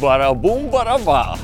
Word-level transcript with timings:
Barabā! 0.00 1.36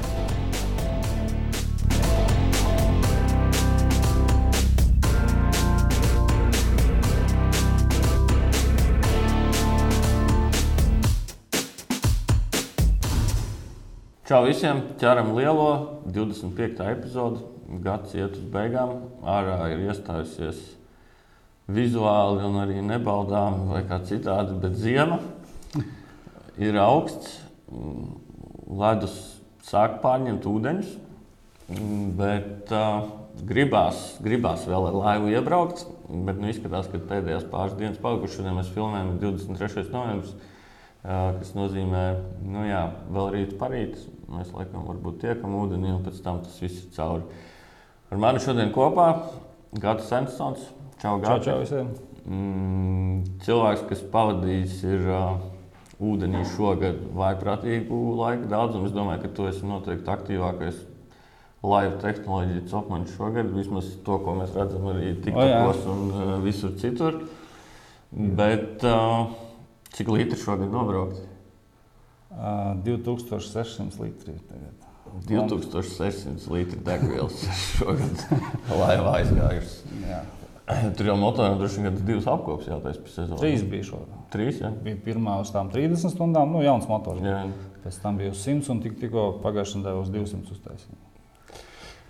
Čau 14.26 14.44
visiem! 14.46 14.82
ķeram 14.98 15.30
lielo 15.34 16.02
25. 16.10 16.82
epizodi. 16.90 17.40
Gads 17.82 18.16
iet 18.18 18.34
uz 18.34 18.46
beigām. 18.50 18.96
Ārā 19.22 19.60
ir 19.70 19.84
iestājusies 19.86 20.58
vizuāli 21.70 22.42
un 22.46 22.58
arī 22.64 22.82
nebaudām, 22.82 23.68
vai 23.70 23.84
kā 23.86 24.00
citādi, 24.06 24.58
bet 24.58 24.74
ziema 24.74 25.20
ir 26.58 26.78
augsts. 26.82 27.38
Ledus 28.70 29.16
sāk 29.66 29.98
pārņemt 30.04 30.46
ūdeņus, 30.46 30.92
bet 32.18 32.70
uh, 32.74 33.08
gribās, 33.46 34.02
gribās 34.22 34.66
vēl 34.68 34.88
ar 34.90 34.98
laivu 34.98 35.32
iebraukt. 35.34 35.84
Bet 36.10 36.40
nu, 36.40 36.50
izskatās, 36.50 36.88
ka 36.90 36.98
pēdējās 37.10 37.46
pāris 37.50 37.76
dienas 37.78 38.00
palikušas. 38.02 38.40
Šodien 38.40 38.56
mēs 38.58 38.72
filmējam 38.74 39.12
23. 39.22 39.86
novembris, 39.94 40.32
uh, 40.34 41.36
kas 41.38 41.52
nozīmē, 41.58 42.04
nu 42.50 42.66
jā, 42.66 42.82
vēl 43.14 43.30
rīt 43.36 43.54
parīt. 43.60 44.00
Mēs 44.30 44.52
laikam 44.54 44.86
varbūt 44.90 45.22
tiekam 45.24 45.56
ūdenī, 45.60 45.94
un 45.94 46.04
pēc 46.06 46.20
tam 46.24 46.42
tas 46.44 46.58
viss 46.62 46.84
ir 46.84 46.92
cauri. 46.98 47.46
Ar 48.10 48.22
mani 48.22 48.42
šodien 48.42 48.74
kopā 48.74 49.08
Gata 49.78 50.02
Sensons. 50.06 50.66
Čau, 51.00 51.62
visiem! 51.62 51.92
Mm, 52.26 53.22
cilvēks, 53.46 53.86
kas 53.88 54.02
pavadījis 54.12 54.82
ir, 54.84 55.06
uh, 55.08 55.38
ūdenī 56.00 56.44
šogad 56.54 57.02
vaiprātīgu 57.16 57.98
laika 58.18 58.48
daudzumu, 58.50 58.88
es 58.88 58.94
domāju, 58.96 59.24
ka 59.24 59.32
tu 59.36 59.48
esi 59.50 59.66
noteikti 59.68 60.12
aktīvākais 60.14 60.80
laivu 61.60 61.98
tehnoloģiju 62.00 62.64
copmaņš 62.70 63.14
šogad. 63.18 63.52
Vismaz 63.52 63.90
to, 64.06 64.16
ko 64.24 64.36
mēs 64.38 64.56
redzam 64.56 64.88
arī 64.94 65.12
TikTokos 65.26 65.86
un 65.92 66.02
uh, 66.08 66.34
visur 66.44 66.72
citur. 66.80 67.20
Bet 68.10 68.84
uh, 68.88 69.28
cik 69.94 70.10
litri 70.10 70.40
šogad 70.40 70.72
nobraukt? 70.72 71.20
Uh, 72.30 72.78
2600 72.86 74.00
litri 74.00 74.38
tagad. 74.48 74.76
2600 75.26 76.50
litri 76.54 76.80
degvielas 76.86 77.44
šogad 77.76 78.28
laivā 78.70 79.16
aizgājušas. 79.20 79.80
Jā. 80.70 80.92
Tur 80.98 81.10
jau 81.10 81.18
motoriem 81.20 81.58
droši 81.60 81.84
vien 81.84 82.00
divas 82.06 82.28
apkopes 82.30 82.70
jātaisa 82.70 83.04
pēc 83.04 83.18
sezonas. 83.18 83.42
Trīs 83.42 83.66
bija 83.66 83.88
šodien. 83.90 84.24
Trīs, 84.32 84.62
jā. 84.62 84.72
Bija 84.86 84.98
pirmā 85.04 85.36
uz 85.42 85.52
tām 85.54 85.70
30 85.72 86.14
stundām, 86.14 86.54
nu, 86.54 86.64
jauns 86.64 86.88
motors. 86.90 87.22
jā. 87.24 87.44
Pēc 87.80 87.96
tam 88.02 88.18
bija 88.20 88.34
uz 88.34 88.42
100 88.44 88.74
un 88.74 88.82
tik, 88.84 88.98
tikko 89.00 89.30
pagājušajā 89.40 89.80
nedēļā 89.80 90.02
uz 90.02 90.10
200 90.12 90.52
uztaisīja. 90.52 90.98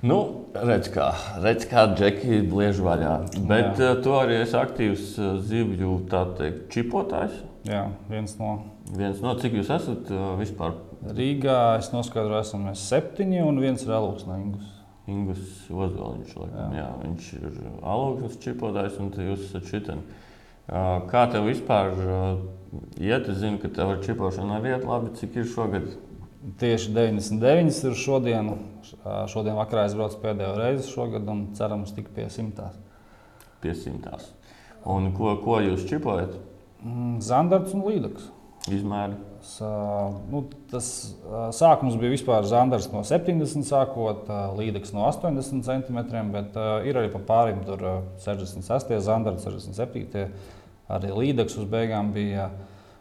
Nu, 0.00 0.16
redz, 0.56 0.88
kā, 0.90 1.10
redz, 1.44 1.66
kā 1.68 1.84
džeki 1.92 2.40
bliež 2.48 2.80
vaļā. 2.82 3.12
Bet 3.46 3.78
uh, 3.78 3.92
tu 4.02 4.16
arī 4.16 4.40
esi 4.40 4.56
aktīvs 4.56 5.12
uh, 5.20 5.34
zivju 5.44 5.98
tā 6.10 6.24
teikt, 6.38 6.66
čipotājs. 6.72 7.36
Jā, 7.68 7.84
viens 8.08 8.32
no 8.40 8.54
Viens 8.96 9.20
no 9.22 9.36
cik 9.38 9.54
jūs 9.54 9.70
esat 9.70 10.08
uh, 10.10 10.32
vispār 10.40 10.74
Rīgā. 11.14 11.78
Es 11.78 11.92
noskaidroju, 11.94 12.42
esam 12.42 12.66
mēs 12.66 12.82
septiņi 12.90 13.44
un 13.46 13.60
viens 13.62 13.84
ir 13.84 13.92
Elūks 13.94 14.26
no 14.26 14.38
Ingus 15.08 15.68
Ozoliņš. 15.70 16.34
Laikam, 16.36 16.74
jā. 16.74 16.82
Jā, 16.82 16.88
viņš 17.04 17.30
ir 17.38 17.60
alūksnes 17.94 18.40
čipotājs 18.44 18.98
un 19.00 19.12
jūs 19.30 19.48
esat. 19.56 19.94
Uh, 19.94 21.00
kā 21.10 21.24
tev 21.32 21.48
vispār 21.48 21.96
iet? 23.00 23.28
Es 23.28 23.40
zinu, 23.40 23.58
ka 23.62 23.70
tev 23.74 23.96
ar 23.96 24.04
čipošanu 24.04 24.58
arī 24.58 24.74
iet 24.74 24.86
labi. 24.86 25.14
Cik 25.18 25.40
ir 25.40 25.48
šogad? 25.50 25.88
Tieši 26.60 26.92
99 26.96 27.80
ir 27.90 27.96
šodien. 28.00 28.52
Šodien 29.28 29.58
vakarā 29.58 29.88
es 29.88 29.96
braucu 29.96 30.20
pēdējo 30.22 30.52
reizi 30.56 30.92
šogad 30.92 31.26
un 31.28 31.48
cerams 31.58 31.92
tik 31.96 32.12
pie 32.16 32.28
simtās. 32.32 32.78
Pie 33.60 33.74
simtās. 33.76 34.30
Un 34.88 35.10
ko, 35.16 35.34
ko 35.42 35.58
jūs 35.60 35.84
čipojat? 35.90 36.38
Mm, 36.80 37.18
Zandarts 37.24 37.74
un 37.76 37.84
Līdaks. 37.84 38.30
Izmēri? 38.68 39.16
Nu, 40.30 40.42
tas 40.68 40.88
sākums 41.56 41.96
bija 42.00 42.12
vispār 42.12 42.44
Zandars 42.48 42.90
no 42.92 43.00
70, 43.08 43.64
sākot 43.64 44.28
līdzīgs 44.58 44.92
no 44.92 45.06
80 45.08 45.64
centimetriem, 45.64 46.28
bet 46.34 46.58
ir 46.84 46.98
arī 47.00 47.08
pa 47.14 47.22
pārim 47.30 47.62
tur 47.64 47.80
ā, 47.80 47.94
66, 48.20 48.92
Zandars 49.06 49.46
67, 49.46 50.26
arī 50.92 51.14
līdzīgs 51.22 51.56
uz 51.62 51.70
beigām 51.72 52.12
bija. 52.16 52.50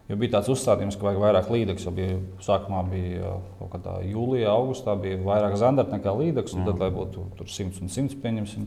Jo 0.09 0.15
bija 0.17 0.39
tāds 0.39 0.47
uzstādījums, 0.49 0.95
ka 0.97 1.05
vajag 1.05 1.19
vairāk 1.21 1.51
līdzekļu. 1.53 1.83
Jo 1.85 1.91
bija, 1.93 2.13
sākumā 2.41 2.79
bija 2.89 3.33
kaut 3.59 3.75
kādā 3.75 3.99
jūlijā, 4.09 4.47
augustā, 4.49 4.95
bija 4.97 5.19
vairāk 5.21 5.53
zandarta 5.61 5.99
nekā 5.99 6.15
līdzekļu. 6.17 6.63
Tad, 6.65 6.79
lai 6.81 6.87
būtu 6.95 7.27
tur 7.37 7.51
100 7.51 7.83
un 7.83 7.91
100, 7.93 8.17
pieņemsim, 8.23 8.65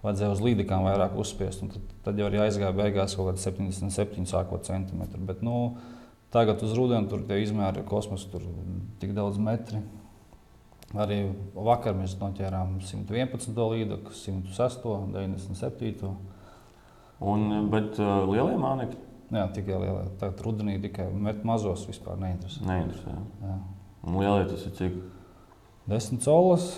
vajadzēja 0.00 0.32
uz 0.32 0.40
līdzekļiem 0.46 0.88
vairāk 0.88 1.18
uzspiest. 1.20 1.66
Tad, 1.74 1.92
tad 2.06 2.22
jau 2.22 2.30
arī 2.30 2.40
aizgāja 2.46 2.72
beigās 2.78 3.18
kaut 3.18 3.28
kāda 3.28 3.42
77 3.42 4.24
sākot 4.32 4.64
centimetru. 4.64 5.20
Bet, 5.28 5.44
nu, 5.44 5.58
Tagad 6.34 6.62
uz 6.62 6.74
rudeni 6.76 7.08
tur 7.08 7.22
tie 7.28 7.40
izmēri 7.42 7.80
ir 7.82 7.88
kosmosa, 7.88 8.28
tur 8.32 8.44
tik 9.00 9.14
daudz 9.16 9.40
metri. 9.40 9.80
Arī 10.96 11.22
vakar 11.56 11.96
mēs 11.96 12.14
noķērām 12.20 12.78
111 12.80 13.58
līdzekļu, 13.74 14.14
106, 14.16 14.86
97. 15.16 16.14
Un, 17.18 17.46
bet 17.72 17.98
uh, 18.00 18.22
lielie 18.28 18.56
mānekļi 18.60 19.08
Jā, 19.28 19.44
tikai 19.52 19.76
lielie. 19.76 20.06
Tagad 20.20 20.40
rudenī 20.44 20.78
tikai 20.80 21.10
met 21.12 21.42
mazos 21.44 21.84
vispār 21.88 22.16
neinteresē. 22.20 22.64
neinteresē. 22.64 23.16
Jā. 23.44 23.56
Un 24.08 24.16
lielie 24.22 24.46
tas 24.48 24.64
ir 24.64 24.72
cik? 24.78 24.94
10 25.88 26.22
colas, 26.24 26.68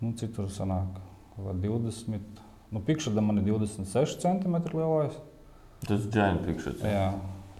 nu, 0.00 0.12
cik 0.16 0.34
tur 0.36 0.50
sanāk, 0.52 1.00
kaut 1.36 1.46
kā 1.46 1.54
20. 1.64 2.42
Nu, 2.70 2.82
Pikšķa 2.84 3.24
man 3.24 3.40
ir 3.40 3.48
26 3.48 4.20
cm 4.20 4.58
lielais. 4.76 5.16
Tas 5.86 6.04
ir 6.04 6.12
giant 6.12 6.44
pictures. 6.44 6.84
Jā. 6.84 7.14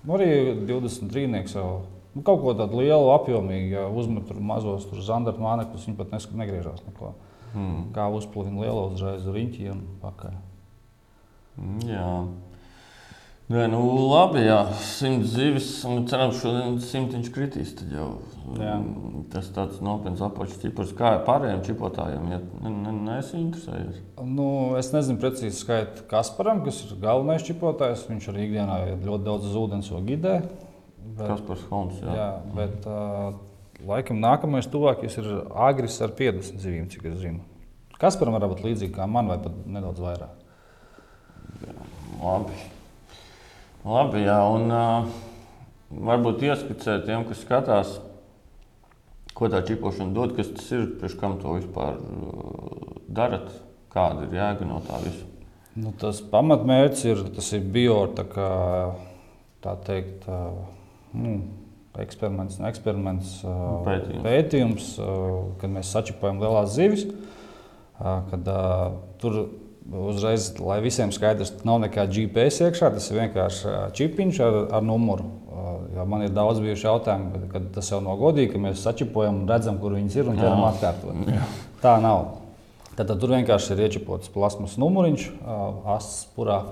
Nu, 0.05 0.17
arī 0.17 0.29
23. 0.69 1.27
jau 1.55 1.71
nu, 2.15 2.23
kaut 2.27 2.41
ko 2.43 2.55
tādu 2.59 2.81
lielu, 2.81 3.11
apjomīgu, 3.15 3.73
ja 3.75 3.89
uzmet 3.89 4.27
tur 4.29 4.41
mazos 4.43 4.89
zandarta 5.07 5.43
mānekļus, 5.43 5.89
viņi 5.89 5.99
pat 5.99 6.15
neskat, 6.15 6.39
negriežās 6.41 6.85
neko. 6.87 7.15
Hmm. 7.51 7.89
Kā 7.95 8.07
uzplūna 8.15 8.63
lielo 8.63 8.87
uzreiz 8.93 9.27
riņķi 9.27 9.73
un 9.73 9.83
pakaļ. 10.03 10.39
Mm, 11.59 11.81
Jā. 11.91 12.11
Nē, 13.51 13.65
nu, 13.67 13.81
labi, 14.07 14.45
jā, 14.47 14.61
simts 14.87 15.33
zivis, 15.35 15.69
un 15.89 16.05
cerams, 16.07 16.37
šodien 16.39 16.77
simtiņš 16.87 17.31
kritīs. 17.35 17.73
Tad 17.81 17.91
jau 17.97 18.07
Jā. 18.55 18.77
mm, 18.77 19.25
tas 19.33 19.49
tāds 19.57 19.81
nopietns 19.83 20.23
apakšs 20.23 20.61
cipars, 20.63 20.93
kā 20.95 21.17
pārējiem 21.27 21.65
čipotājiem, 21.67 22.29
ja 22.31 22.39
ne, 22.63 22.73
ne, 22.77 22.95
neesi 23.09 23.35
interesējies. 23.41 23.99
Nu, 24.23 24.47
es 24.79 24.93
nezinu 24.95 25.19
precīzi 25.23 25.59
skaitu 25.59 26.07
Kasparam, 26.11 26.63
kas 26.63 26.79
ir 26.87 26.95
galvenais 27.03 27.43
čipotājs. 27.51 28.07
Viņš 28.13 28.31
arī 28.31 28.47
ikdienā 28.47 28.81
ir 28.93 29.05
ļoti 29.11 29.27
daudz 29.27 29.51
uz 29.51 29.59
ūdens 29.65 29.91
jau 29.91 30.07
gidē. 30.07 30.39
Bet, 31.19 31.27
Kas 31.27 31.43
par 31.51 31.69
Holmes? 31.75 32.01
Jā. 32.07 32.17
jā, 32.23 32.31
bet 32.55 32.87
uh, 32.87 33.33
laikam 33.91 34.23
nākamais 34.23 34.71
tuvākais 34.71 35.19
ir 35.19 35.31
Agris 35.51 35.99
ar 36.07 36.15
50 36.15 36.63
zivīm, 36.63 36.87
cik 36.93 37.11
es 37.11 37.23
zinu. 37.27 37.43
Kasparam 37.99 38.39
var 38.39 38.47
būt 38.53 38.63
līdzīgi 38.63 38.95
kā 38.95 39.11
man, 39.11 39.27
vai 39.27 39.43
pat 39.43 39.65
nedaudz 39.67 40.07
vairāk. 40.07 40.37
Labi. 42.21 42.69
Labi, 43.81 44.27
jā, 44.27 44.37
un 44.53 44.69
uh, 44.69 45.07
varbūt 46.05 46.43
ieskicēt 46.45 47.07
tiem, 47.07 47.25
kas 47.29 47.41
skatās, 47.47 47.95
ko 49.37 49.49
tā 49.49 49.63
čipošana 49.65 50.13
dod, 50.17 50.35
kas 50.37 50.51
tas 50.53 50.67
ir, 50.77 50.85
priekš 51.01 51.17
kam 51.21 51.39
to 51.41 51.55
vispār 51.57 51.97
uh, 51.97 52.91
darat, 53.09 53.49
kāda 53.95 54.27
ir 54.27 54.37
jēga 54.37 54.69
no 54.69 54.83
tā 54.85 55.01
visa. 55.05 55.25
Nu, 55.81 55.95
tas 55.97 56.21
pamatmērķis 56.33 57.07
ir, 57.09 57.25
ir 57.57 57.65
bio, 57.73 58.03
tā, 58.19 58.27
kā, 58.29 58.51
tā 59.65 59.75
teikt, 59.87 60.29
uh, 60.29 60.61
nu, 61.17 61.39
eksperiments, 62.05 62.61
ne 62.61 62.69
eksperiments, 62.69 63.39
uh, 63.47 63.81
Pētījums. 63.89 64.23
pētījums 64.27 64.93
kad 65.63 65.73
mēs 65.73 65.97
sačipojam 65.97 66.45
lielās 66.45 66.77
zivis. 66.77 67.09
Kad, 68.01 68.47
tur 69.21 69.35
uzreiz, 69.89 70.53
lai 70.61 70.81
visiem 70.85 71.13
skaidrs, 71.15 71.53
nav 71.67 71.81
nekāda 71.85 72.13
GPS 72.15 72.61
iekšā, 72.67 72.91
tas 72.95 73.11
ir 73.11 73.21
vienkārši 73.23 73.73
čipiņš 73.99 74.41
ar, 74.47 74.59
ar 74.79 74.83
numuru. 74.87 75.25
Jo 75.97 76.05
Man 76.09 76.23
ir 76.23 76.31
daudz 76.33 76.61
bijuši 76.63 76.87
jautājumi, 76.87 77.49
kad- 77.53 77.73
tas 77.75 77.91
jau 77.91 78.01
nav 78.01 78.17
godīgi, 78.19 78.53
ka 78.53 78.59
mēs 78.59 78.81
sačipojam 78.85 79.43
un 79.43 79.49
redzam, 79.49 79.79
kur 79.81 79.93
viņas 79.93 80.17
ir 80.17 80.29
un 80.29 80.37
ķeram 80.39 80.63
atkārtot. 80.71 81.33
Tā 81.83 82.01
nav. 82.01 82.37
Tad, 82.97 83.07
tad 83.09 83.21
tur 83.21 83.29
vienkārši 83.35 83.73
ir 83.73 83.89
iečipots 83.89 84.29
plasmas 84.33 84.77
numuriņš, 84.81 85.27
asts 85.87 86.27
purā 86.37 86.63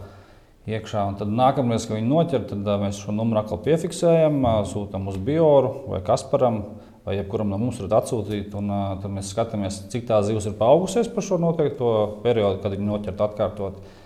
iekšā. 0.68 1.06
Un 1.08 1.14
tad 1.16 1.28
nākamreiz, 1.28 1.86
kad 1.88 1.96
viņi 1.96 2.08
noķer, 2.08 2.48
tad 2.48 2.58
mēs 2.82 3.00
šo 3.04 3.12
numuru 3.16 3.40
atkal 3.40 3.58
piefiksējam, 3.64 4.40
sūtām 4.68 5.08
uz 5.08 5.16
bioru 5.16 5.88
vai 5.88 6.00
Kasparam. 6.00 6.64
Vai 7.08 7.16
jebkuram 7.16 7.48
no 7.48 7.56
mums 7.60 7.78
varat 7.80 8.02
atsūtīt, 8.02 8.52
un 8.58 8.68
uh, 8.68 8.88
tad 9.00 9.12
mēs 9.14 9.32
skatāmies, 9.32 9.80
cik 9.92 10.04
tā 10.10 10.18
zivs 10.26 10.50
ir 10.50 10.58
paaugusies 10.58 11.08
par 11.14 11.24
šo 11.24 11.38
noteikto 11.40 11.92
periodu, 12.20 12.60
kad 12.60 12.74
viņi 12.74 12.90
noķert 12.90 13.24
atkārtot. 13.30 13.78
Uh, 13.78 13.98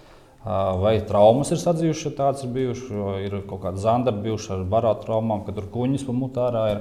Vai 0.42 0.96
traumas 1.06 1.52
ir 1.54 1.60
sadzījušas, 1.62 2.08
ja 2.08 2.16
tādas 2.18 2.42
ir 2.42 2.50
bijušas, 2.50 2.88
ir 3.22 3.36
kaut 3.46 3.60
kāda 3.62 3.78
zandara 3.78 4.18
bijuša 4.24 4.56
ar 4.56 4.64
barāta 4.66 5.06
traumām, 5.06 5.44
kad 5.46 5.54
tur 5.54 5.68
kuņģis 5.70 6.06
pa 6.08 6.14
mutārā 6.18 6.62
ir. 6.72 6.80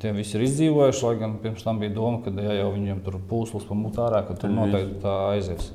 Tie 0.00 0.12
visi 0.12 0.34
ir 0.36 0.44
izdzīvojuši, 0.44 1.04
lai 1.04 1.18
gan 1.20 1.34
pirms 1.42 1.64
tam 1.64 1.78
bija 1.80 1.94
doma, 1.96 2.20
ka 2.24 2.32
ja 2.44 2.56
jau 2.58 2.70
viņiem 2.74 2.98
tur 3.04 3.14
pūslis 3.28 3.64
pa 3.68 3.76
mutu 3.76 4.02
ārā, 4.04 4.22
ka 4.24 4.36
tur 4.36 4.52
noteikti 4.52 4.98
tā 5.00 5.14
aizies 5.34 5.70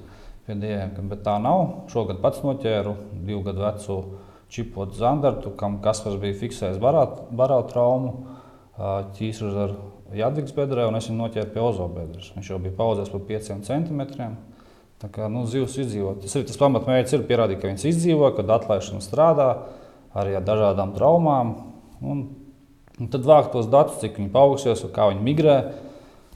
pie 0.46 0.58
dieviem. 0.58 1.08
Bet 1.10 1.24
tā 1.26 1.40
nav. 1.42 1.64
Šogad 1.90 2.19
pats 2.22 2.44
noķēru 2.46 2.94
divu 3.26 3.42
gadu 3.46 3.66
vecu 3.66 3.98
čipotu 4.54 4.98
zandartu, 4.98 5.54
kam 5.58 5.80
Kaspars 5.86 6.19
bija 6.22 6.38
fiksējis 6.42 6.81
barā 6.81 7.60
traumu, 7.69 8.14
ķīsurs 8.78 9.58
ar 9.66 9.75
Jadvigs 10.18 10.54
bedrē, 10.56 10.88
un 10.90 10.98
es 10.98 11.10
viņu 11.10 11.20
noķēru 11.20 11.54
pie 11.54 11.62
ozobedres. 11.62 12.31
Viņš 12.36 12.50
jau 12.54 12.60
bija 12.62 12.75
paudzēs 12.78 13.12
par 13.14 13.24
5 13.28 13.54
centimetriem. 13.68 14.36
Tā 15.02 15.10
kā 15.12 15.28
nu, 15.30 15.44
zivs 15.50 15.75
izdzīvo. 15.84 16.16
Tas 16.24 16.36
ir 16.38 16.46
tas 16.48 16.60
pamatmērķis, 16.62 17.18
ir 17.18 17.25
pierādīt, 17.28 17.60
ka 17.62 17.70
viņas 17.70 17.88
izdzīvo, 17.90 18.30
kad 18.38 18.54
atlaišana 18.56 19.04
strādā 19.04 19.50
arī 20.16 20.38
ar 20.38 20.46
dažādām 20.46 20.94
traumām. 20.96 21.56
Un, 22.04 22.22
un 23.00 23.10
tad 23.12 23.25
vākt 23.28 23.52
tos 23.56 23.68
datus, 23.72 24.00
cik 24.02 24.22
viņi 24.22 24.31
paaugsies, 24.34 24.86
kā 24.96 25.10
viņi 25.12 25.26
migrē. 25.26 25.58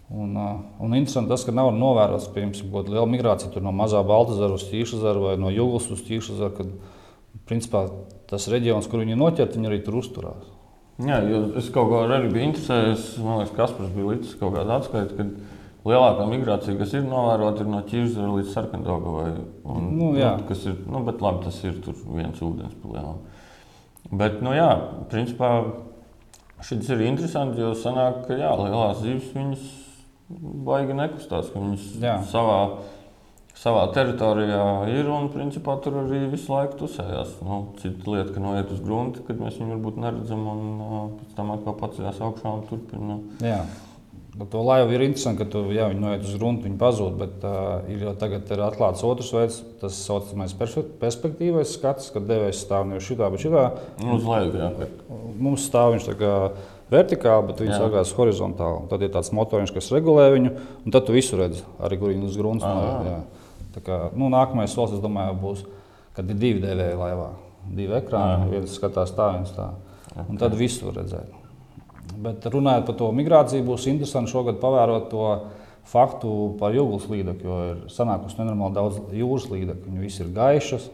Un, 0.07 0.35
un 0.35 0.93
interesanti 0.95 1.33
tas, 1.33 1.43
ka 1.43 1.55
nav 1.55 1.73
novērots 1.75 2.29
piemēram 2.35 2.73
kāda 2.73 2.93
liela 2.93 3.07
migrācija 3.11 3.63
no 3.63 3.73
mazā 3.75 3.99
Baltazara 4.07 4.55
uz 4.55 4.63
Tīšazaru 4.69 5.25
vai 5.25 5.33
no 5.41 5.51
Jūglas 5.51 5.89
uz 5.91 6.03
Tīšazaru, 6.07 6.53
kad 6.55 7.41
principā 7.47 7.85
tas 8.27 8.47
reģions, 8.51 8.87
kur 8.87 9.03
viņi 9.03 9.19
noķert, 9.19 9.57
viņi 9.57 9.71
arī 9.71 9.81
tur 9.83 9.99
uzturās. 9.99 10.56
Jā, 10.97 11.19
es 11.59 11.67
kaut 11.73 11.91
kā 11.91 11.99
arī 12.07 12.31
biju 12.31 12.47
interesējies. 12.47 13.09
Man 13.21 13.43
liekas, 13.43 13.53
Kaspars 13.57 13.93
bija 13.93 14.15
līdzi 14.15 14.37
kaut 14.39 14.55
kāda 14.55 14.79
atskaita, 14.79 15.13
ka 15.13 15.87
lielākā 15.87 16.25
migrācija, 16.31 16.77
kas 16.79 16.95
ir 16.97 17.03
novērota, 17.05 17.61
ir 17.61 17.69
no 17.69 17.81
Ķīrzara 17.85 18.31
līdz 18.33 18.53
Sarkandogavai. 18.55 19.27
Un, 19.61 19.91
nu, 19.93 20.11
jā. 20.17 20.33
nu, 20.39 20.47
kas 20.49 20.65
ir, 20.65 20.79
nu, 20.89 21.03
bet 21.05 21.21
labi, 21.21 21.43
tas 21.45 21.59
ir 21.67 21.77
tur 21.85 21.99
viens 22.15 22.41
ūdens 22.41 22.73
palielam. 22.81 23.21
Bet, 24.09 24.39
nu 24.41 24.55
jā, 24.55 24.71
principā 25.11 25.51
šis 26.65 26.89
ir 26.95 27.05
interesanti, 27.05 27.61
jo 27.61 27.75
sanāk, 27.77 28.23
ka 28.25 28.39
jā, 28.39 28.55
lielās 28.57 29.03
zivis 29.03 29.29
viņas 29.35 29.67
baigi 30.67 30.97
nekustās, 30.97 31.51
ka 31.53 31.61
viņas 31.61 31.89
jā. 32.01 32.15
savā 32.31 32.59
savā 33.57 33.87
teritorijā 33.95 34.67
ir 34.93 35.09
un 35.11 35.31
principā 35.33 35.77
tur 35.83 36.01
arī 36.03 36.25
visu 36.31 36.53
laiku 36.53 36.77
tusējās. 36.83 37.39
Nu, 37.45 37.63
cita 37.81 38.13
lieta, 38.13 38.35
ka 38.35 38.43
noiet 38.43 38.71
uz 38.73 38.83
grunti, 38.83 39.23
kad 39.27 39.41
mēs 39.41 39.57
viņu 39.59 39.75
varbūt 39.75 39.99
neredzam, 40.03 40.45
un 40.53 40.63
uh, 40.77 41.03
pēc 41.21 41.35
tam 41.39 41.51
atkal 41.55 41.77
paceļās 41.81 42.23
augšā 42.29 42.53
un 42.53 42.65
turpina. 42.69 43.19
Jā. 43.43 43.61
Bet 44.37 44.51
to 44.53 44.61
laivu 44.61 44.93
ir 44.93 45.01
interesanti, 45.01 45.41
ka 45.41 45.49
tu, 45.49 45.63
jā, 45.73 45.87
viņi 45.89 46.03
noiet 46.03 46.25
uz 46.27 46.35
gruntu, 46.37 46.67
viņi 46.67 46.77
pazūd. 46.77 47.15
Bet 47.17 47.45
uh, 47.47 47.87
ir 47.89 48.03
jau 48.05 48.13
tagad 48.21 48.51
ir 48.53 48.61
atklāts 48.67 49.01
otrs 49.07 49.31
veids, 49.33 49.57
tas 49.81 49.97
saucamais 50.05 50.53
perspektīvais 51.01 51.73
skats, 51.73 52.11
kad 52.13 52.27
devējs 52.29 52.61
stāv 52.67 52.85
nevis 52.91 53.07
šitā, 53.09 53.31
bet 53.33 53.41
šitā. 53.41 53.63
Nu, 54.03 54.19
uz 54.19 54.27
leju, 54.29 54.53
jā. 54.61 54.91
Mums 55.41 55.65
stāv 55.65 55.95
viņš 55.95 56.11
tā 56.11 56.15
kā 56.21 56.35
vertikāli, 56.93 57.49
bet 57.49 57.65
viņi 57.65 57.79
sagās 57.81 58.13
horizontāli. 58.19 58.85
Tad 58.93 59.07
ir 59.07 59.11
tāds 59.17 59.33
motoriņš, 59.35 59.73
kas 59.75 59.89
regulē 59.95 60.29
viņu, 60.35 60.53
un 60.85 60.93
tad 60.93 61.09
tu 61.09 61.17
visu 61.17 61.39
redzi, 61.41 61.65
arī 61.81 61.97
kur 61.97 62.13
viņi 62.13 62.29
uz 62.29 62.37
grunts. 62.37 62.69
Kā, 63.77 63.97
nu, 64.17 64.29
nākamais 64.33 64.73
solis, 64.73 64.95
es 64.97 65.03
domāju, 65.03 65.35
būs, 65.41 65.65
kad 66.17 66.29
ir 66.31 66.39
divi 66.39 66.63
devēji 66.63 66.97
laivā. 66.97 67.27
Divi 67.67 67.97
ekrāni, 67.99 68.49
viens 68.53 68.77
skatās 68.77 69.11
tā, 69.15 69.31
viens 69.35 69.51
tā. 69.53 69.71
Okay. 70.13 70.25
Un 70.29 70.39
tad 70.41 70.55
viss 70.57 70.81
var 70.85 70.97
redzēt. 71.01 71.33
Bet 72.23 72.45
runājot 72.49 72.87
par 72.87 72.97
to 72.97 73.09
migrāciju, 73.13 73.65
būs 73.67 73.89
interesanti 73.91 74.31
šogad 74.31 74.61
pavērot 74.61 75.09
to 75.11 75.25
faktu 75.91 76.31
par 76.59 76.75
jūras 76.75 77.09
līdzekļu, 77.11 77.49
jo 77.49 77.57
ir 77.71 77.83
sanākusi 77.91 78.39
nenormāli 78.39 78.77
daudz 78.79 79.01
jūras 79.15 79.49
līdzekļu. 79.51 79.91
Viņi 79.91 80.05
visi 80.07 80.23
ir 80.23 80.31
gaišas, 80.35 80.87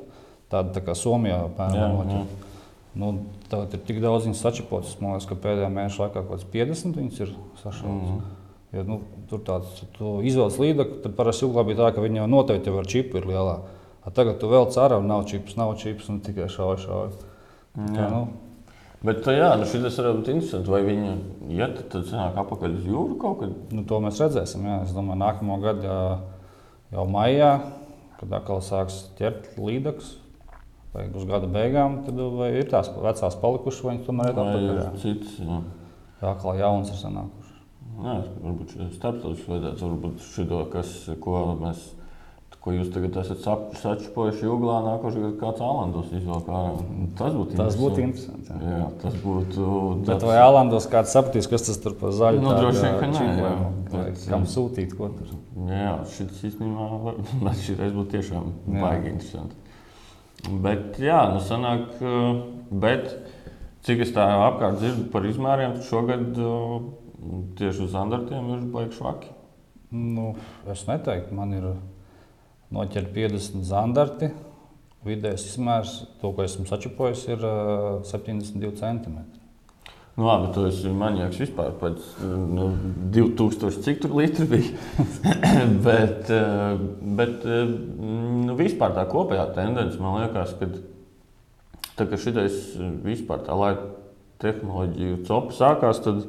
tādi 0.52 0.74
tā 0.76 0.84
kā 0.86 0.98
Somijā. 0.98 1.40
Piemēram, 1.58 2.26
nu, 3.00 3.14
Tagad 3.54 3.76
ir 3.78 3.82
tik 3.86 4.00
daudz 4.02 4.26
viņas 4.26 4.40
sačapotas. 4.42 4.96
Man 4.98 5.14
liekas, 5.14 5.28
ka 5.30 5.38
pēdējā 5.38 5.68
mēneša 5.70 6.08
laikā 6.08 6.22
kaut 6.24 6.32
kāds 6.32 6.46
50 6.50 6.96
viņas 6.98 7.20
ir 7.22 7.34
sašautas. 7.62 7.84
Mm 7.86 8.08
-hmm. 8.08 8.40
Ja, 8.74 8.84
nu, 8.88 9.00
tur 9.30 9.42
tāds 9.46 9.84
izvēles 9.94 10.60
līdzekļi, 10.62 11.02
tad 11.04 11.18
parasti 11.18 11.46
jūglā 11.46 11.66
bija 11.68 11.82
tā, 11.82 11.92
ka 11.96 12.04
viņi 12.04 12.22
jau 12.22 12.30
noteikti 12.32 12.72
jau 12.72 12.80
ar 12.82 12.90
čipu 12.90 13.20
ir 13.20 13.28
lielā. 13.30 13.58
A 14.04 14.12
tagad 14.12 14.40
tu 14.42 14.50
vēl 14.52 14.68
cārā, 14.74 14.98
nav 15.04 15.28
čips, 15.30 15.56
nav 15.60 15.78
čips 15.80 16.10
un 16.12 16.20
tikai 16.26 16.50
šauj, 16.52 16.80
šauj. 16.84 17.14
Kā, 17.74 18.08
nu. 18.12 18.26
Bet 19.04 19.26
jā, 19.28 19.50
nu 19.60 19.68
šis 19.68 19.98
var 20.00 20.14
būt 20.16 20.30
interesanti. 20.32 20.72
Vai 20.72 20.82
viņi 20.86 21.14
iet, 21.52 21.80
tad 21.92 22.06
sanāk 22.08 22.38
apakaļ 22.40 22.78
uz 22.80 22.86
jūru 22.88 23.18
kaut 23.20 23.42
kad? 23.42 23.56
Nu, 23.76 23.84
to 23.88 24.00
mēs 24.04 24.20
redzēsim. 24.24 24.64
Jā. 24.68 24.78
Es 24.86 24.94
domāju, 24.96 25.20
nākamo 25.20 25.58
gadu 25.64 25.96
jau 26.94 27.06
maijā, 27.12 27.54
kad 28.20 28.38
atkal 28.40 28.64
sāks 28.64 29.02
ķert 29.20 29.58
līdzekļus. 29.60 30.12
Vai 30.94 31.08
uz 31.10 31.24
gada 31.26 31.48
beigām, 31.50 32.04
tad 32.06 32.20
ir 32.54 32.68
tās 32.70 32.92
vecās 32.94 33.36
palikušas, 33.42 33.82
vai 33.82 33.96
viņas 33.96 34.08
tomēr 34.08 34.30
ir 34.30 34.36
atpakaļ? 34.38 34.84
Cits, 35.02 35.40
jā. 35.42 35.62
Jā, 36.22 36.34
kā 36.40 36.54
jauns 36.60 36.92
ir 36.94 37.00
sanākuši. 37.02 37.43
Nē, 38.02 38.14
varbūt 38.44 38.72
starptautiski 38.96 39.52
vajadzētu, 39.52 39.90
varbūt 39.90 40.24
šito, 40.34 40.64
kas, 40.74 40.96
ko 41.24 41.44
mēs. 41.60 41.92
Ko 42.64 42.72
jūs 42.72 42.94
tagad 42.94 43.18
esat 43.20 43.42
sačapojuši 43.76 44.46
jūglā, 44.46 44.78
nākošais 44.86 45.20
gads 45.26 45.40
kāds 45.42 45.64
Alandos 45.66 46.14
izvēlēt 46.16 46.46
ārā. 46.48 46.86
Tas 47.20 47.34
būtu 47.36 47.58
tas 47.60 47.76
būtu 47.76 48.00
interesanti. 48.06 48.54
Jā. 48.56 48.78
jā, 48.78 48.86
tas 49.02 49.18
būtu. 49.20 49.66
Bet 49.98 50.08
tāds... 50.08 50.26
vai 50.30 50.38
Alandos 50.40 50.88
kāds 50.94 51.12
sapratīs, 51.12 51.50
kas 51.52 51.68
tas 51.68 51.82
tur 51.84 51.98
par 52.00 52.16
zaļu? 52.16 52.40
Nu, 52.40 52.54
droši 52.56 52.86
vien, 52.86 52.96
ka 53.02 53.10
nē. 53.12 53.26
Jā, 53.42 53.52
bet, 53.92 54.24
kam 54.32 54.48
sūtīt, 54.48 54.96
ko 54.96 55.12
tur? 55.12 55.36
Jā, 55.74 55.92
šis 56.16 56.40
īstenībā, 56.54 57.18
šis 57.66 57.84
būtu 57.84 58.08
tiešām 58.16 58.48
baigi 58.78 59.12
interesanti. 59.12 59.60
Bet, 60.64 61.04
jā, 61.04 61.20
nu 61.36 61.44
sanāk, 61.44 62.00
bet 62.72 63.12
cik 63.84 64.08
es 64.08 64.16
tā 64.16 64.24
apkārt 64.48 64.80
dzirdu 64.80 65.10
par 65.12 65.28
izmēriem, 65.28 65.82
šogad 65.88 66.40
Tieši 67.58 67.86
uz 67.86 67.94
standartiem 67.94 68.50
ir 68.56 68.66
baigts 68.74 69.00
švaki. 69.00 69.30
Nu, 69.94 70.34
es 70.72 70.88
neteiktu, 70.88 71.36
man 71.38 71.54
ir 71.54 71.70
noķerti 72.74 73.14
50 73.20 73.68
standarti. 73.68 74.32
Vidējais 75.04 75.46
izmērs, 75.52 75.96
to, 76.22 76.32
ko 76.32 76.46
esmu 76.46 76.66
sačupojis, 76.70 77.26
ir 77.30 77.42
uh, 77.44 78.04
72 78.08 78.72
cm. 78.80 79.18
Nu, 80.14 80.28
labi, 80.28 80.52
tu 80.54 80.64
esi 80.70 80.92
manijāks 80.94 81.40
vispār. 81.42 81.72
Pēc 81.80 82.04
nu, 82.24 82.68
2000 83.16 83.82
cik 83.86 84.04
tur 84.04 84.14
litri 84.20 84.46
bija. 84.50 85.08
bet 85.88 86.30
bet 87.18 87.48
nu, 87.50 88.54
vispār 88.60 88.94
tā 88.94 89.08
kopējā 89.10 89.48
tendence 89.58 89.98
man 90.02 90.20
liekas, 90.22 90.54
ka 90.60 90.70
tā, 91.98 92.06
ka 92.06 92.20
šitais 92.22 92.60
vispār 93.06 93.42
tā 93.48 93.58
laika 93.58 93.90
tehnoloģiju 94.44 95.24
copa 95.26 95.58
sākās, 95.58 96.04
tad 96.06 96.28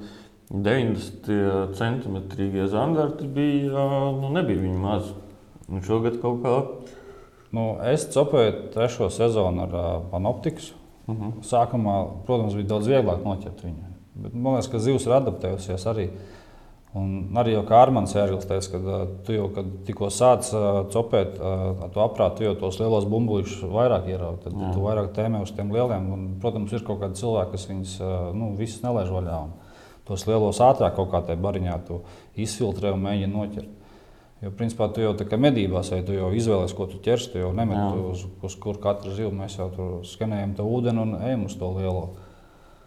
90 0.51 1.75
centimetrīgie 1.79 2.67
zandarti 2.69 3.29
bija, 3.29 3.87
nu, 4.21 4.31
nebija 4.35 4.61
viņi 4.61 4.81
maz. 4.81 5.09
Un 5.73 5.81
šogad 5.85 6.21
kaut 6.23 6.43
kā. 6.45 6.59
Nu, 7.55 7.75
es 7.87 8.09
cepēju 8.13 8.71
trešo 8.75 9.09
sezonu 9.15 9.65
ar 9.65 9.75
uh, 9.75 9.91
panoptiku. 10.11 10.73
Uh 11.07 11.15
mhm. 11.15 11.25
-huh. 11.25 11.43
Sākumā, 11.45 11.97
protams, 12.27 12.55
bija 12.55 12.67
daudz 12.67 12.89
vieglāk 12.89 13.25
noķert 13.25 13.65
viņu. 13.65 13.91
Bet 14.15 14.35
man 14.35 14.55
liekas, 14.55 14.71
ka 14.71 14.79
zivs 14.79 15.07
ir 15.07 15.13
adaptējusies 15.13 15.87
arī. 15.91 16.09
Un 16.95 17.35
arī 17.35 17.57
jau 17.57 17.65
kā 17.67 17.81
Armāns 17.83 18.15
Jārgils 18.15 18.47
teica, 18.47 18.71
ka 18.71 18.79
uh, 18.79 19.09
tu 19.27 19.33
jau 19.33 19.49
tikko 19.87 20.11
sāc 20.15 20.47
uh, 20.55 20.85
cepēt, 20.95 21.41
uh, 21.41 21.89
tu 21.91 22.01
aprāt, 22.01 22.37
tu 22.37 22.45
jau 22.45 22.55
tos 22.55 22.79
lielos 22.79 23.05
bumbuļus 23.11 23.65
vairāk 23.67 24.07
ieraugi. 24.09 24.45
Tad 24.45 24.53
Jā. 24.53 24.71
tu 24.75 24.81
vairāk 24.81 25.11
tēmē 25.17 25.43
uz 25.43 25.51
tiem 25.51 25.73
lieliem. 25.73 26.13
Un, 26.13 26.29
protams, 26.41 26.73
ir 26.73 26.85
kaut 26.87 27.01
kādi 27.01 27.19
cilvēki, 27.19 27.51
kas 27.51 27.69
viņus 27.69 27.99
nu, 28.35 28.55
visus 28.57 28.83
nelaiž 28.83 29.11
vaļā. 29.11 29.41
Un, 29.43 29.64
tos 30.09 30.27
lielos 30.29 30.61
ātrāk 30.63 30.97
kaut 30.99 31.11
kā 31.13 31.23
tajā 31.25 31.41
bariņā 31.41 31.79
izfiltrē 32.45 32.93
un 32.95 33.03
mēģina 33.07 33.33
noķert. 33.33 33.81
Jo, 34.45 34.51
principā, 34.53 34.91
tu 34.93 35.01
jau 35.01 35.15
tā 35.17 35.25
kā 35.25 35.39
medībās, 35.41 35.89
vai 35.95 36.03
tu 36.05 36.13
jau 36.13 36.29
izvēlējies, 36.37 36.75
ko 36.77 36.85
tu 36.91 36.99
ķersi, 37.01 37.31
tu 37.33 37.41
jau 37.41 37.53
nemeti 37.57 38.03
uz, 38.11 38.27
uz 38.45 38.57
kur 38.61 38.77
katra 38.83 39.15
zila. 39.17 39.33
Mēs 39.33 39.57
jau 39.57 39.71
tur 39.73 39.93
skanējam 40.05 40.53
to 40.59 40.67
ūdeni 40.69 41.01
un 41.01 41.15
ejam 41.17 41.47
uz 41.49 41.55
to 41.57 41.71
lielo. 41.79 42.05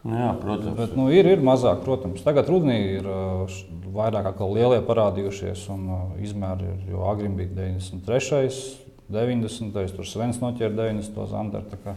Jā, 0.08 0.28
protams. 0.40 0.76
Bet, 0.78 0.94
nu, 0.96 1.08
ir, 1.12 1.26
ir 1.34 1.42
mazāk, 1.44 1.82
protams. 1.84 2.22
Tagad 2.24 2.52
rudenī 2.52 2.78
ir 3.00 3.08
uh, 3.10 3.56
vairāk 3.96 4.30
kā 4.38 4.50
lielie 4.52 4.84
parādījušies, 4.86 5.66
un 5.74 5.88
uh, 5.90 6.04
izmēri 6.24 6.70
ir, 6.70 6.84
jo 6.94 7.08
agri 7.10 7.32
bija 7.40 7.56
93. 7.58 8.86
90. 9.10 9.96
tur 9.96 10.08
Svens 10.08 10.38
noķēra 10.44 10.76
90. 10.78 11.26
zandartu. 11.32 11.96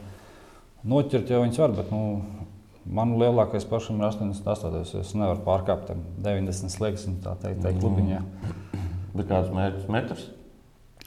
Noķert 0.90 1.30
jau 1.30 1.42
viņas 1.44 1.60
var, 1.60 1.76
bet 1.76 1.92
nu, 1.92 2.02
Man 2.90 3.14
lielākais 3.20 3.66
pašam 3.70 4.00
ir 4.00 4.08
88. 4.08 5.00
Es 5.00 5.12
nevaru 5.14 5.44
pārkāpt 5.46 5.92
90 6.24 6.72
slieksni, 6.74 7.18
tā 7.22 7.36
teikt, 7.38 7.62
teikt 7.62 7.78
klubiņā. 7.82 8.20
Bet 9.14 9.28
kāds 9.30 9.52
mērķis 9.54 9.90
metrs? 9.90 10.24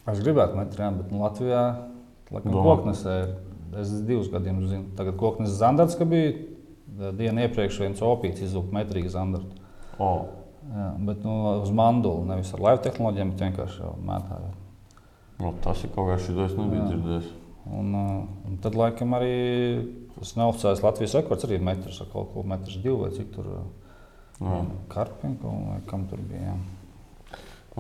Es 0.04 0.22
gribētu 0.24 0.60
metrā, 0.60 0.90
bet 0.96 1.12
nu, 1.12 1.22
Latvijā 1.24 1.64
laikam 2.32 2.56
koknesē 2.56 3.18
ir. 3.24 3.36
Es 3.82 3.90
divus 4.06 4.30
gadus 4.30 4.68
zinu. 4.70 4.92
Tagad 4.98 5.18
koknes 5.18 5.56
zandarts, 5.58 5.98
ka 5.98 6.06
bija 6.06 6.36
dienu 7.18 7.42
iepriekš 7.48 7.80
viens 7.82 8.04
opīts 8.06 8.44
izlūk 8.46 8.70
metrīgi 8.76 9.12
zandartu. 9.16 9.64
Oh. 9.98 10.28
Jā, 10.70 10.90
bet 11.08 11.24
nu, 11.26 11.38
uz 11.64 11.72
mandulu, 11.76 12.24
nevis 12.30 12.54
ar 12.56 12.62
laivu 12.64 12.84
tehnoloģijām, 12.86 13.32
bet 13.34 13.48
vienkārši 13.48 13.94
mētājot. 14.08 14.60
Nu, 15.42 15.56
tas 15.64 15.82
ir 15.84 15.92
kaut 15.96 16.14
kas, 16.14 16.30
ko 16.30 16.46
es 16.46 16.54
nebiju 16.56 16.86
dzirdējis. 16.92 17.32
Un, 17.64 17.94
un 17.96 18.58
tad 18.64 18.76
laikam 18.76 19.14
arī 19.16 19.36
Tas 20.24 20.36
neoficiāls 20.38 20.84
Latvijas 20.84 21.18
rekords 21.18 21.44
arī 21.48 21.58
metrs, 21.64 21.98
kaut 22.14 22.30
ko 22.34 22.46
metrs 22.48 22.78
divi 22.80 22.96
vai 22.96 23.10
cik 23.16 23.34
tur. 23.34 23.50
Jā. 24.40 24.62
Karpinku 24.92 25.50
vai 25.50 25.82
kam 25.90 26.06
tur 26.10 26.22
bija. 26.30 26.54
Jā. 26.54 26.56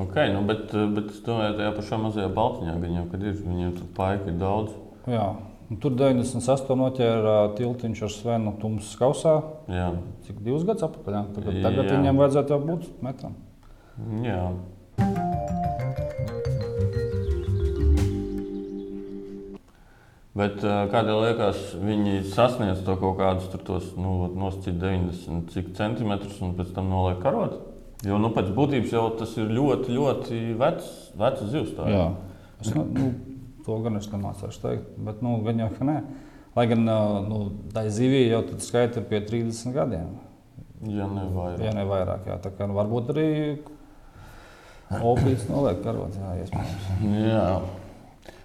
Okay, 0.03 0.31
nu, 0.33 0.41
bet, 0.49 0.71
bet 0.95 1.11
es 1.13 1.19
domāju, 1.25 1.53
tajā 1.59 1.71
pašā 1.77 1.99
mazajā 2.01 2.29
Baltiņā, 2.33 2.73
viņam, 2.81 3.09
kad 3.11 3.23
ir, 3.23 3.35
viņiem 3.37 3.73
tur 3.77 3.89
paika 3.95 4.31
ir 4.31 4.39
daudz. 4.41 4.73
Jā. 5.09 5.27
Un 5.69 5.79
tur 5.81 5.93
98. 5.97 6.75
noķēra 6.81 7.35
tiltiņš 7.57 8.03
ar 8.05 8.13
Svenu 8.13 8.55
Tumsas 8.61 8.97
kausā. 8.99 9.35
Jā. 9.71 9.91
Cik 10.25 10.41
divus 10.43 10.65
gadus 10.67 10.87
atpakaļ? 10.89 11.19
Tagad, 11.37 11.61
tagad 11.63 11.87
Jā. 11.87 11.99
viņam 11.99 12.23
vajadzētu 12.23 12.55
jau 12.55 12.61
būt 12.65 12.89
metram. 13.05 13.37
Jā. 14.25 14.41
Bet 20.33 20.63
ā, 20.65 20.87
kādēļ 20.89 21.19
liekas, 21.27 21.59
viņi 21.77 22.23
sasniedz 22.33 22.81
to 22.87 22.95
kaut 22.97 23.19
kādus 23.19 23.51
tos 23.67 23.91
nu, 23.99 24.31
nosacīt 24.33 24.79
90 24.81 25.53
cik 25.53 25.75
centimetrus 25.77 26.39
un 26.41 26.55
pēc 26.57 26.71
tam 26.73 26.89
noliek 26.89 27.21
karot? 27.21 27.59
Jo 28.03 28.17
nu, 28.19 28.31
pēc 28.33 28.49
būtības 28.55 28.95
jau 28.95 29.03
tas 29.19 29.35
ir 29.37 29.53
ļoti, 29.53 29.93
ļoti 29.93 30.39
vecs, 30.59 30.89
vecs 31.21 31.45
zivs. 31.53 31.75
tā 31.77 31.85
ir. 31.85 31.93
Jā. 31.95 32.07
Es, 32.63 32.71
nu, 32.73 33.11
to 33.67 33.77
gan 33.85 33.99
es 33.99 34.09
nemācīšu 34.09 34.63
teikt, 34.63 34.89
bet 35.05 35.21
nu, 35.23 35.37
gan 35.45 35.61
jau 35.61 35.69
ka 35.77 35.87
nē. 35.87 35.99
Lai 36.57 36.65
gan 36.69 36.89
ā, 36.89 36.97
nu, 37.29 37.39
tā 37.73 37.85
zivija 37.93 38.33
jau 38.33 38.41
tad 38.49 38.65
skaita 38.65 39.05
pie 39.05 39.21
30 39.29 39.77
gadiem. 39.77 40.09
Ja 40.89 41.05
ne 41.07 41.29
vairāk. 41.29 41.61
Ja 41.63 41.77
ne 41.77 41.85
vairāk, 41.87 42.25
jā. 42.27 42.41
Tā 42.41 42.51
kā 42.57 42.67
nu, 42.67 42.75
varbūt 42.81 43.13
arī 43.13 43.29
opīts 44.97 45.45
noliek 45.47 45.79
karot. 45.85 46.17
Jā, 46.17 46.35
iespējams. 46.41 46.91
Jā. 47.21 47.47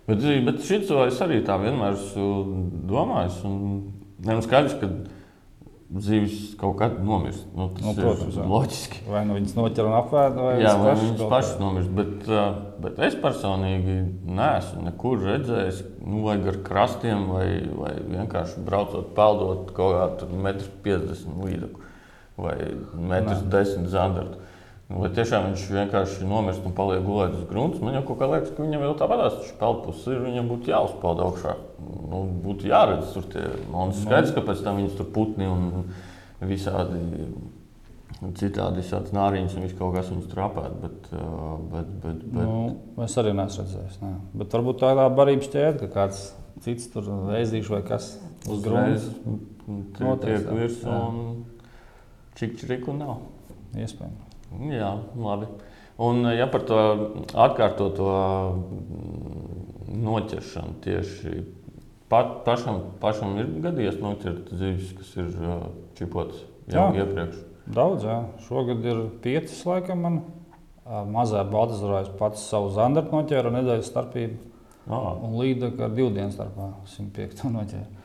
Bet, 0.09 0.25
bet 0.47 0.65
šis 0.65 0.91
es 1.05 1.23
arī 1.25 1.43
tā 1.45 1.59
vienmēr 1.61 1.95
esmu 1.99 2.29
domājis. 2.89 3.43
Un, 3.45 3.59
ne, 4.25 4.39
nu 4.39 4.45
skaidrs, 4.45 4.79
ka 4.81 4.89
zivis 6.01 6.55
kaut 6.61 6.79
kad 6.81 6.97
nomirst. 7.05 7.47
Nu, 7.57 7.69
tas 7.77 7.85
Nu, 7.85 7.93
ir 7.93 8.01
protams, 8.03 8.37
jā. 8.37 8.47
loģiski. 8.49 9.03
Vai 9.09 9.23
nu 9.29 9.37
viņas 9.39 9.55
noķer 9.57 9.89
un 9.89 9.97
apvērt, 9.99 10.41
vai 10.41 10.55
Jā, 10.61 10.75
vai 10.81 10.95
viņas 11.01 11.23
pašas 11.31 11.61
nomirst. 11.61 11.93
Bet, 11.97 12.29
uh, 12.29 12.49
bet 12.85 13.01
es 13.09 13.17
personīgi 13.21 13.99
neesmu 14.29 14.85
nekur 14.89 15.25
redzējis, 15.25 15.83
nu, 16.05 16.23
vai 16.27 16.39
gar 16.45 16.61
krastiem, 16.67 17.29
vai, 17.33 17.47
vai 17.77 17.95
vienkārši 18.05 18.65
braucot, 18.67 19.13
peldot 19.17 19.73
kaut 19.77 19.97
kādu 19.97 20.41
metru 20.45 20.73
50 20.85 21.45
līdzekļu 21.45 21.87
vai 22.39 22.55
metru 22.95 23.41
10 23.51 23.89
zandartu. 23.91 24.39
Nu, 24.89 25.03
Vai 25.03 25.11
tiešām 25.13 25.51
viņš 25.51 25.65
vienkārši 25.69 26.27
nomirst 26.29 26.65
un 26.65 26.73
paliek 26.77 27.03
gulēt 27.05 27.35
uz 27.37 27.45
grunts? 27.51 27.83
Man 27.85 27.99
jau 27.99 28.07
kaut 28.09 28.23
kā 28.23 28.29
liekas, 28.31 28.55
ka 28.57 28.65
viņam 28.65 28.87
jau 28.87 28.95
tāpat 29.03 29.21
tas 29.27 29.51
peldpūs 29.61 30.07
ir. 30.09 30.23
Viņam 30.25 30.49
būtu 30.49 30.73
jāuzpeld 30.73 31.21
augšā. 31.27 31.55
Nu, 32.09 32.23
būtu 32.47 32.71
jāredz 32.71 33.13
tur 33.13 33.27
tie 33.35 33.45
monētas. 33.69 34.01
Skaidrs, 34.07 34.33
ka 34.37 34.45
pēc 34.49 34.63
tam 34.65 34.81
viņas 34.81 34.97
tur 34.97 35.11
putni 35.13 35.49
un 35.51 35.91
visādi 36.41 37.03
citādi 38.39 38.81
visādas 38.81 39.13
nāriņas 39.15 39.55
un 39.59 39.67
viss 39.67 39.77
kaut 39.79 39.93
kas 39.95 40.09
viņus 40.11 40.31
trapēt. 40.33 40.79
Bet, 40.83 41.11
bet, 41.13 41.91
bet, 42.03 42.23
bet, 42.25 42.49
Nu, 42.49 43.05
es 43.05 43.17
arī 43.21 43.35
neesmu 43.37 43.65
redzējis. 43.67 43.99
Nē. 44.03 44.13
Bet 44.41 44.57
varbūt 44.57 44.81
tā 44.81 44.95
ir 44.95 45.03
tā 45.03 45.09
barības 45.21 45.53
ķēde, 45.53 45.83
ka 45.83 45.91
kāds 45.95 46.23
cits 46.65 46.89
tur 46.95 47.13
vēzīšu 47.29 47.77
vai 47.77 47.83
kas 47.87 48.15
uz 48.49 48.65
grunts. 48.65 49.11
Uzreiz 49.21 49.45
Noteikti, 49.69 50.25
tiek 50.25 50.49
jā. 50.49 50.57
virsū 50.57 50.89
Jā. 50.89 50.99
un 51.11 51.45
čikčriku 52.41 52.97
nav. 52.97 53.21
Iespējams. 53.77 54.28
Jā, 54.73 54.93
labi. 55.17 55.49
Un, 55.99 56.23
ja 56.31 56.47
par 56.51 56.63
to 56.69 56.79
atkārtoto 57.35 58.09
mm, 58.55 59.99
noķeršanu 60.05 60.77
tieši 60.85 61.33
pat, 62.09 62.39
pašam, 62.47 62.81
pašam 63.03 63.35
ir 63.43 63.51
gadījies 63.65 63.99
noķert 64.03 64.53
zivis, 64.55 64.95
kas 65.01 65.13
ir 65.19 65.33
čipotas 65.99 66.45
jau 66.71 66.89
Jā. 66.95 67.03
iepriekš. 67.05 67.43
Daudz, 67.69 68.07
jā. 68.09 68.19
Šogad 68.47 68.85
ir 68.89 69.03
piecas, 69.25 69.59
laikam, 69.69 70.05
man. 70.07 70.21
Mazā 70.89 71.43
Baltazarā 71.45 71.99
es 72.07 72.09
pats 72.17 72.47
savu 72.49 72.71
zandartu 72.73 73.13
noķēru 73.13 73.51
nedēļas 73.53 73.91
starpību. 73.91 74.39
Ah, 74.89 75.19
Un 75.21 75.35
līdzi 75.37 75.75
ar 75.85 75.91
divu 75.93 76.09
dienu 76.17 76.33
starpā 76.33 76.71
105. 76.89 77.43
noķēru. 77.53 77.98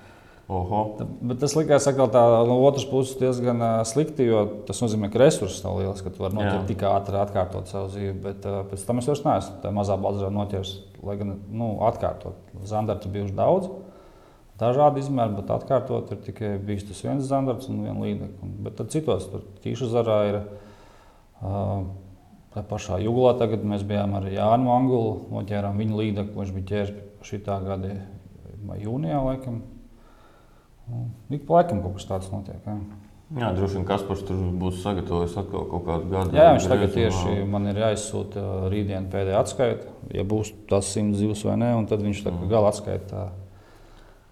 Oho, 0.54 0.82
Bet 1.24 1.40
tas 1.42 1.56
likās 1.58 1.88
atkal 1.90 2.10
tā 2.14 2.22
no 2.48 2.58
otras 2.66 2.86
puses 2.90 3.18
diezgan 3.20 3.62
slikti, 3.88 4.28
jo 4.30 4.44
tas 4.68 4.82
nozīmē, 4.84 5.10
ka 5.14 5.22
resursi 5.22 5.64
nav 5.66 5.80
liels, 5.82 6.04
ka 6.04 6.12
tu 6.14 6.24
vari 6.24 6.38
noķert 6.38 6.68
tik 6.70 6.84
ātri, 6.90 7.18
atkārtot 7.22 7.72
savu 7.72 7.90
dzīvi. 7.94 8.14
Bet 8.24 8.46
ā, 8.50 8.62
pēc 8.70 8.86
tam 8.88 9.02
es 9.02 9.10
vairs 9.10 9.24
neesmu 9.26 9.58
tā 9.64 9.72
mazā 9.76 9.98
Baltazarā 10.02 10.34
noķēris, 10.36 10.76
lai 11.08 11.18
gan 11.20 11.34
nu, 11.50 11.72
atkārtot. 11.90 12.54
Zandartu 12.70 13.12
bijuši 13.14 13.36
daudz. 13.38 13.72
Dažādi 14.62 15.02
izmēri, 15.02 15.40
bet 15.40 15.50
atkārtot 15.52 16.14
ir 16.14 16.22
tikai 16.28 16.54
bijis 16.62 16.86
tas 16.92 17.02
viens 17.04 17.26
zandarts 17.28 17.72
un 17.72 17.82
viena 17.88 17.98
līnija. 18.00 18.30
Bet 18.64 18.78
tad 18.80 18.94
citos, 18.94 19.26
tur 19.32 19.42
tīša 19.64 19.90
zarā 19.92 20.20
ir 20.30 20.40
uh, 20.40 21.88
tā 22.54 22.64
pašā 22.70 23.02
jūglā. 23.02 23.34
Tagad 23.42 23.66
mēs 23.68 23.86
bijām 23.90 24.14
ar 24.20 24.30
Jānu 24.30 24.72
Angulu, 24.76 25.16
noķērām 25.34 25.82
viņa 25.82 26.00
līniju, 26.00 26.30
viņš 26.38 26.54
bija 26.60 26.70
ķēris 26.74 27.02
šī 27.28 27.42
gada 27.48 27.96
jūnijā. 28.84 29.24
Laikam. 29.26 29.62
Nu, 30.90 31.08
Ik 31.34 31.46
pa 31.48 31.62
laikam 31.62 31.82
kaut 31.84 31.98
kas 31.98 32.08
tāds 32.10 32.32
notiek. 32.34 32.60
Jā, 32.68 32.76
jā, 33.40 33.52
droši 33.56 33.80
vien 33.80 33.86
Kaspars 33.88 34.24
tur 34.28 34.42
būs 34.62 34.82
sagatavojis 34.84 35.38
atkal 35.40 35.64
kaut 35.72 35.86
kādu 35.88 36.10
gadu. 36.12 36.36
jā 36.38 36.50
viņš 36.54 36.68
tagad 36.70 36.92
tieši 36.94 37.38
man 37.50 37.70
ir 37.72 37.80
jāizsūta 37.82 38.42
ā, 38.44 38.58
rītdien 38.74 39.08
pēdējā 39.14 39.40
atskaita, 39.40 39.94
ja 40.14 40.26
būs 40.28 40.52
tas 40.70 40.92
simts 40.94 41.22
zivs 41.22 41.46
vai 41.48 41.56
nē, 41.62 41.72
un 41.80 41.88
tad 41.90 42.04
viņš 42.06 42.24
tā 42.28 42.36
kā 42.36 42.50
gala 42.52 42.70
atskaitā 42.74 43.30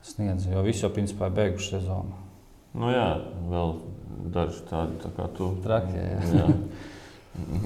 sniedz. 0.05 0.45
Jo 0.51 0.61
visi 0.65 0.85
jau 0.85 0.91
principā 0.93 1.31
ir 1.31 1.37
beiguši 1.39 1.77
sezonu. 1.77 2.19
Nu, 2.77 2.91
jā, 2.93 3.07
vēl 3.51 3.75
daži 4.35 4.63
tādi 4.69 4.99
tā 5.01 5.11
kā 5.15 5.27
tu. 5.37 5.53
Traki, 5.63 5.95
jā. 5.97 6.41
jā. 6.41 6.47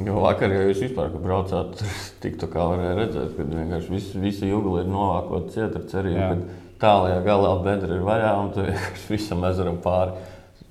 Jo 0.06 0.20
vakar, 0.22 0.52
ja 0.54 0.68
jūs 0.68 0.84
vispār 0.84 1.10
braucāt, 1.18 1.80
tik 2.24 2.38
tā 2.42 2.50
kā 2.54 2.68
varēja 2.70 2.98
redzēt, 3.00 3.32
ka 3.34 3.48
vienkārši 3.50 3.94
viss, 3.96 4.16
visa 4.22 4.46
jūgla 4.46 4.84
ir 4.84 4.92
novākota 4.92 5.56
ciet 5.56 5.78
ar 5.80 5.88
cerību, 5.90 6.60
Jā. 6.76 6.80
ka 6.80 6.88
tālajā 6.88 7.24
galā 7.26 7.64
bedra 7.64 7.96
ir 7.96 8.04
vaļā 8.06 8.32
un 8.44 8.52
tu 8.56 8.62
vienkārši 8.68 9.10
visam 9.14 9.44
ezeram 9.50 9.78
pāri. 9.84 10.12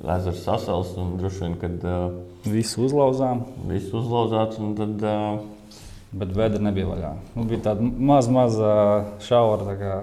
Ezers 0.04 0.42
sasals 0.44 0.90
un 1.00 1.14
droši 1.16 1.40
vien, 1.44 1.54
kad 1.60 1.84
uh, 1.88 2.10
Visu 2.44 2.82
uzlauzām, 2.84 3.44
viss 3.70 3.92
uzlauzāts 3.94 4.58
un 4.60 4.74
tad. 4.76 5.00
Uh, 5.00 5.40
bet 6.14 6.30
bedra 6.36 6.60
nebija 6.62 6.86
vaļā. 6.86 7.08
Nu, 7.34 7.42
bija 7.48 7.60
tāda 7.70 7.82
maza, 7.82 8.30
maza 8.30 8.68
šaura 9.24 9.72
kā, 9.80 9.94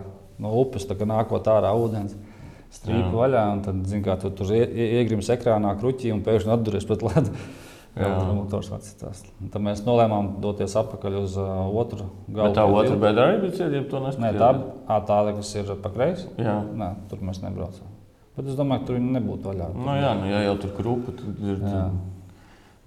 no 0.43 0.49
upes, 0.59 0.83
kā 0.89 1.05
nākot 1.07 1.45
ārā 1.47 1.69
ūdens. 1.77 2.17
Strīpa 2.71 3.11
vaļā, 3.15 3.43
un 3.53 3.61
tad, 3.63 3.79
zin, 3.87 4.01
kā, 4.03 4.17
tu 4.19 4.29
tur 4.35 4.51
ie- 4.55 4.65
ie- 4.67 4.89
iegrims 5.01 5.29
ekrānā 5.31 5.71
kruķī 5.79 6.11
un 6.15 6.21
pēkšņi 6.25 6.51
atduries 6.55 6.87
pret 6.87 7.01
ledu. 7.03 7.31
Jā, 7.91 8.05
Jā. 8.07 8.11
tā 8.23 8.33
motors 8.37 8.69
atcitās. 8.71 9.23
Un 9.43 9.49
Tad 9.51 9.63
mēs 9.65 9.81
nolēmām 9.83 10.29
doties 10.43 10.75
atpakaļ 10.79 11.17
uz 11.25 11.33
uh, 11.35 11.47
otru 11.75 12.05
galu. 12.29 12.45
bet 12.47 12.55
tā 12.55 12.63
otra 12.63 12.95
bedra 13.01 13.25
arī 13.27 13.41
bija 13.41 13.57
cieta, 13.57 13.73
ja 13.75 13.81
to 13.91 13.99
Nē, 13.99 14.05
neskatījāties. 14.05 14.39
tā 14.39 14.93
ā, 14.95 14.99
tāda, 15.09 15.33
kas 15.35 15.49
ir 15.59 15.73
pa 15.83 15.91
kreisi. 15.91 16.29
Jā. 16.39 16.53
Nē, 16.79 16.87
tur 17.11 17.19
mēs 17.27 17.41
nebraucām. 17.43 17.89
Bet 18.37 18.47
es 18.47 18.55
domāju, 18.55 18.85
ka 18.85 18.87
tur 18.93 19.01
nebūtu 19.03 19.51
vaļā. 19.51 19.67
Nu, 19.75 19.91
jā, 19.99 20.13
nu, 20.21 20.29
ja 20.31 20.39
jau 20.47 20.55
tur 20.63 20.71
krupa, 20.77 21.11
tad 21.19 21.43
ir. 21.43 21.59
Jā. 21.67 21.83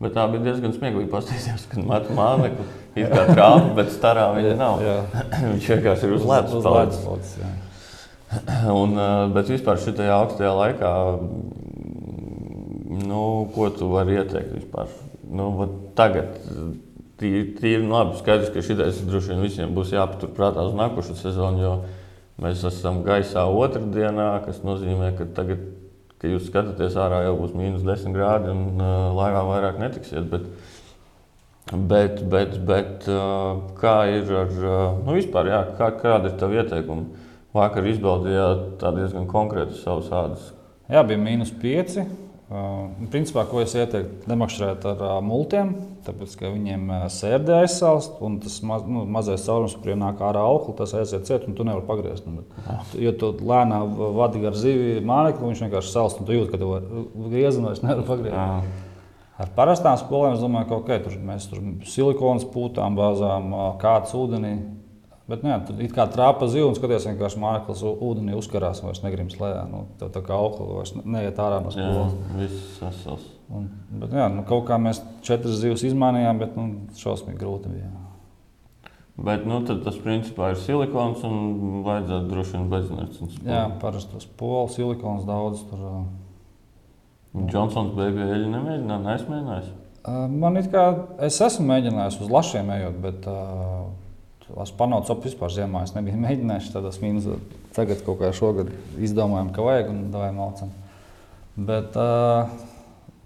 Bet 0.00 0.16
tā 0.16 0.24
bija 0.32 0.42
diezgan 0.48 0.72
smieklīgi 0.74 1.10
paskatīties, 1.12 1.68
kad 1.70 1.84
metu 1.86 2.16
mānekli. 2.16 2.64
Ir 2.98 3.12
kā 3.12 3.26
trāpa, 3.28 3.68
bet 3.76 3.92
starā 3.92 4.30
viņa 4.38 4.56
nav. 4.58 4.80
Jā, 4.82 4.96
Viņš 5.52 5.68
vienkārši 5.74 6.08
ir 6.08 6.16
uz 6.16 6.24
ledus. 6.32 6.56
Uz 6.58 6.64
ledus 6.64 7.36
jā. 7.42 7.52
Un, 8.80 8.96
bet 9.36 9.52
vispār 9.52 9.78
šajā 9.78 10.10
augstajā 10.16 10.50
laikā, 10.58 10.90
mm, 11.20 13.04
nu, 13.44 13.52
ko 13.54 13.68
tu 13.70 13.90
vari 13.92 14.16
ieteikt 14.18 14.56
vispār? 14.56 14.90
Nu, 15.30 15.68
tagad 15.96 16.34
tīri, 17.20 17.84
nu, 17.84 17.94
labi, 17.94 18.18
skaidrs, 18.18 18.50
ka 18.54 18.64
šis 18.64 19.04
droši 19.06 19.32
vien 19.32 19.44
visiem 19.44 19.74
būs 19.76 19.94
jāpaturprātā 19.94 20.64
uz 20.66 20.74
nākošo 20.76 21.16
sezonu, 21.18 21.62
jo 21.62 21.74
mēs 22.42 22.64
esam 22.66 23.02
gaisā 23.06 23.44
otrdienā, 23.46 24.30
kas 24.46 24.64
nozīmē, 24.66 25.12
ka 25.18 25.28
tagad, 25.36 25.62
kad 26.18 26.32
jūs 26.32 26.48
skatāties 26.48 26.96
ārā, 26.98 27.22
jau 27.28 27.36
būs 27.38 27.54
mīnus 27.56 27.84
10 27.86 28.16
grādi 28.16 28.50
un 28.50 28.80
uh, 28.80 29.12
laivā 29.14 29.44
vairāk 29.52 29.82
netiksiet. 29.82 30.26
Bet, 30.32 30.48
Bet, 31.72 32.18
bet, 32.28 32.58
bet 32.68 33.06
ā, 33.08 33.20
kā 33.80 33.94
ir 34.12 34.28
ar 34.36 34.50
ā, 34.52 34.80
nu, 35.00 35.14
vispār, 35.16 35.48
jā, 35.48 35.60
kā, 35.78 35.88
kāda 35.96 36.28
ir 36.28 36.34
tā 36.36 36.50
ieteikuma? 36.52 37.22
Vakar 37.56 37.86
izbaudījāt 37.88 38.82
diezgan 38.82 39.24
konkrēti 39.30 39.78
savus 39.78 40.10
ādus. 40.12 40.50
Jā, 40.92 41.00
bija 41.08 41.22
mīnus 41.22 41.54
5. 41.62 42.02
Principā, 43.10 43.42
ko 43.50 43.58
es 43.64 43.72
ieteiktu, 43.74 44.28
nemakšķerēt 44.30 44.84
ar 44.92 45.02
multiem, 45.26 45.72
tāpēc, 46.06 46.36
ka 46.38 46.52
viņiem 46.52 46.92
sērdē 47.10 47.56
aizsalst, 47.64 48.20
un 48.22 48.38
tas 48.44 48.60
maz, 48.66 48.84
nu, 48.86 49.02
mazais 49.10 49.46
caurums, 49.48 49.74
kuriem 49.80 50.02
nāk 50.04 50.22
ārā 50.22 50.44
aukli, 50.46 50.76
tas 50.78 50.94
aiziet 50.94 51.26
ciet, 51.26 51.48
un 51.48 51.58
tu 51.58 51.66
nevari 51.66 51.86
pagriezt. 51.88 52.28
Nu, 52.28 52.44
bet, 52.44 52.94
ja 53.02 53.14
tu 53.18 53.32
lēnā 53.40 53.80
vadi 54.20 54.44
gar 54.44 54.58
zivi 54.58 55.00
mānekli, 55.02 55.50
viņš 55.50 55.64
vienkārši 55.66 55.94
salst, 55.96 56.22
un 56.22 56.30
tu 56.30 56.38
jūti, 56.38 56.52
ka 56.52 56.62
tu 56.62 56.70
vari 56.70 57.04
griezt, 57.32 57.58
un 57.58 57.70
vairs 57.70 57.82
nevari 57.82 58.06
pagriezt. 58.12 58.38
Jā, 58.38 58.82
Ar 59.34 59.48
parastām 59.56 59.96
spolēm 59.98 60.36
es 60.36 60.42
domāju, 60.44 60.68
ka 60.68 60.76
okay, 60.76 61.00
tur 61.02 61.16
mēs 61.26 61.48
tur 61.50 61.58
silikonas 61.90 62.44
pūtām 62.52 62.94
bāzām, 62.94 63.50
kāds 63.82 64.14
ūdenī. 64.14 64.54
Bet 65.24 65.40
nē, 65.40 65.54
tur 65.64 65.78
it 65.80 65.94
kā 65.96 66.04
trāpa 66.12 66.44
zila 66.52 66.68
un 66.68 66.76
skaties, 66.76 67.06
vienkārši 67.08 67.38
mākslinieks 67.40 67.84
ūdenī 68.04 68.34
uzkarās 68.36 68.82
un 68.82 68.90
vairs 68.90 69.00
negrims 69.00 69.38
lejā. 69.40 69.62
Nu, 69.70 69.86
tā, 69.96 70.10
tā 70.12 70.20
kā 70.26 70.36
aukla 70.36 70.66
vairs 70.82 70.92
ne- 70.98 71.04
neiet 71.16 71.38
ārā 71.40 71.62
no 71.64 71.72
jā 71.72 71.86
spolas. 71.88 72.18
viss 72.36 72.74
sasals. 72.76 73.30
Un, 73.48 73.70
bet, 74.02 74.12
jā, 74.12 74.26
nu, 74.32 74.44
kaut 74.44 74.66
kā 74.68 74.76
mēs 74.76 75.00
četras 75.24 75.62
zivs 75.62 75.86
izmainījām, 75.88 76.42
bet 76.44 76.58
nu, 76.60 76.66
šausmīgi 77.00 77.40
grūti 77.40 77.72
bija. 77.72 77.88
Bet 79.24 79.46
nu, 79.46 79.62
tas 79.64 79.96
principā 80.02 80.50
ir 80.52 80.60
silikons 80.60 81.24
un 81.24 81.80
vajadzētu 81.86 82.28
droši 82.28 82.56
vien 82.58 82.68
beznercins. 82.72 83.40
Jā, 83.46 83.64
parasti 83.80 84.12
tas 84.18 84.26
pols, 84.26 84.74
silikons 84.76 85.24
daudz. 85.24 85.64
Tur, 85.70 86.04
Džonsons 87.48 87.94
beigās 87.96 88.28
eļļu 88.30 88.50
nemēģināja, 88.52 89.00
neesmēģinājis. 89.08 89.72
Man 90.36 90.58
it 90.60 90.68
kā 90.70 90.84
es 91.24 91.40
esmu 91.40 91.64
mēģinājis 91.72 92.20
uz 92.20 92.28
lašiem 92.30 92.68
ejot, 92.76 92.98
bet 93.02 93.24
uh, 93.30 93.86
es 94.64 94.72
panācu 94.76 95.14
ap 95.14 95.24
vispār 95.24 95.52
ziemā. 95.54 95.84
Es 95.86 95.94
nebiju 95.96 96.20
mēģinājis 96.20 96.72
tādas 96.74 97.00
mīnus. 97.02 97.28
Tagad 97.76 98.02
kaut 98.06 98.20
kā 98.20 98.30
šogad 98.36 98.70
izdomājām, 99.02 99.52
ka 99.54 99.64
vajag 99.64 99.90
un 99.92 100.02
davai 100.14 100.32
malcam. 100.36 100.74
Bet, 101.54 101.96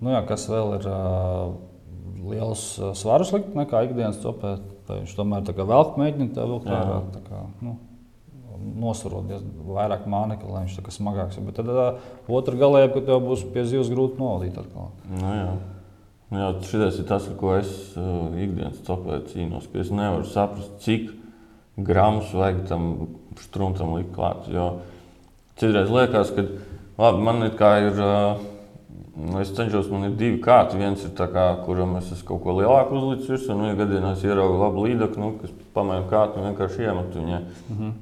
nu 0.04 0.14
jā, 0.14 0.22
kas 0.28 0.46
vēl 0.52 0.78
ir 0.78 0.88
liels 2.28 2.64
svarus 2.98 3.32
likt 3.34 3.54
nekā 3.56 3.86
ikdienas 3.88 4.20
copē, 4.22 4.58
viņš 4.88 5.14
tomēr 5.16 5.44
tā 5.48 5.54
kā 5.56 5.66
velk 5.68 5.98
mēģina 6.00 6.34
tā 6.36 6.46
vilkt 6.48 6.68
ārā. 6.72 7.00
Tā 7.14 7.22
kā, 7.26 7.42
nu, 7.64 7.76
nosvarot 8.58 9.30
vairāk 9.68 10.06
mānekļu, 10.10 10.52
lai 10.52 10.64
viņš 10.66 10.78
tā 10.78 10.84
kā 10.86 10.94
smagāks. 10.94 11.40
Bet 11.46 11.60
tad 11.60 11.68
otrā 12.26 12.58
galējā, 12.58 12.92
ka 12.94 13.04
tev 13.06 13.22
būs 13.26 13.44
pie 13.54 13.64
zivs 13.68 13.90
grūti 13.92 14.20
novadīt 14.20 14.58
atkal. 14.60 14.90
Nu, 15.12 15.34
jā. 15.34 15.50
Nu 16.28 16.42
jā, 16.42 16.48
šis 16.68 17.00
ir 17.00 17.06
tas, 17.08 17.24
ar 17.30 17.38
ko 17.40 17.54
es 17.56 17.70
uh, 17.96 18.28
ikdienas 18.36 18.82
copē 18.84 19.22
cīnos. 19.30 19.70
Es 19.80 19.92
nevaru 19.94 20.26
saprast, 20.28 20.74
cik 20.84 21.08
gramus 21.88 22.34
vajag 22.36 22.66
tam 22.68 22.90
struntam 23.40 23.94
likt 23.96 24.12
klāt. 24.16 24.48
Jo 24.52 24.82
citreiz 25.56 25.88
liekas, 25.92 26.34
ka 26.36 26.44
labi, 27.00 27.24
man 27.24 27.48
ir 27.48 27.56
kā 27.58 27.74
ir. 27.86 27.96
Uh, 27.96 28.46
es 29.40 29.50
cenšos, 29.50 29.88
man 29.90 30.06
ir 30.06 30.18
divi 30.18 30.38
kārti. 30.42 30.78
Viens 30.78 31.02
ir 31.02 31.14
tāds, 31.18 31.64
kuram 31.64 31.96
es 31.98 32.10
esmu 32.12 32.28
kaut 32.28 32.44
ko 32.44 32.58
lielāku 32.60 32.98
uzlicis 33.00 33.32
virsū. 33.32 33.56
Nu, 33.56 33.70
ja 33.70 33.78
gadījumā 33.78 34.12
es 34.14 34.26
ieraugu 34.26 34.60
labu 34.60 34.84
līdzekli, 34.84 35.22
nu, 35.22 35.32
kas 35.40 35.56
pamaina 35.74 36.06
kārtu 36.10 36.38
un 36.38 36.50
vienkārši 36.50 36.86
iemetu 36.86 37.24
viņai. 37.24 37.40
Mm 37.40 37.78
-hmm. 37.78 37.96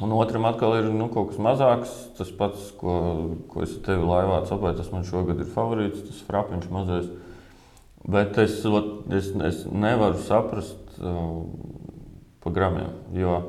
Un 0.00 0.12
otram 0.12 0.44
atkal 0.44 0.76
ir 0.78 0.92
nu, 0.94 1.08
kaut 1.08 1.32
kas 1.32 1.38
mazāks. 1.38 1.90
Tas 2.16 2.30
pats, 2.30 2.70
ko, 2.78 2.92
ko 3.48 3.62
es 3.62 3.74
tevi 3.82 4.04
laivā 4.06 4.42
apgādāju, 4.42 4.76
tas 4.76 4.92
man 4.92 5.04
šogad 5.04 5.40
ir 5.40 5.50
favorīts, 5.56 6.06
tas 6.06 6.22
frapiņš 6.28 6.70
mazais. 6.70 7.10
Bet 8.10 8.38
es, 8.42 8.60
es, 8.64 9.32
es 9.46 9.64
nevaru 9.70 10.20
saprast 10.26 11.00
uh, 11.00 11.42
pa 12.42 12.52
gramiem. 12.54 12.92
Jo 13.14 13.40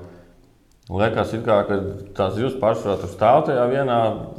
liekas, 0.91 1.31
kā, 1.45 1.57
ka 1.67 1.77
tās 2.17 2.35
zivs 2.35 2.57
pārsvarā 2.59 2.97
tur 2.99 3.11
stāv 3.13 3.45
tajā 3.47 3.63
vienā 3.71 3.97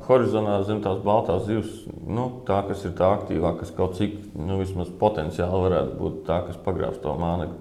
horizontālā 0.09 0.67
zem 0.69 0.83
tās 0.85 1.01
baltās 1.05 1.47
zivs. 1.47 1.83
Nu, 2.03 2.29
tā, 2.49 2.61
kas 2.69 2.85
ir 2.89 2.97
tā 2.99 3.09
aktīvā, 3.17 3.55
kas 3.61 3.73
kaut 3.77 3.97
cik 3.99 4.19
nu, 4.37 4.61
potenciāli 5.01 5.63
varētu 5.67 5.97
būt 6.01 6.19
tā, 6.29 6.43
kas 6.49 6.61
pagrābs 6.65 7.01
to 7.03 7.15
mānekli. 7.19 7.61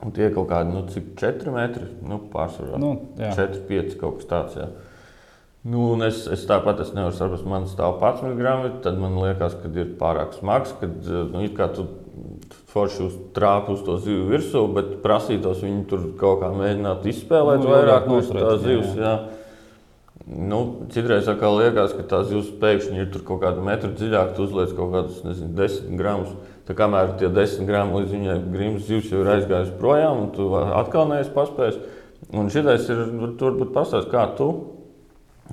Un 0.00 0.14
tie 0.16 0.30
ir 0.30 0.36
kaut 0.36 0.48
kādi 0.48 0.72
nu, 0.72 0.84
4 1.20 1.52
metri, 1.52 1.90
nu, 2.08 2.22
pārsvarā 2.32 2.78
nu, 2.80 2.94
4, 3.18 3.64
5 3.68 3.98
kaut 4.00 4.20
kas 4.20 4.30
tāds. 4.30 4.56
Jā. 4.56 4.70
Nu, 5.60 5.92
es, 6.06 6.22
es 6.32 6.46
tāpat 6.48 6.78
es 6.80 6.94
nevaru 6.96 7.12
saprast, 7.12 7.44
man 7.44 7.66
stāv 7.68 7.98
11 8.00 8.38
gramu, 8.38 8.70
tad 8.80 8.96
man 8.96 9.18
liekas, 9.20 9.58
ka 9.60 9.68
ir 9.76 9.90
pārāk 10.00 10.32
smags, 10.38 10.72
kad 10.80 10.94
nu, 11.04 11.42
tu 11.76 11.84
forši 12.72 13.02
uz 13.04 13.18
trāpu 13.36 13.74
uz 13.76 13.82
to 13.84 13.98
zivju 14.00 14.30
virsū, 14.30 14.62
bet 14.72 14.94
prasītos 15.04 15.60
viņu 15.60 15.84
tur 15.90 16.06
kaut 16.20 16.40
kā 16.40 16.48
mēģināt 16.54 17.04
izspēlēt 17.12 17.60
nu, 17.60 17.74
vairāk 17.74 18.08
no 18.08 18.22
tās 18.24 18.64
zivs. 18.64 18.96
Jā. 18.96 19.12
Nu, 20.30 20.62
citreiz 20.94 21.28
liekas, 21.28 21.92
ka 21.98 22.08
tās 22.08 22.30
zivs 22.30 22.48
pēkšņi 22.62 23.04
ir 23.04 23.20
kaut 23.20 23.42
kāda 23.44 23.60
metra 23.66 23.92
dziļāk, 23.92 24.32
tu 24.38 24.48
uzliec 24.48 24.72
kaut 24.78 24.94
kādus 24.96 25.22
nezinu, 25.28 25.52
10 25.60 25.94
gramus. 26.00 26.34
Tā 26.68 26.76
kamēr 26.78 27.16
tie 27.20 27.28
desmit 27.34 27.68
gramu 27.68 28.00
līdz 28.00 28.16
viņai 28.16 28.40
grimas 28.48 28.88
zivs 28.88 29.12
jau 29.12 29.24
ir 29.24 29.32
aizgājis 29.36 29.76
projām, 29.80 30.24
un 30.24 30.34
tu 30.36 30.52
atkal 30.56 31.08
neesi 31.10 31.32
paspējis. 31.36 31.80
Un 32.36 32.52
šitais 32.52 32.86
ir, 32.92 33.08
varbūt 33.10 33.72
pastāst, 33.74 34.08
kā 34.12 34.28
tu 34.38 34.52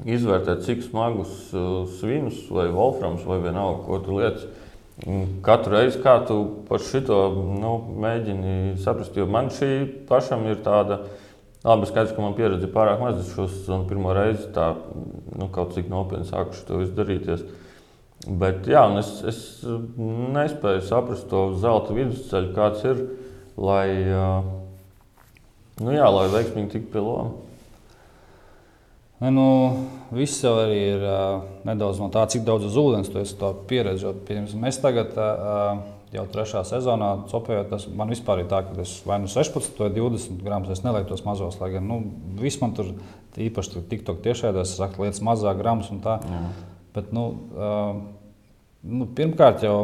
izvērtē, 0.06 0.58
cik 0.66 0.86
smagus 0.86 1.34
uh, 1.56 1.86
svinus 2.00 2.44
vai 2.54 2.68
wolframs 2.74 3.26
vai 3.28 3.40
vienalga, 3.44 3.84
ko 3.88 4.00
tu 4.04 4.18
lietas. 4.20 4.48
Katru 5.46 5.76
reizi, 5.76 6.00
kā 6.02 6.16
tu 6.26 6.40
par 6.68 6.82
šo 6.82 7.22
nu, 7.62 7.74
mēģini 8.02 8.78
saprast, 8.82 9.18
jo 9.18 9.28
man 9.30 9.52
šī 9.54 9.70
pašam 10.10 10.48
ir 10.50 10.58
tāda, 10.66 11.04
labi, 11.62 11.86
skaidrs, 11.90 12.16
ka 12.18 12.24
man 12.24 12.34
pieredze 12.38 12.66
ir 12.66 12.74
pārāk 12.74 13.04
maz. 13.04 13.22
Es 13.22 13.30
šo 13.36 13.46
sezonu 13.52 13.86
pirmo 13.90 14.16
reizi 14.18 14.50
tā, 14.56 14.72
nu, 15.38 15.52
kaut 15.54 15.78
cik 15.78 15.92
nopietni 15.94 16.26
sāku 16.30 16.58
to 16.66 16.82
izdarīties. 16.86 17.46
Uh, 17.46 17.64
Bet 18.26 18.66
jā, 18.68 18.82
es, 19.00 19.10
es 19.30 19.40
nespēju 20.34 20.82
saprast 20.88 21.28
to 21.30 21.52
zelta 21.62 21.94
vidusceļu, 21.96 22.50
kāds 22.56 22.82
ir, 22.90 23.04
lai, 23.62 23.88
nu 25.80 25.94
jā, 25.94 26.08
lai 26.12 26.26
veiksmīgi 26.34 26.74
tiktu 26.74 26.96
pie 26.96 27.04
loma. 27.06 27.47
Nu, 29.18 29.46
viss 30.14 30.44
jau 30.44 30.54
arī 30.62 30.78
ir 30.92 31.04
uh, 31.04 31.46
nedaudz 31.66 31.98
no 32.02 32.12
tā, 32.14 32.28
cik 32.30 32.44
daudz 32.46 32.68
uz 32.68 32.76
ūdens 32.78 33.10
tu 33.10 33.18
esi 33.18 33.38
pieredzējis. 33.70 34.54
Mēs 34.62 34.78
tagad, 34.84 35.16
uh, 35.18 35.80
jau 36.14 36.26
trešā 36.34 36.62
sezonā, 36.70 37.10
copējot, 37.32 37.72
tas 37.72 37.88
man 37.90 38.14
vispār 38.14 38.44
ir 38.44 38.52
tā, 38.52 38.62
ka 38.68 38.78
es 38.84 38.94
vai 39.10 39.18
nu 39.24 39.32
16 39.32 39.82
vai 39.82 39.90
20 39.96 40.44
gramus, 40.46 40.70
es 40.76 40.84
nelieku 40.86 41.10
tos 41.10 41.26
mazos, 41.26 41.58
lai 41.64 41.72
gan 41.74 41.90
nu, 41.90 41.98
viss 42.38 42.62
man 42.62 42.78
tur 42.78 42.94
īpaši 43.42 43.74
tur 43.74 43.88
TikTok 43.90 44.22
tiešādās, 44.26 44.78
saka, 44.78 45.02
lietas 45.02 45.24
mazāk 45.26 45.58
gramus 45.64 45.90
un 45.94 46.04
tā. 46.06 46.20
Jā. 46.22 46.44
Bet, 46.94 47.10
nu, 47.14 47.26
uh, 47.58 47.98
nu, 48.86 49.10
pirmkārt, 49.18 49.66
jau 49.66 49.80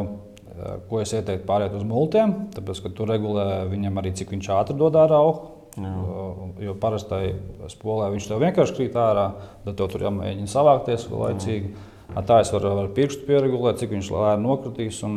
ko 0.88 1.00
es 1.02 1.12
ieteiktu 1.14 1.46
pāriet 1.48 1.74
uz 1.74 1.82
multiem, 1.86 2.34
tāpēc, 2.54 2.84
ka 2.84 2.92
tur 2.94 3.10
regulē 3.10 3.64
viņam 3.70 3.98
arī 4.00 4.14
cik 4.14 4.30
viņš 4.34 4.50
ātri 4.54 4.78
dod 4.78 4.94
ārā 4.98 5.18
augu. 5.18 5.53
Jo 5.74 6.76
parasti 6.78 7.32
spolē 7.72 8.12
viņš 8.12 8.28
tev 8.30 8.42
vienkārši 8.44 8.76
krīt 8.76 8.98
ārā, 8.98 9.26
tad 9.64 9.78
tev 9.80 9.88
tur 9.90 10.04
jāmēģina 10.06 10.50
savākties 10.50 11.08
laicīgi. 11.10 11.72
Jā. 12.14 12.22
Tā 12.28 12.40
es 12.44 12.52
varu 12.54 12.76
ar 12.84 12.90
pirkstu 12.94 13.26
pieregulēt, 13.26 13.80
cik 13.80 13.94
viņš 13.96 14.10
lēni 14.14 14.44
nokritīs. 14.44 15.00
Un, 15.08 15.16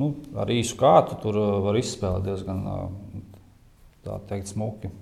nu, 0.00 0.12
ar 0.38 0.52
īsu 0.52 0.78
kātu 0.80 1.18
tur 1.20 1.40
var 1.66 1.76
izspēlēt 1.76 2.24
diezgan 2.30 2.62
teikt, 4.30 4.54
smuki. 4.54 4.92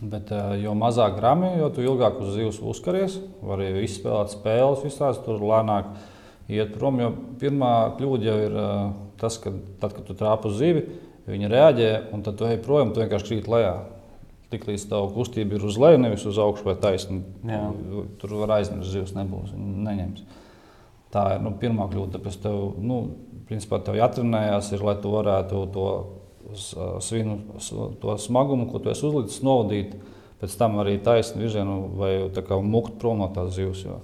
Bet, 0.00 0.32
eh, 0.32 0.56
jo 0.62 0.72
mazāk 0.78 1.18
grami, 1.18 1.52
jo 1.60 1.68
ilgāk 1.84 2.16
uz 2.22 2.32
zivs 2.38 2.62
uzkaries, 2.64 3.18
var 3.44 3.60
arī 3.60 3.84
izspēlēt 3.84 4.32
spēles, 4.32 4.86
visās 4.86 5.20
tur 5.26 5.42
lēnāk 5.42 5.92
iet 6.48 6.72
prom. 6.78 7.00
Jo 7.02 7.12
pirmā 7.42 7.92
kļūda 7.98 8.30
jau 8.30 8.38
ir 8.46 8.60
tas, 9.20 9.36
ka 9.38 9.52
tad, 9.82 9.92
kad 9.92 10.06
tu 10.08 10.16
trāpi 10.16 10.48
uz 10.48 10.56
zivi, 10.58 10.86
viņa 11.30 11.50
reaģē, 11.52 11.90
un 12.14 12.22
tad 12.26 12.38
tu 12.38 12.46
ej 12.48 12.58
prom, 12.64 12.92
tu 12.92 13.02
vienkārši 13.02 13.28
krīt 13.28 13.50
lejā. 13.50 13.74
Tiklīdz 14.52 14.86
tā 14.90 14.98
kustība 15.14 15.56
ir 15.56 15.64
uz 15.64 15.78
leju, 15.80 16.00
nevis 16.02 16.26
uz 16.28 16.38
augšu 16.42 16.66
vai 16.66 16.74
taisnu. 16.80 17.22
Tur 18.20 18.34
var 18.42 18.58
aizmirst, 18.58 18.90
zivs 18.92 19.14
nebūs, 19.16 19.54
neņems. 19.56 20.26
Tā 21.12 21.22
ir 21.36 21.44
nu, 21.44 21.54
pirmā 21.60 21.86
kļūda. 21.88 22.18
Tāpēc 22.18 22.36
tev, 22.44 22.58
nu, 22.80 22.98
principā, 23.48 23.80
tev 23.84 23.96
jātrenējās, 23.96 24.72
ir, 24.74 24.84
lai 24.84 24.96
tu 25.00 25.12
varētu 25.12 25.62
to 25.72 25.86
svinu 27.00 27.38
to 28.00 28.18
smagumu, 28.18 28.68
ko 28.68 28.80
tu 28.82 28.90
esi 28.92 29.06
uzlicis, 29.08 29.42
novadīt 29.46 29.94
pēc 30.42 30.56
tam 30.58 30.80
arī 30.82 30.98
taisnu 31.02 31.44
virzienu 31.44 31.76
vai 31.96 32.14
mukt 32.66 32.98
prom 33.00 33.22
no 33.22 33.28
tās 33.32 33.54
zivs. 33.56 33.84
Jo, 33.86 34.00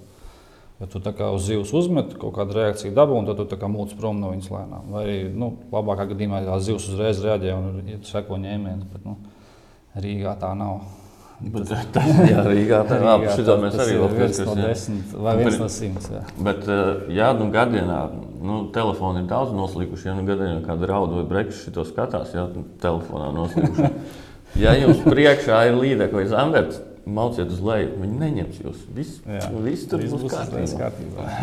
ja 0.79 0.87
tu 0.87 1.01
uz 1.33 1.43
zivs 1.43 1.73
uzmet 1.75 2.13
kaut 2.19 2.35
kādu 2.37 2.55
reakciju 2.55 2.93
dabu, 2.95 3.17
un 3.19 3.27
tad 3.27 3.41
tu 3.41 3.67
mūc 3.67 3.95
prom 3.99 4.21
no 4.21 4.31
viņas 4.31 4.51
lēnām. 4.53 4.93
Vai 4.93 5.03
arī 5.03 5.17
nu, 5.35 5.51
labākā 5.73 6.07
gadījumā 6.13 6.45
tās 6.45 6.63
zivs 6.69 6.87
uzreiz 6.93 7.19
reaģē 7.23 7.57
un 7.57 7.83
ir 7.83 7.99
seko 8.07 8.39
ņēmiens. 8.39 8.87
Bet, 8.93 9.03
nu, 9.03 9.17
Rīgā 9.99 10.37
tā 10.39 10.53
nav. 10.55 10.79
Bet, 11.39 11.69
tas, 11.95 12.07
jā, 12.27 12.43
Rīgā 12.47 12.81
tā 12.87 12.99
nav. 13.03 13.25
Šitā 13.35 13.55
mēs 13.59 13.75
arī 13.79 13.99
vēl 13.99 14.15
viens 14.15 14.41
no 14.43 14.55
desmit 14.59 15.13
vai 15.27 15.35
viens 15.39 15.59
no 15.59 15.69
simts. 15.71 16.09
Jā, 16.11 16.23
bet, 16.47 16.67
jā 17.15 17.29
nu, 17.35 17.47
gadienā, 17.53 17.99
nu, 18.43 18.63
telefoni 18.75 19.23
ir 19.23 19.29
daudz 19.31 19.55
noslīkuši. 19.55 20.09
Ja 20.09 20.15
nu 20.15 20.27
gadienā 20.27 20.59
kāda 20.63 20.91
rauda 20.93 21.19
vai 21.19 21.27
brekšs 21.31 21.65
šito 21.67 21.87
skatās, 21.87 22.35
jā, 22.35 22.47
telefonā 22.83 23.31
noslīkuši. 23.35 23.91
ja 24.63 24.75
jums 24.79 25.03
priekšā 25.07 25.65
ir 25.69 25.79
līdekļa 25.79 26.21
vai 26.21 26.27
zandarts, 26.31 26.83
malciet 27.15 27.51
uz 27.53 27.61
leju, 27.65 27.91
viņi 28.01 28.21
neņems 28.23 28.63
jūs. 28.65 28.85
Viss, 28.95 29.21
viss 29.65 29.89
tur 29.91 30.03
būs 30.11 30.29
kārtībā. 30.31 31.27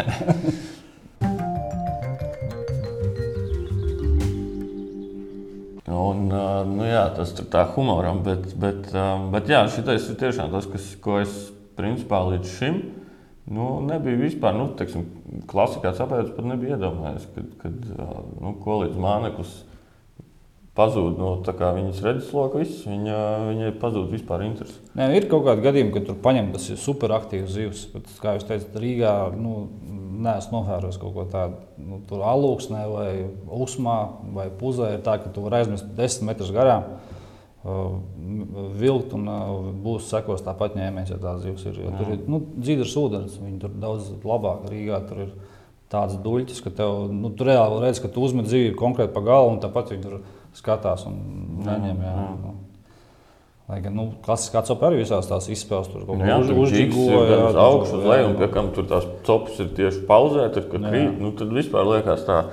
Un, 5.96 6.28
nu, 6.28 6.84
jā, 6.86 7.04
tas 7.16 7.32
ir 7.38 7.46
tā 7.50 7.62
humoram, 7.74 8.20
bet, 8.26 8.50
bet, 8.60 8.90
bet 9.32 9.50
jā, 9.50 9.62
šitais 9.72 10.08
ir 10.10 10.18
tiešām 10.20 10.52
tas, 10.52 10.66
kas, 10.70 10.90
ko 11.02 11.20
es 11.22 11.32
principā 11.78 12.20
līdz 12.26 12.52
šim 12.58 12.80
nu, 13.46 13.68
nebiju 13.86 14.18
vispār, 14.24 14.56
nu, 14.58 14.68
teiksim, 14.78 15.06
klasikā 15.50 15.92
sapēdis, 15.96 16.34
pat 16.34 16.48
nebija 16.50 16.76
iedomājies, 16.76 17.28
kad, 17.34 17.52
kad 17.62 17.90
nu, 18.42 18.54
ko 18.62 18.80
līdz 18.82 18.98
māneklis 19.02 19.54
pazūd 20.76 21.16
no 21.20 21.30
viņas 21.40 22.02
redzesloka, 22.04 22.60
viss, 22.60 22.84
viņa, 22.84 23.16
viņai 23.48 23.72
pazūd 23.80 24.10
vispār 24.12 24.44
interesi. 24.44 24.76
Nē, 24.98 25.08
ir 25.16 25.28
kaut 25.30 25.46
kādi 25.46 25.64
gadījumi, 25.64 25.94
kad 25.94 26.06
tur 26.08 26.18
paņem 26.24 26.52
tas 26.52 26.68
ir 26.68 26.80
superaktīvs 26.80 27.54
zivs, 27.54 27.86
bet, 27.94 28.10
kā 28.20 28.36
jūs 28.36 28.46
teicat, 28.48 28.76
Rīgā 28.82 29.14
nu, 29.40 29.56
neesmu 30.26 30.60
novērojis 30.60 31.00
kaut 31.00 31.14
ko 31.16 31.26
tādu. 31.32 31.60
Nu, 31.80 32.00
tur 32.08 32.24
alūksnē 32.28 32.84
vai 32.92 33.10
usmā 33.56 33.98
vai 34.36 34.48
puzē 34.60 34.94
ir 34.96 35.04
tā, 35.06 35.18
ka 35.22 35.32
tu 35.32 35.44
vari 35.44 35.62
aizmest 35.62 35.88
desmit 35.96 36.32
metrus 36.32 36.52
garām. 36.54 36.96
Uh, 37.66 37.96
vilkt 38.78 39.16
un 39.16 39.26
uh, 39.26 39.48
būs 39.82 40.06
sekos 40.12 40.44
tāpat 40.46 40.76
ņēmējs, 40.78 41.16
ja 41.16 41.18
tās 41.18 41.40
zivs 41.42 41.64
ir. 41.66 41.80
Tur 41.98 42.12
ir 42.14 42.20
nu, 42.30 42.38
dzīves 42.54 42.94
ūdens, 43.00 43.40
viņi 43.42 43.58
tur 43.64 43.74
daudz 43.82 44.12
labāk 44.22 44.68
Rīgā. 44.70 45.00
Tur 45.08 45.24
ir 45.24 45.32
tāds 45.90 46.14
duļķis, 46.22 46.62
ka 46.62 46.70
tev 46.78 47.08
nu, 47.10 47.32
tu 47.34 47.46
reāli 47.46 47.82
redz, 47.82 47.98
ka 48.02 48.10
tu 48.12 48.22
uzmet 48.22 48.46
dzīvi 48.46 48.76
konkrēti 48.78 49.14
pa 49.14 49.22
galvu 49.26 49.56
un 49.56 49.60
tāpat 49.62 49.92
viņi 49.94 50.04
tur 50.06 50.20
skatās 50.56 51.06
un 51.08 51.18
neņem. 51.66 52.00
Jā, 52.04 52.14
jā. 52.16 52.30
Nu. 52.42 52.54
Lai 53.66 53.80
gan 53.82 53.96
nu, 53.98 54.04
klasiskā 54.22 54.60
copa 54.66 54.86
arī 54.86 55.00
visās 55.00 55.26
tās 55.26 55.48
izspēles 55.50 55.88
tur 55.90 56.04
kaut 56.06 56.20
kā 56.22 56.36
uzģīgoja. 56.38 57.38
Uz 57.48 57.56
augšu, 57.58 57.96
uz 57.98 58.04
leju, 58.06 58.28
un 58.28 58.36
pie 58.38 58.48
kam 58.54 58.68
tur 58.76 58.86
tās 58.86 59.08
copas 59.26 59.58
ir 59.64 59.72
tieši 59.74 60.04
pauzētas, 60.06 60.68
kad 60.70 60.86
krīt, 60.86 61.16
nu, 61.18 61.32
tad 61.34 61.50
vispār 61.54 61.88
liekas 61.90 62.22
tā 62.28 62.44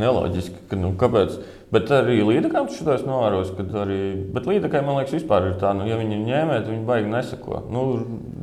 neloģiski, 0.00 0.62
ka 0.70 0.78
nu, 0.80 0.94
kāpēc. 0.96 1.36
Bet 1.72 1.92
arī 1.92 2.18
līdekām 2.24 2.68
tas 2.68 2.80
šitais 2.80 3.04
novērojis, 3.04 3.52
kad 3.58 3.76
arī, 3.84 4.00
bet 4.32 4.48
līdekai, 4.48 4.80
man 4.84 4.98
liekas, 5.00 5.18
vispār 5.18 5.50
ir 5.50 5.54
tā, 5.60 5.74
nu, 5.76 5.84
ja 5.88 6.00
viņi 6.00 6.16
ir 6.16 6.24
ņēmēji, 6.24 6.64
tad 6.64 6.72
viņi 6.72 6.88
baigi 6.88 7.12
nesako. 7.12 7.62
Nu, 7.72 7.84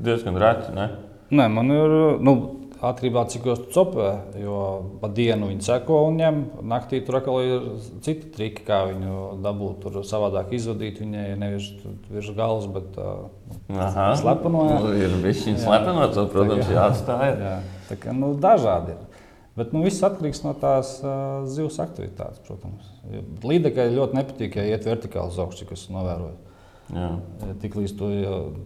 diezgan 0.05 0.37
reti, 0.41 0.73
ne? 0.77 0.87
Nē, 1.33 1.49
man 1.53 1.73
ir, 1.73 1.97
nu, 2.25 2.35
atkarībā 2.79 3.23
no 3.25 3.31
cik 3.31 3.47
jūs 3.49 3.65
cepē. 3.75 4.07
Jo 4.39 4.59
pa 5.01 5.09
dienu 5.11 5.49
viņi 5.51 5.65
seko 5.65 5.99
un 6.07 6.19
ņem. 6.19 6.39
Naktī 6.71 7.01
tur 7.05 7.19
atkal 7.19 7.39
ir 7.43 7.67
citi 8.05 8.31
triki, 8.35 8.63
kā 8.67 8.81
viņu 8.89 9.41
dabūt. 9.43 9.83
Tur 9.83 9.99
savādāk 10.07 10.53
izvadīt 10.55 11.01
viņai 11.03 11.27
nevis 11.39 11.69
virs 12.09 12.31
galvas, 12.37 12.69
bet 12.71 12.97
uh, 13.01 13.27
slepenojot. 14.21 14.87
Nu, 14.87 14.95
ir 14.95 15.19
bijis 15.23 15.45
viņa 15.49 15.63
slepenot, 15.65 16.15
tad, 16.17 16.31
protams, 16.33 16.73
jāatstāj. 16.73 17.35
Jā, 17.43 17.55
tā 17.91 17.99
kā 18.01 18.15
nu, 18.15 18.33
dažādi 18.39 18.95
ir. 18.95 19.05
Bet 19.59 19.73
nu, 19.75 19.83
viss 19.83 20.03
atkarīgs 20.05 20.39
no 20.45 20.53
tās 20.55 20.97
uh, 21.03 21.41
zivs 21.51 21.81
aktivitātes, 21.83 22.39
protams. 22.47 22.93
Līdekai 23.43 23.89
ļoti 23.91 24.15
nepatīk, 24.21 24.55
ja 24.55 24.69
iet 24.71 24.87
vertikāli 24.87 25.33
uz 25.33 25.41
augšu, 25.43 25.67
kas 25.67 25.89
novērojams. 26.93 27.59
Tiklīdz 27.61 27.93
tu 27.99 28.09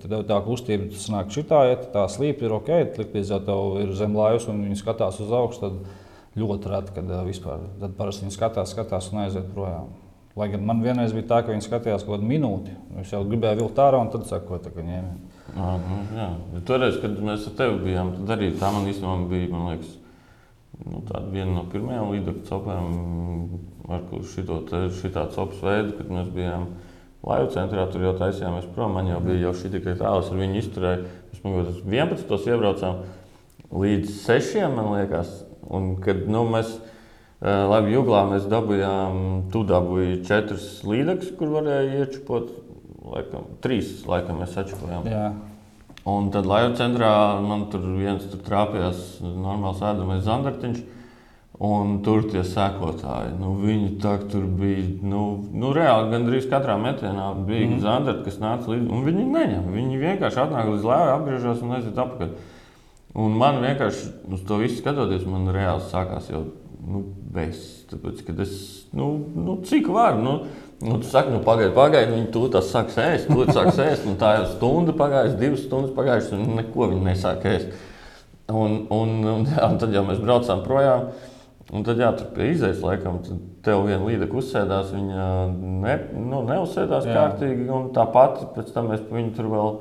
tev 0.05 0.23
tā 0.29 0.37
kustība 0.45 0.89
nāk 1.15 1.33
šitā, 1.33 1.63
ja 1.69 1.79
tā 1.95 2.05
slīpa 2.11 2.47
ir 2.47 2.55
ok, 2.59 2.71
tiklīdz 2.99 3.33
jau 3.35 3.41
tev 3.47 3.81
ir 3.83 3.93
zem 3.97 4.15
lājas 4.17 4.47
un 4.51 4.63
viņi 4.67 4.79
skatās 4.79 5.19
uz 5.23 5.33
augšu, 5.33 5.65
tad 5.65 6.39
ļoti 6.39 6.71
reti, 6.71 6.95
kad 6.95 7.11
vispār. 7.27 7.67
Tad 7.81 7.97
parasti 7.97 8.25
viņi 8.25 8.37
skatās, 8.37 8.73
skatās 8.73 9.11
un 9.13 9.25
aiziet 9.25 9.51
projām. 9.53 9.91
Lai 10.33 10.47
gan 10.49 10.63
man 10.65 10.79
vienreiz 10.81 11.11
bija 11.13 11.27
tā, 11.29 11.41
ka 11.45 11.53
viņi 11.53 11.65
skatījās 11.67 12.05
kaut 12.07 12.15
kādu 12.15 12.25
minūti. 12.25 12.71
Es 13.03 13.11
jau 13.13 13.19
gribēju 13.27 13.59
vilkt 13.59 13.81
ārā 13.83 13.99
un 14.01 14.09
tad 14.15 14.25
sakoju, 14.25 14.71
ka 14.73 14.85
ņēma. 14.87 15.11
Ah, 15.53 15.75
nu, 15.77 15.97
jā, 16.17 16.29
toreiz, 16.65 16.97
kad 17.03 17.19
mēs 17.21 17.45
ar 17.51 17.53
tevi 17.59 17.83
bijām, 17.83 18.15
tad 18.15 18.33
arī 18.37 18.47
tā 18.57 18.71
man 18.73 18.87
īstenībā 18.89 19.27
bija, 19.29 19.49
man 19.51 19.67
liekas, 19.69 19.91
nu, 20.87 21.03
viena 21.35 21.51
no 21.51 21.67
pirmajām 21.69 22.09
līdzekļu 22.15 22.47
copām, 22.47 22.97
ar 23.93 24.07
šito, 24.31 24.57
šitā 25.03 25.27
copas 25.35 25.61
veidu, 25.61 25.93
kad 25.99 26.09
mēs 26.17 26.33
bijām. 26.33 26.65
Laivu 27.23 27.51
centrā 27.53 27.85
tur 27.87 28.03
jau 28.03 28.13
taisījāmies 28.19 28.67
prom. 28.75 28.97
Man 28.97 29.07
jau 29.07 29.21
bija 29.23 29.45
jau 29.45 29.53
šī 29.55 29.71
tikai 29.77 29.95
tāls, 29.99 30.31
ar 30.31 30.39
viņu 30.41 30.57
izturēju. 30.59 31.11
Mēs 31.43 31.77
11. 31.87 32.33
iebraucām 32.51 33.03
līdz 33.83 34.17
6. 34.25 34.57
man 34.73 34.91
liekas. 34.97 35.31
Un, 35.73 35.93
kad 36.03 36.25
nu, 36.27 36.43
mēs 36.51 36.73
uh, 36.75 37.63
labi 37.71 37.95
jūglā 37.95 38.25
mēs 38.33 38.49
dabūjām, 38.51 39.21
tu 39.53 39.63
dabūji 39.67 40.19
četras 40.27 40.67
līdzekļus, 40.83 41.31
kur 41.39 41.55
varēja 41.55 42.03
iečupot. 42.03 42.51
Laikam, 43.13 43.47
trīs 43.63 43.97
laikam 44.07 44.39
mēs. 44.39 44.55
Jā. 45.07 45.25
Un 46.07 46.29
tad 46.31 46.47
laivu 46.47 46.75
centrā 46.79 47.09
man 47.43 47.65
tur 47.71 47.83
viens 47.95 48.23
tur 48.31 48.39
trāpījās 48.43 49.21
normāls 49.23 49.83
ēdamais 49.83 50.23
zandartiņš. 50.27 50.83
Un 51.63 51.93
tur 52.03 52.25
tie 52.27 52.41
sekotāji, 52.43 53.37
nu, 53.39 53.53
viņi 53.61 53.93
tur 54.01 54.47
bija. 54.59 54.81
Nu, 55.07 55.21
nu, 55.55 55.69
reāli 55.75 56.09
gandrīz 56.11 56.49
katrā 56.51 56.75
metienā 56.81 57.29
bija 57.47 57.69
mm. 57.69 57.77
zandarti, 57.85 58.25
kas 58.25 58.41
nāca 58.41 58.73
līdzi. 58.73 58.99
Viņi 59.05 59.23
neņem. 59.29 59.69
Viņi 59.71 60.01
vienkārši 60.01 60.41
atnāk 60.43 60.73
līdz 60.73 60.89
lēvai, 60.89 61.13
apgriežas 61.13 61.63
un 61.63 61.77
aiziet 61.77 62.03
atpakaļ. 62.03 62.33
Un 63.23 63.39
man 63.39 63.61
vienkārši 63.63 64.11
uz 64.35 64.43
to 64.49 64.59
visu 64.59 64.81
skatoties, 64.81 65.23
man 65.29 65.47
reāli 65.55 65.87
sākās 65.87 66.27
jau 66.33 66.43
nu, 66.83 67.05
bez. 67.31 67.63
Tāpēc, 67.93 68.23
es, 68.43 68.53
nu, 68.97 69.13
nu, 69.37 69.59
cik 69.63 69.87
var? 69.93 70.17
Nu, 70.19 70.39
nu, 70.83 70.99
tu 70.99 71.07
saki, 71.07 71.31
nu, 71.31 71.43
pagaidi, 71.45 71.71
pagaidi, 71.77 72.15
viņi 72.17 72.31
tur 72.33 72.51
tas 72.51 72.71
sāks 72.73 72.97
ēst, 72.99 73.31
tur 73.31 73.51
sāks 73.53 73.79
ēst. 73.79 74.07
Nu, 74.09 74.17
tā 74.19 74.35
jau 74.39 74.47
stunda 74.55 74.95
pagājusi, 74.97 75.39
divas 75.39 75.63
stundas 75.67 75.95
pagājušas, 75.95 76.33
un 76.39 76.57
neko 76.59 76.91
viņi 76.91 77.05
nesāk 77.07 77.45
ēst. 77.53 77.83
Un, 78.51 78.81
un, 78.91 79.21
un, 79.23 79.45
jā, 79.47 79.69
un 79.69 79.79
tad 79.79 79.93
jau 79.95 80.03
mēs 80.09 80.19
braucām 80.19 80.65
projām. 80.65 81.13
Un 81.73 81.81
tad, 81.81 81.97
jā, 81.97 82.11
tur 82.13 82.27
pie 82.35 82.51
izējas 82.51 82.83
laikam, 82.85 83.17
tev 83.65 83.87
viena 83.87 84.03
līnija 84.05 84.29
uzsēdās, 84.29 84.91
viņa 84.93 85.27
ne, 85.57 85.95
nu, 86.21 86.43
neuzsēdās 86.45 87.07
jā. 87.09 87.15
kārtīgi. 87.17 87.65
Tāpat 87.95 88.43
pēc 88.53 88.69
tam 88.75 88.91
mēs 88.91 89.01
viņu 89.09 89.33
tur 89.33 89.49
vēl 89.49 89.71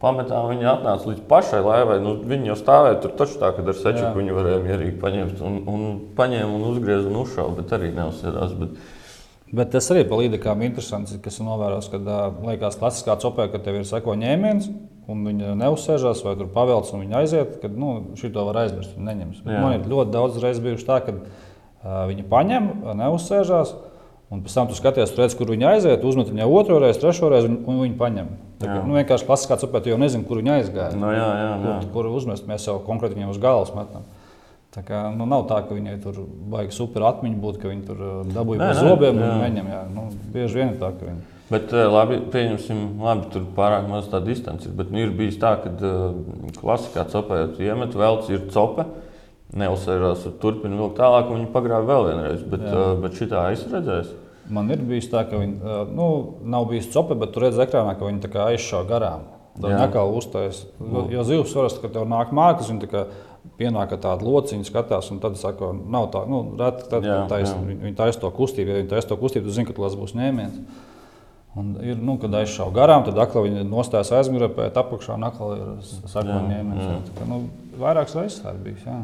pametām. 0.00 0.46
Viņa 0.52 0.68
atnāca 0.76 1.10
līdz 1.10 1.24
pašai 1.30 1.64
laivai. 1.64 1.98
Nu, 2.04 2.14
viņa 2.30 2.52
jau 2.52 2.56
stāvēja 2.60 3.00
tur 3.02 3.16
taču 3.18 3.40
tā, 3.42 3.50
ka 3.56 3.66
ar 3.66 3.78
seču 3.80 4.12
viņu 4.14 4.38
varēja 4.38 4.62
mierīgi 4.68 4.96
paņemt. 5.02 5.42
Un, 5.46 5.58
un 5.74 5.84
paņēma 6.18 6.54
un 6.54 6.68
uzgrieza 6.70 7.10
un 7.10 7.20
uzšāva, 7.24 7.56
bet 7.58 7.74
arī 7.76 7.92
neuzsēdās. 7.98 8.56
Bet... 8.62 8.80
Bet 9.50 9.72
tas 9.74 9.90
arī 9.90 10.04
par 10.06 10.22
līdekām 10.22 10.60
interesants, 10.62 11.16
kas 11.24 11.40
ir 11.40 11.48
novērojams, 11.48 11.90
kad 11.90 12.10
liekas 12.46 12.78
klasiskā 12.78 13.18
copē, 13.18 13.48
ka 13.50 13.58
tev 13.64 13.80
ir 13.80 13.88
seko 13.88 14.14
ņēmiens, 14.20 14.70
un 15.10 15.26
viņi 15.26 15.54
neuzsēžās 15.60 16.22
vai 16.26 16.34
tur 16.38 16.50
pavelc 16.54 16.90
un 16.94 17.04
viņi 17.04 17.16
aiziet, 17.20 17.54
tad 17.62 17.76
nu, 17.78 17.92
šito 18.20 18.46
var 18.48 18.62
aizmirst. 18.64 18.96
Man 19.50 19.76
ir 19.76 19.86
ļoti 19.90 20.14
daudz 20.14 20.40
reizes 20.42 20.62
bijuši 20.64 20.86
tā, 20.88 21.00
ka 21.06 21.16
uh, 21.18 22.04
viņi 22.10 22.26
paņem, 22.30 22.74
neuzsēžās. 23.02 23.74
Un 24.30 24.44
pēc 24.44 24.54
tam 24.54 24.68
tu 24.70 24.76
skaties, 24.78 25.10
redz, 25.18 25.34
kur 25.34 25.48
viņi 25.50 25.66
aiziet, 25.66 26.04
uzmet 26.06 26.28
viņai 26.30 26.46
otro 26.46 26.76
reizi, 26.78 27.00
trešo 27.02 27.32
reizi, 27.32 27.48
un, 27.50 27.56
un 27.66 27.80
viņi 27.82 27.96
paņem. 27.98 28.28
Tā, 28.60 28.68
kā, 28.68 28.76
nu, 28.86 28.94
vienkārši 28.94 29.26
klasiskā 29.26 29.56
cepē, 29.58 29.80
tu 29.82 29.90
jau 29.90 29.96
nezini, 29.98 30.22
kur 30.28 30.38
viņi 30.38 30.52
aizgāja. 30.54 30.94
No, 30.94 31.10
jā, 31.10 31.24
jā, 31.26 31.48
jā. 31.48 31.56
Kur, 31.64 31.88
kur 31.96 32.10
uzmest, 32.14 32.46
mēs 32.46 32.68
jau 32.68 32.76
konkrēti 32.86 33.18
viņiem 33.18 33.32
uz 33.32 33.40
galvas 33.42 33.74
metam. 33.74 34.04
Tā 34.70 34.84
kā, 34.86 35.00
nu, 35.10 35.26
nav 35.26 35.48
tā, 35.50 35.58
ka 35.66 35.74
viņai 35.74 35.96
tur 36.04 36.20
baigi 36.52 36.76
super 36.76 37.08
atmiņa 37.08 37.40
būt, 37.42 37.58
ka 37.58 37.72
viņi 37.72 37.82
tur 37.88 38.04
dabūja 38.30 38.62
pa 38.62 38.70
zobiem 38.78 39.18
un 39.18 39.42
viņam. 39.42 39.70
Jā. 39.74 39.80
Nu, 39.96 40.06
bieži 40.30 40.60
vien 40.60 40.76
ir 40.76 40.78
tā, 40.78 40.92
ka 40.94 41.08
viņi. 41.08 41.39
Bet, 41.50 41.72
labi, 41.74 42.20
pieņemsim, 42.30 42.82
labi, 43.02 43.26
tur 43.34 43.46
pārāk 43.56 43.88
maz 43.90 44.06
tā 44.10 44.20
distance 44.22 44.68
ir. 44.68 44.74
Bet 44.78 44.92
nu, 44.94 45.00
ir 45.02 45.14
bijis 45.18 45.38
tā, 45.42 45.56
ka 45.62 45.72
uh, 45.74 46.12
klasikā 46.60 47.06
cepē 47.10 47.42
iemet 47.58 47.96
velc, 47.98 48.28
ir 48.30 48.46
copa. 48.54 48.86
Neuzsverās, 49.58 50.28
turpina 50.38 50.78
vilkt 50.78 51.00
tālāk, 51.00 51.26
un 51.26 51.40
viņi 51.40 51.50
pagrāba 51.50 51.88
vēl 51.88 52.06
vienreiz. 52.12 52.44
Bet, 52.46 52.62
Jā. 52.62 52.74
uh, 52.76 52.92
bet 53.02 53.18
šitā 53.18 53.48
es 53.50 53.64
redzēju. 53.66 54.18
Man 54.50 54.70
ir 54.70 54.82
bijis 54.86 55.10
tā, 55.10 55.24
ka 55.26 55.38
viņi 55.38 55.74
nu, 55.94 56.06
nav 56.50 56.68
bijis 56.70 56.90
copa, 56.94 57.16
bet 57.18 57.34
tur 57.34 57.48
redzēja 57.48 57.68
ekrānā, 57.68 57.96
ka 57.98 58.06
viņi 58.06 58.30
aizšāva 58.46 58.86
garām. 58.88 59.26
Tā 59.60 59.88
kā 59.92 60.04
uzstājas. 60.06 60.62
Nu. 60.78 61.04
Jo 61.12 61.24
zivs 61.26 61.52
parasti, 61.54 61.82
kad 61.82 61.92
tev 61.94 62.06
nāk 62.08 62.30
mākslinieks, 62.34 62.70
viņi 62.70 62.90
kā 62.90 63.04
pienāk 63.60 63.92
tāda 63.96 64.24
lociņa, 64.24 64.66
skatās, 64.68 65.10
un 65.12 65.20
tad 65.22 65.36
saka, 65.40 65.72
nav 65.74 66.08
tā, 66.14 66.22
nu, 66.30 66.42
reti, 66.60 66.86
tad, 66.90 67.06
jā, 67.06 67.18
tais, 67.30 67.50
jā. 67.50 67.58
viņi 67.82 67.96
taisa 67.98 68.22
to 68.22 68.30
kustību. 68.36 68.72
Ja 68.72 68.80
viņi 68.80 68.90
taisa 68.92 69.10
to 69.10 69.18
kustību, 69.20 69.48
tad 69.48 69.56
zina, 69.56 69.68
ka 69.68 69.76
tas 69.76 69.98
būs 69.98 70.14
ņēmiens. 70.16 70.86
Un 71.58 71.72
ir, 71.82 71.96
nu, 71.98 72.14
kad 72.22 72.34
aizšāva 72.38 72.70
garām, 72.76 73.02
tad 73.06 73.16
atkal 73.18 73.48
viņi 73.48 73.64
nostājas 73.66 74.12
aizmugurē, 74.20 74.52
pēc 74.54 74.76
apakšā 74.78 75.16
un 75.18 75.26
atkal 75.26 75.56
ir 75.56 75.70
sakojums. 76.06 77.08
Nu, 77.26 77.40
vairākas 77.80 78.14
reizes 78.20 78.38
tā 78.44 78.52
ir 78.54 78.60
bijis. 78.68 78.84
Jā, 78.86 79.00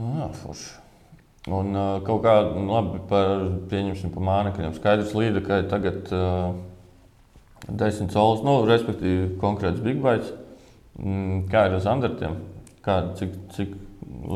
jā 0.00 0.28
forši. 0.40 0.70
Un 1.50 1.76
uh, 1.76 1.90
kaut 2.04 2.22
kā 2.24 2.34
nu, 2.54 2.66
labi 2.68 3.02
par, 3.08 3.44
pieņemsim, 3.68 4.12
par 4.14 4.24
mānekļiem. 4.24 4.72
Skaidrs, 4.76 5.12
līdzi, 5.16 5.44
ka 5.44 5.60
tagad 5.68 6.10
uh, 6.16 6.50
desmit 7.68 8.16
solis, 8.16 8.42
nu, 8.44 8.58
respektīvi 8.68 9.34
konkrēts 9.40 9.84
big 9.84 10.00
bites. 10.04 10.32
Mm, 11.00 11.46
kā 11.52 11.66
ir 11.68 11.76
ar 11.76 11.84
zandartiem? 11.84 12.40
Kā, 12.84 13.02
cik, 13.16 13.36
cik 13.56 13.76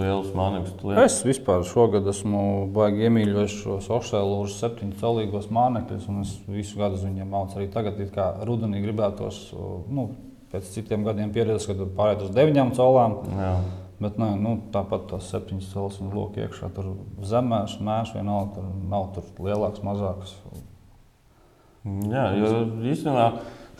liels 0.00 0.32
mākslinieks. 0.36 1.00
Es 1.04 1.20
vispār 1.26 1.64
šogad 1.68 2.08
esmu 2.10 2.42
baigi 2.74 3.06
iemīļojis 3.08 3.56
šos 3.62 3.88
ošēlūžus, 3.98 4.58
septiņus 4.62 5.00
celīgos 5.00 5.48
mākslinieks, 5.54 6.08
un 6.10 6.20
es 6.24 6.34
visu 6.50 6.80
gadu 6.80 7.00
viņiem 7.02 7.30
mācu. 7.30 7.58
Arī 7.58 7.70
tagad, 7.72 8.00
kā 8.14 8.30
rudenī, 8.48 8.82
gribētos 8.84 9.46
nu, 9.54 10.08
pēc 10.52 10.68
citiem 10.76 11.06
gadiem 11.06 11.32
pieredzēt, 11.34 11.72
kad 11.72 11.96
pārējāt 11.96 12.28
uz 12.28 12.36
deviņām 12.36 12.74
celām. 12.76 13.16
Jā. 13.38 13.54
Bet 14.02 14.18
nē, 14.18 14.32
nu, 14.42 14.56
tāpat 14.74 15.06
tās 15.12 15.28
septiņas 15.30 15.70
cēlus 15.70 16.00
un 16.02 16.10
loki 16.12 16.42
iekšā. 16.42 16.68
Tur 16.74 16.90
zemē, 17.24 17.62
mēslu 17.86 18.18
vienalga, 18.18 18.56
tur 18.56 18.70
nav 18.90 19.10
tur 19.14 19.46
lielāks, 19.46 19.84
mazāks. 19.86 20.34
Jā, 22.10 22.24
jo 22.40 22.50
īstenībā 22.90 23.28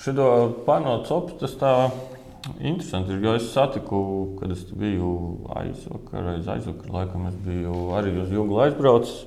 šo 0.00 0.29
panākt 0.66 1.09
copu 1.11 1.38
Interesanti, 2.61 3.12
jo 3.24 3.33
es 3.38 3.46
satiku, 3.52 3.98
kad 4.40 4.50
es 4.52 4.66
biju 4.76 5.12
aizvakar, 5.57 6.26
aiz 6.35 6.48
aizvakar, 6.52 6.90
laikam 6.92 7.24
es 7.30 7.38
biju 7.40 7.94
arī 7.96 8.12
uz 8.20 8.33
Jūgu 8.35 8.59
aizbraucis 8.66 9.22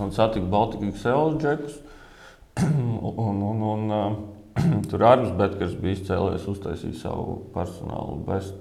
un 0.00 0.12
satiku 0.12 0.50
Baltiku 0.52 0.90
Excel 0.90 1.38
džekus. 1.40 1.78
un, 3.26 3.40
un, 3.42 3.62
un, 3.70 3.90
uh, 3.90 4.82
tur 4.90 5.04
Arvis 5.08 5.32
Betkers 5.36 5.76
bija 5.80 5.96
izcēlējis, 5.96 6.48
uztaisīja 6.52 7.00
savu 7.00 7.38
personālu 7.54 8.18
bestu. 8.28 8.60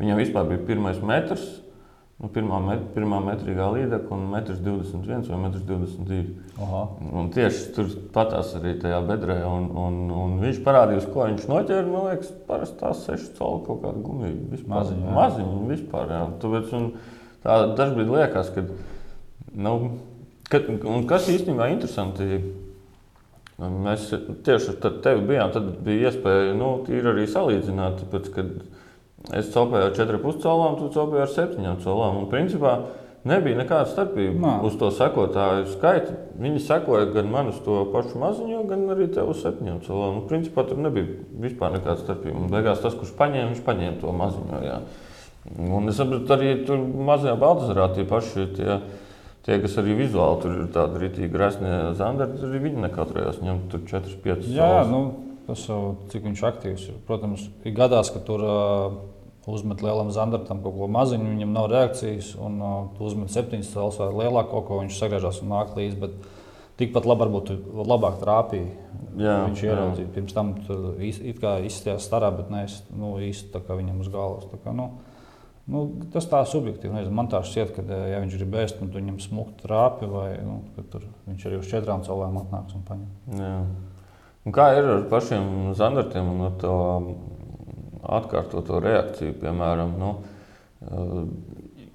Viņam 0.00 0.20
vispār 0.20 0.48
bija 0.50 0.66
pirmais 0.68 1.00
metrs, 1.00 1.46
Nu, 2.16 2.30
pirmā, 2.32 2.56
met, 2.64 2.84
pirmā 2.94 3.18
metrīgā 3.20 3.66
līnija 3.74 3.98
un 4.14 4.22
1,21 4.32 5.26
vai 5.28 5.50
1,22 5.50 6.20
m. 6.56 7.10
Un 7.12 7.26
tieši 7.34 7.74
tur 7.76 7.90
patās 8.14 8.54
arī 8.56 8.72
tajā 8.80 9.02
bedrē. 9.04 9.36
Un, 9.44 9.66
un, 9.76 9.98
un 10.16 10.38
viņš 10.40 10.62
parādīja, 10.64 11.02
uz 11.02 11.10
ko 11.12 11.26
viņš 11.28 11.44
noķēra. 11.50 11.84
Man 11.90 12.06
liekas, 12.08 12.30
parasti 12.48 12.80
tās 12.80 13.02
6 13.04 13.34
colu 13.36 13.60
kaut 13.66 13.82
kāda 13.84 14.00
gumija. 14.06 14.62
Maziņa. 14.72 15.12
Maziņa 15.18 15.58
vispār. 15.74 16.14
Jā. 16.16 16.22
Tāpēc, 16.40 16.72
tā 17.44 17.58
dažkārt 17.82 18.14
liekas, 18.14 18.52
ka. 18.54 18.64
Nu, 19.66 19.74
kad, 20.48 20.72
kas 21.12 21.28
īstenībā 21.32 21.68
ir 21.68 21.76
interesanti, 21.76 22.40
mēs 23.60 24.08
tieši 24.48 24.72
ar 24.72 24.98
tevi 25.04 25.28
bijām, 25.34 25.52
tad 25.52 25.68
bija 25.84 26.08
iespēja 26.08 26.56
nu, 26.56 26.78
arī 27.12 27.28
salīdzināt. 27.28 28.00
Tāpēc, 28.06 28.32
kad, 28.40 28.56
Es 29.34 29.48
copēju 29.50 29.88
ar 29.88 29.96
4,5 29.96 30.42
colām, 30.44 30.76
tu 30.78 30.92
copēji 30.94 31.24
ar 31.24 31.32
7 31.32 31.80
colām. 31.82 32.20
Un, 32.20 32.28
principā, 32.30 32.76
nebija 33.26 33.58
nekāda 33.58 33.88
starpība 33.90 34.38
Nā. 34.38 34.52
uz 34.68 34.76
to 34.78 34.92
sekotāju 34.94 35.64
skaitu. 35.72 36.14
Viņi 36.38 36.62
sekoja 36.62 37.08
gan 37.14 37.32
man 37.32 37.50
uz 37.50 37.58
to 37.64 37.80
pašu 37.90 38.20
maziņu, 38.22 38.60
gan 38.70 38.84
arī 38.94 39.08
tev 39.14 39.32
uz 39.32 39.42
7 39.42 39.80
colām. 39.86 40.20
Un, 40.20 40.28
principā, 40.30 40.62
tur 40.68 40.78
nebija 40.78 41.18
vispār 41.42 41.74
nekāda 41.74 41.98
starpība. 42.04 42.38
Un, 42.38 42.52
beigās 42.52 42.84
tas, 42.84 42.94
kurš 42.94 43.16
paņēma, 43.18 43.50
viņš 43.54 43.64
paņēma 43.66 43.98
to 44.04 44.14
maziņu. 44.22 44.62
Jā. 44.66 44.78
Un 45.56 45.90
es 45.90 45.98
saprotu, 45.98 46.30
arī 46.34 46.54
tur 46.66 46.86
mazajā 47.10 47.34
Baltazarā 47.42 47.90
tie 47.96 48.06
paši. 48.06 48.46
Tie, 48.54 48.78
Tie, 49.46 49.60
kas 49.62 49.76
arī 49.78 49.92
vizuāli 49.94 50.40
tur 50.42 50.54
ir 50.56 50.70
tādi 50.74 50.98
rītīgi 51.04 51.28
graznie 51.30 51.74
zandari, 51.94 52.34
arī 52.42 52.58
viņi 52.64 52.80
nekautrējās 52.82 53.36
ņemt 53.46 53.68
tur 53.70 53.84
4, 53.86 54.16
5 54.24 54.48
Jā, 54.50 54.80
nu, 54.90 54.98
tas 55.46 55.62
jau 55.68 55.76
cik 56.10 56.24
viņš 56.26 56.42
aktīvs 56.48 56.86
ir. 56.88 56.96
Protams, 57.06 57.44
ir 57.62 57.76
gadās, 57.76 58.10
ka 58.10 58.24
tur 58.26 58.42
uh, 58.42 58.96
uzmet 59.46 59.82
lielam 59.84 60.10
zandartam 60.14 60.62
kaut 60.64 60.74
ko 60.78 60.88
maziņu, 60.90 61.28
viņam 61.34 61.52
nav 61.54 61.68
reakcijas, 61.70 62.32
un 62.42 62.58
uh, 62.58 62.78
tu 62.96 63.06
uzmet 63.06 63.30
septiņas 63.34 63.72
cēlus 63.74 64.00
vai 64.02 64.10
lielāku 64.24 64.52
kaut 64.54 64.66
ko, 64.68 64.80
viņš 64.82 64.98
sagriežas 64.98 65.42
un 65.44 65.52
nāk 65.54 65.74
līdzi. 65.78 66.00
Bet 66.02 66.16
tikpat 66.80 67.06
labi 67.08 67.24
varbūt 67.24 67.52
labāk 67.86 68.18
trāpīja. 68.22 68.70
Jā, 69.16 69.36
viņš 69.46 69.62
ieraudzīja. 69.64 70.12
Pirms 70.12 70.36
tam 70.36 70.54
it 70.60 71.38
kā 71.40 71.56
izskatījās 71.64 72.08
starā, 72.08 72.32
bet 72.36 72.50
ne 72.52 72.66
nu, 72.98 73.16
īsti 73.22 73.52
tā 73.54 73.62
kā 73.64 73.78
viņam 73.78 74.02
uz 74.04 74.10
galvas. 74.12 74.50
Kā, 74.64 74.74
nu, 74.76 74.90
Nu, 75.66 75.80
tas 76.14 76.28
tā 76.30 76.44
subjektīvi. 76.46 76.94
Nezinu, 76.94 77.14
man 77.18 77.26
tā 77.30 77.40
šķiet, 77.42 77.72
ka, 77.74 77.82
ja 78.06 78.20
viņš 78.22 78.36
grib 78.38 78.52
ēst, 78.62 78.76
tad 78.78 78.92
viņam 78.94 79.16
smūgi 79.18 79.56
trāpi, 79.64 80.06
vai 80.06 80.28
nu, 80.46 80.60
tur 80.92 81.08
viņš 81.26 81.46
arī 81.48 81.58
uz 81.58 81.70
četrām 81.72 82.04
cilvēkiem 82.06 82.38
atnāks 82.44 82.76
un 82.78 82.84
paņem. 82.86 83.08
Un 84.46 84.54
kā 84.54 84.68
ir 84.78 84.86
ar 84.92 85.02
pašiem 85.10 85.72
zandartiem 85.74 86.28
un 86.36 86.44
ar 86.46 86.54
to 86.60 86.76
atkārtoto 88.06 88.80
reakciju, 88.82 89.34
piemēram, 89.40 89.94
nu, 90.00 90.12
eh, 90.86 91.20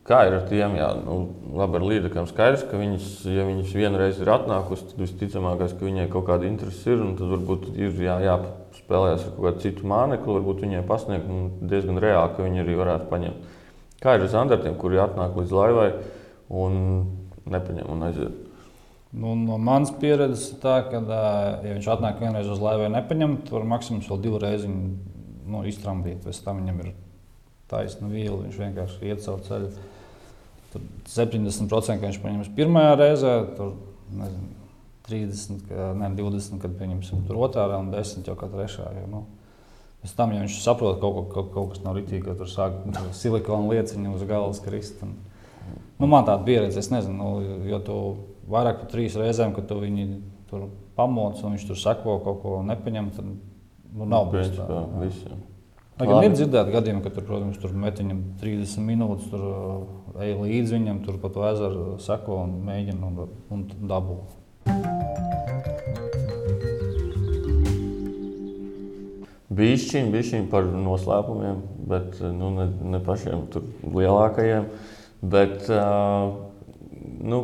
kā 0.07 0.25
ir 0.27 0.35
ar 0.39 0.47
tiem, 0.49 0.75
jā, 0.79 0.89
nu, 1.05 1.17
labi, 1.55 1.79
ar 1.79 1.87
līdzekļiem 1.87 2.27
skaidrs, 2.31 2.65
ka 2.69 2.79
viņas, 2.79 3.07
ja 3.31 3.45
viņas 3.47 3.75
vienreiz 3.77 4.19
ir 4.21 4.31
atnākusi, 4.33 4.91
tad 4.91 5.03
visticamākais, 5.05 5.77
ka 5.77 5.87
viņai 5.87 6.09
kaut 6.11 6.27
kāda 6.29 6.49
interese 6.49 6.91
ir, 6.91 7.01
un 7.05 7.15
tad 7.19 7.31
varbūt 7.31 7.71
ir 7.77 7.95
jā, 8.07 8.17
jāspēlējas 8.27 9.25
ar 9.27 9.33
kaut 9.35 9.47
kādu 9.47 9.65
citu 9.65 9.87
mānekli, 9.87 10.37
varbūt 10.39 10.63
viņai 10.65 10.85
pasniegt 10.89 11.31
diezgan 11.61 12.01
reāli, 12.01 12.35
ka 12.35 12.47
viņi 12.47 12.63
arī 12.65 12.77
varētu 12.81 13.11
paņemt. 13.11 13.57
Kā 14.01 14.17
ir 14.17 14.25
ar 14.25 14.31
zandartiem, 14.33 14.77
kuri 14.81 14.97
atnāk 14.97 15.35
līdz 15.37 15.51
laivai 15.53 15.91
un 16.49 16.79
nepaņem 17.45 17.91
un 17.93 18.07
aiziet? 18.07 18.47
Nu, 19.11 19.35
no 19.35 19.57
manas 19.59 19.91
pieredzes 19.99 20.53
tā, 20.63 20.77
ka, 20.87 21.01
ja 21.61 21.73
viņš 21.75 21.87
atnāk 21.91 22.21
vienreiz 22.23 22.47
uz 22.47 22.61
laivu, 22.63 22.87
nepaņem, 22.93 23.41
tad 23.49 23.67
maksimums 23.67 24.07
vēl 24.07 24.21
divreiz 24.23 24.63
viņu 24.63 25.10
nu, 25.51 25.63
iztrambīt. 25.67 26.21
Pēc 26.25 26.41
tam 26.45 26.61
viņam 26.61 26.79
ir 26.85 26.93
taisna 27.71 28.09
viela, 28.11 28.39
viņš 28.45 28.61
vienkārši 28.61 29.11
iet 29.11 29.23
savu 29.25 29.43
ceļu. 29.47 29.71
Tur 30.71 30.87
70% 31.11 32.07
viņš 32.07 32.19
paņems 32.23 32.51
pirmajā 32.55 32.95
reizē, 32.99 33.35
tur 33.57 33.75
nezinu, 34.15 34.49
30, 35.07 35.67
ka, 35.67 35.91
ne, 35.99 36.09
20, 36.15 36.61
kad 36.63 36.73
pieņemsim 36.79 37.25
tur 37.27 37.41
otrā 37.47 37.67
un 37.79 37.91
10 37.91 38.27
jau 38.27 38.37
kā 38.39 38.47
trešā. 38.51 38.87
Jo, 39.01 39.07
nu, 39.11 39.23
Pēc 40.01 40.15
tam, 40.17 40.31
ja 40.33 40.41
viņš 40.41 40.55
saprot, 40.63 40.95
ka 40.97 41.05
kaut, 41.05 41.27
kaut, 41.29 41.49
kaut 41.53 41.73
kas 41.75 41.83
nav 41.83 41.93
rītīgi, 41.99 42.23
ka 42.25 42.33
tur 42.39 42.49
sāk 42.49 42.79
silikona 43.19 43.69
lieciņa 43.69 44.13
uz 44.15 44.25
galvas 44.25 44.61
krist. 44.65 44.97
Un, 45.05 45.13
nu, 45.99 46.07
man 46.07 46.25
tāda 46.25 46.41
pieredze, 46.47 46.81
es 46.81 46.89
nezinu, 46.93 47.17
nu, 47.19 47.57
jo 47.69 47.81
tu 47.85 47.97
vairāk 48.49 48.81
par 48.81 48.89
trīs 48.89 49.17
reizēm, 49.19 49.53
kad 49.53 49.69
tu 49.69 49.77
viņu 49.77 50.07
tur 50.49 50.65
pamoc 50.97 51.37
un 51.45 51.53
viņš 51.53 51.67
tur 51.69 51.79
seko 51.79 52.17
kaut 52.25 52.41
ko 52.41 52.57
nepaņem, 52.65 53.11
tad 53.13 53.29
Nu, 53.91 54.05
nav 54.07 54.29
bijis 54.31 54.53
tā. 54.55 54.65
Visiem. 55.01 55.39
Gan 56.01 56.23
ir 56.25 56.33
dzirdēti 56.33 56.73
gadījumi, 56.73 57.01
ka 57.03 57.11
tur, 57.13 57.25
protams, 57.27 57.57
tur 57.61 57.73
metiņam 57.77 58.21
30 58.41 58.85
minūtes, 58.87 59.27
tur 59.29 59.41
uh, 59.45 60.21
ej 60.23 60.33
līdzi 60.39 60.77
viņam, 60.77 61.01
tur 61.05 61.19
pa 61.21 61.29
to 61.33 61.43
ezeru 61.49 61.83
seko 62.01 62.39
un 62.45 62.55
mēģina 62.65 63.09
un, 63.09 63.35
un 63.53 63.65
dabū. 63.91 64.17
Bišķiņi, 69.51 70.13
bišķiņi 70.15 70.47
par 70.49 70.71
noslēpumiem, 70.71 71.59
bet 71.91 72.17
nu, 72.23 72.49
ne, 72.55 72.69
ne 72.95 73.03
pašiem 73.03 73.45
lielākajiem. 73.83 74.71
Bet, 75.21 75.67
uh, 75.69 76.31
nu, 77.21 77.43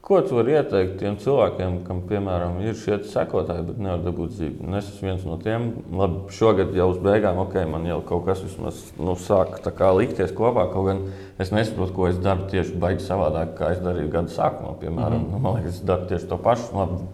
Ko 0.00 0.16
tu 0.24 0.32
vari 0.38 0.54
ieteikt 0.56 0.94
tiem 0.96 1.18
cilvēkiem, 1.20 1.74
kam, 1.84 1.98
piemēram, 2.08 2.54
ir 2.64 2.76
šie 2.80 2.96
sekotāji, 3.04 3.66
bet 3.66 3.80
nevar 3.84 4.00
dabūt 4.00 4.32
zīmi? 4.38 4.64
Nu, 4.64 4.78
es 4.78 4.86
esmu 4.88 5.10
viens 5.10 5.26
no 5.28 5.36
tiem. 5.42 5.66
Labi, 5.92 6.22
šogad 6.32 6.72
jau 6.74 6.86
uz 6.94 7.02
beigām, 7.04 7.36
ok, 7.42 7.58
man 7.68 7.84
jau 7.84 7.98
kaut 8.08 8.24
kas 8.30 8.40
vismaz 8.40 8.78
nu, 8.96 9.12
sāk 9.20 9.58
likties 9.98 10.32
kopā. 10.36 10.64
Kaut 10.72 10.88
gan 10.88 11.02
es 11.38 11.52
nesaprotu, 11.52 11.92
ko 11.98 12.08
es 12.08 12.16
daru 12.24 12.48
tieši 12.48 12.78
baigi 12.80 13.04
savādāk, 13.04 13.52
kā 13.58 13.74
es 13.74 13.82
darīju 13.84 14.08
gada 14.14 14.32
sākumā. 14.32 14.72
Piemēram, 14.80 15.18
mm 15.18 15.34
-hmm. 15.34 15.44
man 15.44 15.58
liekas, 15.58 15.74
es 15.74 15.84
daru 15.92 16.08
tieši 16.08 16.30
to 16.32 16.38
pašu. 16.48 16.72
Labi, 16.78 17.04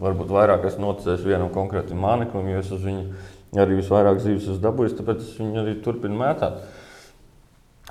varbūt 0.00 0.30
vairāk 0.38 0.66
es 0.66 0.78
noticēju 0.78 1.26
vienam 1.26 1.50
konkrētam 1.50 1.98
māneklim, 1.98 2.48
jo 2.48 2.58
es 2.58 2.70
uz 2.70 2.84
viņu 2.84 3.04
arī 3.58 3.80
visvairāk 3.82 4.22
zīves 4.22 4.46
esmu 4.46 4.62
dabūjis, 4.62 4.96
tāpēc 5.00 5.18
es 5.18 5.38
viņu 5.38 5.60
arī 5.64 5.74
turpinu 5.82 6.14
mētāt. 6.14 6.62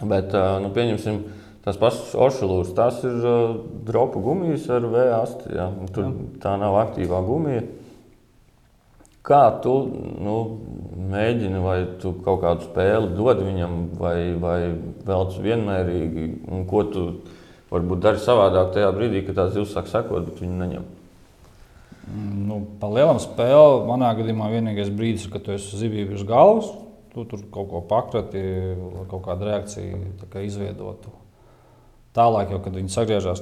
Bet, 0.02 0.32
nu, 0.64 0.70
pieņemsim, 0.72 1.24
Tas 1.70 1.78
pats 1.78 2.16
ošulūrs, 2.18 2.72
tas 2.74 2.96
ir 3.06 3.18
uh, 3.30 3.52
dropu 3.86 4.24
gumijas 4.26 4.64
ar 4.74 4.88
V8. 4.90 5.44
Ja? 5.54 5.68
Tur 5.94 6.08
jā. 6.08 6.14
tā 6.42 6.56
nav 6.58 6.80
aktīvā 6.80 7.20
gumija. 7.28 7.62
Kā 9.30 9.44
tu 9.62 9.76
nu, 10.18 10.34
mēģini, 11.12 11.60
vai 11.62 11.76
tu 12.02 12.16
kaut 12.26 12.42
kādu 12.42 12.66
spēli 12.72 13.12
dod 13.14 13.44
viņam, 13.46 13.78
vai, 14.02 14.16
vai 14.42 14.58
velc 15.06 15.38
vienmērīgi, 15.46 16.26
un 16.50 16.66
ko 16.72 16.82
tu 16.90 17.06
varbūt 17.70 18.02
dari 18.08 18.26
savādāk 18.26 18.74
tajā 18.74 18.90
brīdī, 18.98 19.22
kad 19.28 19.38
tā 19.38 19.48
zivs 19.54 19.78
sāk 19.78 19.94
sekot, 19.94 20.26
bet 20.26 20.42
viņi 20.42 20.60
neņem? 20.64 20.90
Nu, 22.50 22.64
pa 22.82 22.90
lielam 22.90 23.22
spēlēm 23.22 23.86
manā 23.94 24.16
gadījumā 24.18 24.50
vienīgais 24.56 24.90
brīdis, 24.90 25.30
kad 25.30 25.46
tu 25.46 25.54
esi 25.54 25.84
zivīgi 25.84 26.16
virs 26.16 26.26
galvas, 26.26 26.74
tu 27.14 27.30
tur 27.30 27.46
kaut 27.54 27.70
ko 27.70 27.86
pakrati, 27.94 28.46
kaut 29.14 29.28
kāda 29.30 29.54
reakcija 29.54 30.06
kā 30.34 30.50
izveidotu. 30.50 31.14
Tālāk, 32.20 32.52
jau, 32.52 32.60
kad 32.66 32.76
viņi 32.76 32.92
sagriežas, 32.92 33.42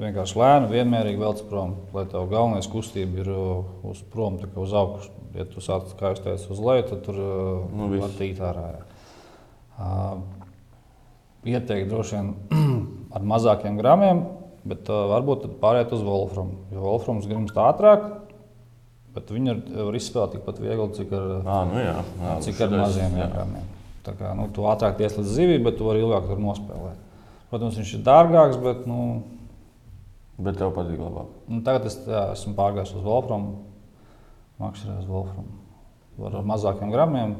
vienkārši 0.00 0.38
lēni, 0.40 0.70
vienmērīgi 0.72 1.20
velc 1.20 1.42
prom, 1.50 1.74
lai 1.92 2.06
tev 2.08 2.30
galvenais 2.30 2.68
kustība 2.72 3.20
ir 3.20 3.28
uh, 3.32 3.66
uz 3.90 4.00
prom, 4.12 4.38
uz 4.40 4.72
augšu. 4.72 5.12
Ja 5.36 5.44
tu 5.44 5.60
sāc, 5.60 5.90
kā 5.98 6.14
jau 6.14 6.22
teicu, 6.24 6.48
uz 6.54 6.62
leju, 6.64 6.86
tad 6.88 7.02
tur 7.04 7.20
uh, 7.20 7.66
nu, 7.76 7.90
var 8.00 8.16
tīt 8.16 8.40
ārā. 8.40 8.64
Uh, 9.76 10.22
ieteikt 11.44 11.92
droši 11.92 12.16
vien 12.16 12.32
ar 13.16 13.28
mazākiem 13.34 13.76
gramiem, 13.76 14.24
bet 14.66 14.88
uh, 14.88 15.04
varbūt 15.12 15.48
pāriet 15.60 15.92
uz 15.92 16.04
Wolframu. 16.06 16.62
Jo 16.72 16.88
Wolframs 16.88 17.28
grimst 17.28 17.60
ātrāk, 17.60 18.08
bet 19.16 19.32
viņi 19.32 19.60
var 19.76 19.96
izspēlēt 19.96 20.38
tikpat 20.38 20.64
viegli, 20.64 20.92
cik 20.96 21.12
ar, 21.16 21.32
à, 21.44 21.62
nu 21.68 21.84
jā, 21.84 21.96
jā, 22.24 22.36
cik 22.48 22.64
ar 22.64 22.78
maziem 22.80 23.20
gramiem. 23.20 23.72
Tā 24.06 24.14
kā 24.16 24.32
nu, 24.38 24.48
tu 24.54 24.64
ātrāk 24.70 24.96
tiec 25.00 25.16
līdz 25.18 25.36
zivij, 25.36 25.60
bet 25.66 25.76
tu 25.76 25.88
vari 25.88 26.00
ilgāk 26.00 26.28
tur 26.30 26.40
nospēlēt. 26.40 27.05
Protams, 27.50 27.78
viņš 27.78 27.94
ir 27.98 28.04
dārgāks, 28.06 28.58
bet. 28.62 28.86
Nu, 28.90 29.22
bet 30.42 30.58
tev 30.60 30.74
patīk 30.76 30.98
labāk. 31.00 31.30
Nu, 31.48 31.62
tagad 31.66 31.88
es 31.90 31.98
jā, 32.02 32.26
esmu 32.34 32.56
pārgājis 32.58 32.96
uz 32.98 33.06
Wolfram. 33.06 33.52
Maksimāli 34.60 35.04
uz 35.04 35.10
Wolfram. 35.10 35.48
Var 36.16 36.40
ar 36.40 36.48
mazākiem 36.48 36.92
gramiem 36.92 37.36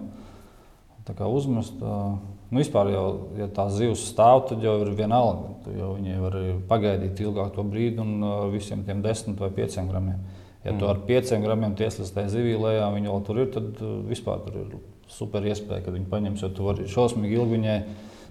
uzmest. 1.15 1.75
Nu, 1.81 2.61
vispār, 2.61 2.91
jau, 2.95 3.07
ja 3.39 3.47
tā 3.51 3.67
zivs 3.71 4.05
stāv, 4.11 4.45
tad 4.49 4.63
jau 4.63 4.77
ir 4.85 4.93
vienalga. 4.95 5.55
Jau 5.75 5.93
viņi 5.97 6.19
var 6.23 6.37
pagaidīt 6.71 7.21
ilgāku 7.23 7.65
brīdi 7.67 8.03
un 8.03 8.51
visiem 8.53 8.85
tiem 8.87 9.03
10 9.03 9.39
vai 9.39 9.51
5 9.55 9.79
gramiem. 9.91 10.19
Ja 10.65 10.73
mm. 10.73 10.79
tu 10.79 10.89
ar 10.91 11.01
5 11.07 11.33
gramiem 11.43 11.75
tieslēs 11.79 12.15
tajā 12.15 12.31
zivī 12.35 12.57
lejā, 12.59 12.87
viņi 12.95 13.11
vēl 13.11 13.25
tur 13.27 13.41
ir, 13.43 13.51
tad 13.55 13.83
vispār 14.07 14.43
tur 14.47 14.61
ir 14.63 14.77
super 15.11 15.47
iespēja, 15.47 15.85
ka 15.85 15.95
viņi 15.95 16.09
paņems, 16.11 16.43
jo 16.43 16.51
tu 16.55 16.67
vari 16.67 16.87
šausmīgi 16.91 17.39
ilgi 17.39 17.55
viņai 17.55 17.77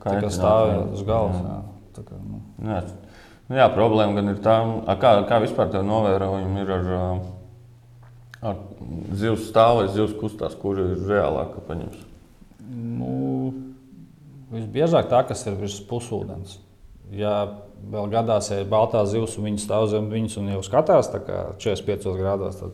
Tā 0.06 0.16
kā 0.22 0.30
stāv 0.34 0.72
uz 0.94 1.04
galvas. 1.06 1.42
Jā. 1.42 1.58
Jā, 1.96 2.06
kā, 2.06 2.20
nu. 2.22 2.42
jā. 2.62 2.82
Nu, 3.46 3.58
jā, 3.60 3.66
problēma 3.74 4.18
gan 4.18 4.32
ir 4.32 4.42
tā, 4.42 4.56
kā, 5.02 5.12
kā 5.30 5.40
vispār 5.44 5.70
tā 5.74 5.84
novērojumi 5.86 6.64
ir 6.64 6.72
ar, 6.74 6.88
ar 8.52 8.62
zivs 9.22 9.52
stāvu 9.52 9.84
vai 9.84 9.92
zivs 9.94 10.16
kustās, 10.18 10.58
kur 10.58 10.82
ir 10.82 10.96
reālāk 11.06 11.54
paņems. 11.68 12.00
Nu, 12.66 13.12
visbiežāk 14.54 15.12
tā, 15.12 15.22
kas 15.30 15.46
ir 15.46 15.60
virs 15.62 15.78
pusūdens. 15.90 16.58
ja 17.14 17.36
vēl 17.92 18.10
gadās, 18.10 18.50
ja 18.50 18.64
ir 18.64 18.70
baltā 18.72 19.04
zivs 19.10 19.38
un 19.38 19.50
viņi 19.50 19.62
stāv 19.62 19.88
zem 19.92 20.10
viņas 20.10 20.40
un 20.42 20.50
jau 20.56 20.64
skatās 20.66 21.12
45 21.14 22.18
grādos, 22.18 22.58
tad 22.62 22.74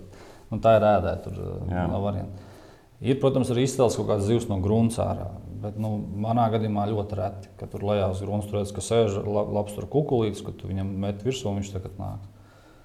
nu, 0.51 0.59
tā 0.63 0.77
ir 0.77 0.87
ēdē. 0.87 1.15
Tur 1.25 1.39
Jā. 1.71 1.87
nav 1.91 2.05
variantu. 2.05 2.47
Ir, 3.01 3.17
protams, 3.19 3.49
arī 3.51 3.65
izcēlts 3.65 3.97
kaut 3.97 4.11
kāds 4.11 4.27
zivs 4.29 4.47
no 4.49 4.59
grunts 4.61 4.99
ārā. 5.01 5.31
Bet 5.61 5.77
nu, 5.81 5.93
manā 6.23 6.47
gadījumā 6.53 6.87
ļoti 6.89 7.17
reti, 7.19 7.49
ka 7.59 7.67
tur 7.69 7.85
lejā 7.85 8.09
uz 8.13 8.21
grunts 8.23 8.49
tur 8.49 8.59
redz, 8.59 8.73
ka 8.73 8.83
sēž 8.85 9.19
labs 9.27 9.75
tur 9.77 9.87
kukurūzs, 9.91 10.43
ka 10.45 10.53
tu 10.57 10.69
viņam 10.71 10.93
met 11.03 11.21
virsū 11.25 11.51
un 11.51 11.59
viņš 11.59 11.73
tagad 11.75 11.97
nāk. 12.01 12.29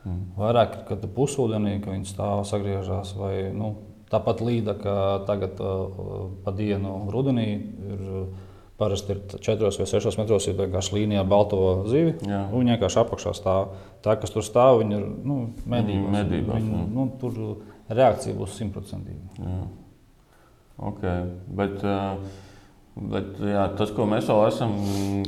Mm. 0.06 0.24
Vairāk, 0.38 0.80
kad 0.88 1.00
tu 1.02 1.10
pusūdenī, 1.10 1.78
ka 1.82 1.94
viņi 1.94 2.10
stāv 2.10 2.44
sagriežās, 2.46 3.14
vai 3.18 3.48
nu, 3.54 3.72
tāpat 4.12 4.42
līda, 4.44 4.76
ka 4.78 4.96
tagad 5.26 5.62
uh, 5.62 6.28
pa 6.44 6.54
dienu 6.56 6.98
rudenī 7.12 7.48
ir. 7.54 8.04
Uh, 8.04 8.52
Parasti 8.76 9.14
ir 9.14 9.20
4 9.40 9.70
vai 9.72 9.86
6 9.88 10.18
metros, 10.20 10.46
ir 10.50 10.56
vienkārši 10.58 10.92
līnijā 10.98 11.22
balto 11.24 11.58
zivi. 11.88 12.10
Jā. 12.28 12.42
Viņa 12.50 12.74
vienkārši 12.74 12.98
apakšā 13.00 13.30
stāv. 13.32 13.70
Tā, 14.04 14.18
kas 14.20 14.34
tur 14.34 14.44
stāv, 14.44 14.82
viņa 14.82 14.98
ir 14.98 15.06
nu, 15.24 15.36
medībās. 15.64 16.10
medībās 16.12 16.60
viņa, 16.60 16.82
nu, 16.92 17.06
tur 17.22 17.38
reakcija 17.88 18.36
būs 18.36 18.58
simtprocentīga. 18.58 19.46
Okay. 20.76 21.24
Bet, 21.56 21.80
bet 22.96 23.40
jā, 23.44 23.68
tas, 23.78 23.92
ko 23.94 24.08
mēs 24.08 24.28
vēl 24.30 24.42
esam, 24.48 24.76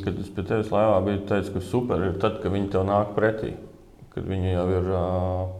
kad 0.04 0.20
es 0.20 0.28
pie 0.35 0.44
tevis 0.48 0.72
laivā 0.72 1.00
biju 1.07 1.24
teicis, 1.28 1.54
ka 1.54 1.64
super 1.64 2.04
ir 2.09 2.20
tad, 2.22 2.40
kad 2.42 2.54
viņi 2.54 2.72
tev 2.74 2.87
nāk 2.88 3.16
pretī 3.16 3.54
kad 4.18 4.26
viņa 4.26 4.50
jau 4.50 4.64
ir 4.72 4.87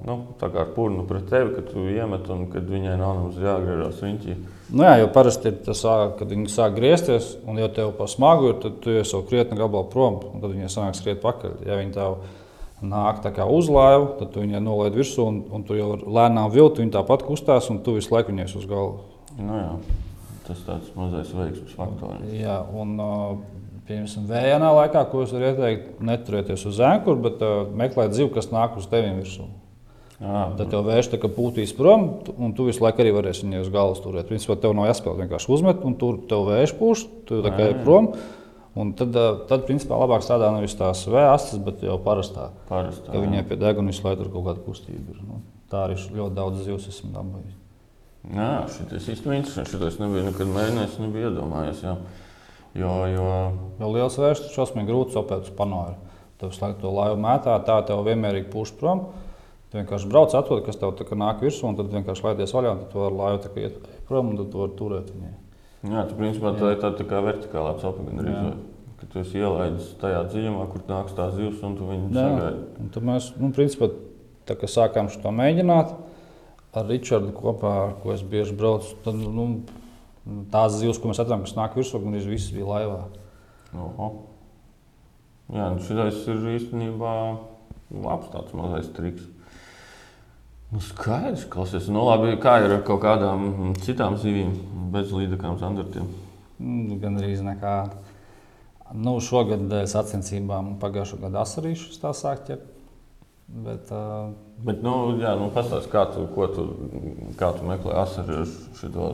nu, 0.09 0.17
ar 0.43 0.71
pūnu 0.75 1.05
pret 1.09 1.29
tevi, 1.31 1.53
kad 1.57 1.69
tu 1.71 1.85
iemet 1.93 2.27
un 2.33 2.47
kad 2.53 2.67
viņai 2.67 2.97
nav 2.99 3.21
jāgriežas 3.39 4.01
riņķī. 4.03 4.35
Nu 4.75 4.85
jā, 4.85 4.97
jau 5.03 5.11
parasti 5.15 5.53
ir 5.53 5.61
tas, 5.67 5.85
kad 6.19 6.27
viņi 6.33 6.51
sāk 6.53 6.75
griezties, 6.77 7.31
un 7.49 7.61
jau 7.63 7.69
tev 7.77 7.93
pa 7.99 8.09
smagu 8.11 8.51
ir, 8.51 8.59
tad 8.63 8.81
tu 8.83 8.93
jau 8.93 9.05
esmu 9.05 9.23
krietni 9.29 9.59
gabalā 9.61 9.87
prom, 9.93 10.19
un 10.33 10.43
tad 10.43 10.57
viņi 10.57 10.73
sanāk 10.73 10.99
skriet 10.99 11.23
pakaļ. 11.23 11.61
Ja 11.69 11.79
viņi 11.79 11.95
tev 11.97 12.19
nāk 12.83 13.23
uz 13.47 13.71
laivu, 13.75 14.11
tad 14.19 14.35
tu 14.35 14.43
viņai 14.43 14.65
nolaid 14.65 14.99
virsū, 14.99 15.29
un, 15.29 15.41
un 15.55 15.65
tu 15.69 15.79
jau 15.79 15.95
lēnām 16.03 16.51
vilti, 16.55 16.83
viņi 16.83 16.97
tāpat 16.99 17.25
kustās, 17.29 17.71
un 17.71 17.83
tu 17.85 17.97
visu 17.99 18.15
laiku 18.15 18.35
viņai 18.35 18.51
uz 18.59 18.69
galvu. 18.69 19.07
Nu 19.39 19.63
jā, 19.63 19.73
tas 20.49 20.67
tāds 20.67 20.91
mazais 20.97 21.31
veiksmes 21.37 21.79
faktors. 21.79 22.27
Jā, 22.35 22.61
un, 22.75 22.99
Piemēram, 23.89 24.27
vējainā 24.29 24.69
laikā, 24.77 25.01
ko 25.09 25.23
es 25.25 25.31
varu 25.33 25.47
ieteikt, 25.49 25.85
neturēties 26.05 26.67
uz 26.69 26.81
ēkura, 26.85 27.23
bet 27.25 27.41
uh, 27.41 27.63
meklēt 27.73 28.13
zivu, 28.13 28.29
kas 28.35 28.51
nāk 28.53 28.77
uz 28.77 28.85
tevis 28.91 29.15
virsū. 29.17 29.47
Jā, 30.19 30.43
Tad 30.59 30.75
jau 30.75 30.81
vērš 30.83 31.13
tā, 31.13 31.21
pūtīs 31.31 31.73
prom, 31.79 32.09
un 32.43 32.53
tu 32.59 32.67
visu 32.67 32.83
laiku 32.83 33.05
arī 33.05 33.13
varēsi 33.15 33.47
viņu 33.47 33.63
uz 33.63 33.71
galvas 33.73 34.03
turēt. 34.03 34.27
Principā 34.29 34.59
tev 34.59 34.75
nav 34.75 34.89
jāspēlē 34.91 35.23
vienkārši 35.23 35.53
uzmet, 35.55 35.85
un 35.87 35.95
tur 36.01 36.19
tev 36.29 36.43
vērš 36.51 36.75
pūš, 36.81 37.05
tu 37.29 37.39
tā 37.45 37.53
kā 37.55 37.71
ir 37.71 37.79
prom. 37.87 38.11
Un 38.79 38.91
tad, 38.99 39.15
tad 39.49 39.65
principā, 39.71 39.97
labāk 39.99 40.27
strādā 40.27 40.51
nevis 40.55 40.77
tās 40.79 41.05
vēstas, 41.09 41.63
bet 41.63 41.87
jau 41.87 41.97
parastā. 42.03 42.51
parastā 42.69 43.15
ka 43.15 43.23
viņai 43.23 43.47
pie 43.49 43.59
deguna 43.63 43.95
visu 43.95 44.05
laiku 44.05 44.27
ir 44.27 44.35
kaut 44.35 44.51
kāda 44.51 44.67
kustība. 44.67 45.17
Nu, 45.23 45.41
tā 45.71 45.87
arī 45.87 45.97
ļoti 46.03 46.37
daudz 46.37 46.67
zivs 46.67 46.91
esmu 46.93 47.15
dabūjis. 47.15 47.58
Jā, 48.27 48.51
šis 48.75 49.13
īstenībā 49.15 49.39
interesants. 49.39 49.73
Šis 49.73 50.01
nebija 50.03 50.27
nekad 50.27 50.51
mēģinājis, 50.53 50.99
nebija 51.05 51.31
iedomājies. 51.31 51.85
Jā. 51.87 51.95
Jo, 52.79 52.93
jo... 53.13 53.29
jo 53.81 53.91
liels 53.95 54.19
vērš 54.21 54.45
ir 54.45 54.55
šausmīgi 54.57 54.91
grūti 54.91 55.17
sapēt 55.17 55.49
uz 55.49 55.55
panoju. 55.57 55.97
Tev 56.39 56.53
slēgt 56.55 56.83
to 56.83 56.93
laivu 56.95 57.19
mētā, 57.23 57.57
tā 57.67 57.81
tev 57.89 58.05
vienmērīgi 58.07 58.51
pūš 58.53 58.75
prom. 58.79 59.09
Tu 59.69 59.81
vienkārši 59.81 60.09
brauc, 60.09 60.33
atrod, 60.37 60.63
kas 60.67 60.79
tev 60.81 60.95
nāk 61.19 61.43
virsū, 61.45 61.67
un 61.69 61.77
tad 61.79 61.91
vienkārši 61.93 62.25
laidies 62.25 62.55
vaļā, 62.57 62.75
un 62.75 62.85
tu 62.93 63.03
vari 63.03 63.19
laivu 63.19 63.63
iet 63.63 63.79
prom, 64.09 64.33
un 64.33 64.41
tad 64.41 64.51
tu 64.53 64.63
vari 64.63 64.77
turēt 64.79 65.11
viņu. 65.13 65.33
Jā, 65.89 66.05
tu 66.09 66.19
principā 66.19 66.53
tā 66.59 66.73
ir 66.75 66.81
tāda 66.83 67.07
tā 67.07 67.23
vertikālā 67.23 67.75
cepa 67.83 68.07
gandrīz. 68.07 68.55
Kad 68.99 69.13
tu 69.13 69.21
esi 69.23 69.39
ielaidis 69.39 69.93
tajā 70.01 70.25
dziļumā, 70.33 70.65
kur 70.73 70.83
nāks 70.89 71.15
tās 71.15 71.37
zivs, 71.37 71.61
un 71.67 71.77
tu 71.79 71.87
viņu 71.87 72.09
sagaidi. 72.17 72.89
Tad 72.97 73.05
mēs, 73.07 73.29
nu, 73.39 73.53
principā, 73.55 73.91
tā 74.49 74.57
kā 74.59 74.71
sākām 74.71 75.11
šo 75.13 75.31
mēģināt 75.39 75.93
ar 76.79 76.89
Ričardu 76.89 77.35
kopā, 77.37 77.75
ko 78.03 78.15
es 78.15 78.25
bieži 78.27 78.57
braucu, 78.59 78.97
tad, 79.05 79.19
nu, 79.19 79.51
Tās 80.53 80.75
zivs, 80.77 80.99
ko 81.01 81.09
mēs 81.09 81.21
atradām, 81.23 81.47
kas 81.47 81.55
nāk 81.57 81.77
virsū, 81.79 82.01
gan 82.03 82.17
visas 82.19 82.53
bija 82.53 82.67
laivā. 82.69 82.99
Oho. 83.73 84.09
Jā, 85.55 85.71
nu 85.73 85.81
šis 85.81 86.27
ir 86.29 86.43
īstenībā 86.53 87.13
labs 88.05 88.29
tāds 88.35 88.53
mazais 88.57 88.91
triks. 88.97 89.25
Nu, 90.69 90.83
skaidrs, 90.85 91.47
klausies. 91.49 91.89
Nu, 91.89 92.03
labi, 92.05 92.35
kā 92.43 92.59
ir 92.61 92.75
ar 92.77 92.83
kaut 92.85 93.01
kādām 93.07 93.73
citām 93.81 94.19
zivīm, 94.21 94.53
bez 94.93 95.15
līdzekām 95.17 95.57
standartiem? 95.57 96.11
Nu, 96.61 96.99
gan 97.01 97.17
arī 97.17 97.33
nekā. 97.47 97.77
Nu, 98.93 99.17
šogad 99.25 99.73
sacensībām 99.89 100.75
pagājušā 100.83 101.23
gada 101.25 101.41
asarīšus 101.47 102.01
tā 102.05 102.13
sāk 102.17 102.45
ķert. 102.49 102.69
Bet, 103.49 103.89
uh, 103.97 104.35
Bet, 104.59 104.83
nu, 104.83 105.15
jā, 105.23 105.37
nu, 105.39 105.53
pastāst, 105.55 105.87
kā 105.93 106.03
tu, 106.11 106.25
tu, 106.55 106.65
kā 107.39 107.53
tu 107.55 107.67
meklē 107.69 108.01
asaru 108.03 108.43
šo 108.79 109.11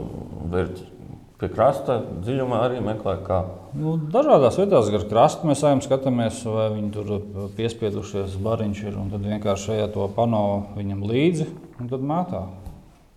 vērtību? 0.53 0.91
Pie 1.35 1.49
krasta 1.51 1.97
dziļumā 2.23 2.61
arī 2.63 2.79
meklē, 2.81 3.17
kā. 3.27 3.41
Nu, 3.77 3.97
dažādās 3.99 4.55
vietās, 4.57 4.87
gar 4.95 5.03
krastu 5.11 5.49
mēs 5.49 5.65
ejam, 5.67 5.83
skatāmies, 5.85 6.39
vai 6.47 6.69
viņi 6.77 6.91
tur 6.95 7.11
piespiedušies, 7.59 8.37
bariņš 8.41 8.83
ir. 8.87 9.01
Tad 9.11 9.27
vienkārši 9.27 9.75
ejam 9.75 9.91
to 9.97 10.07
pano 10.15 10.45
viņam 10.79 11.03
līdzi 11.11 11.49
un 11.83 11.91
tad 11.91 12.07
mētā. 12.07 12.45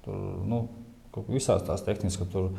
Tur, 0.07 0.17
nu, 0.49 0.63
visās 1.29 1.63
tās 1.69 1.85
tehnikas, 1.85 2.17
ka 2.19 2.27
tur, 2.33 2.49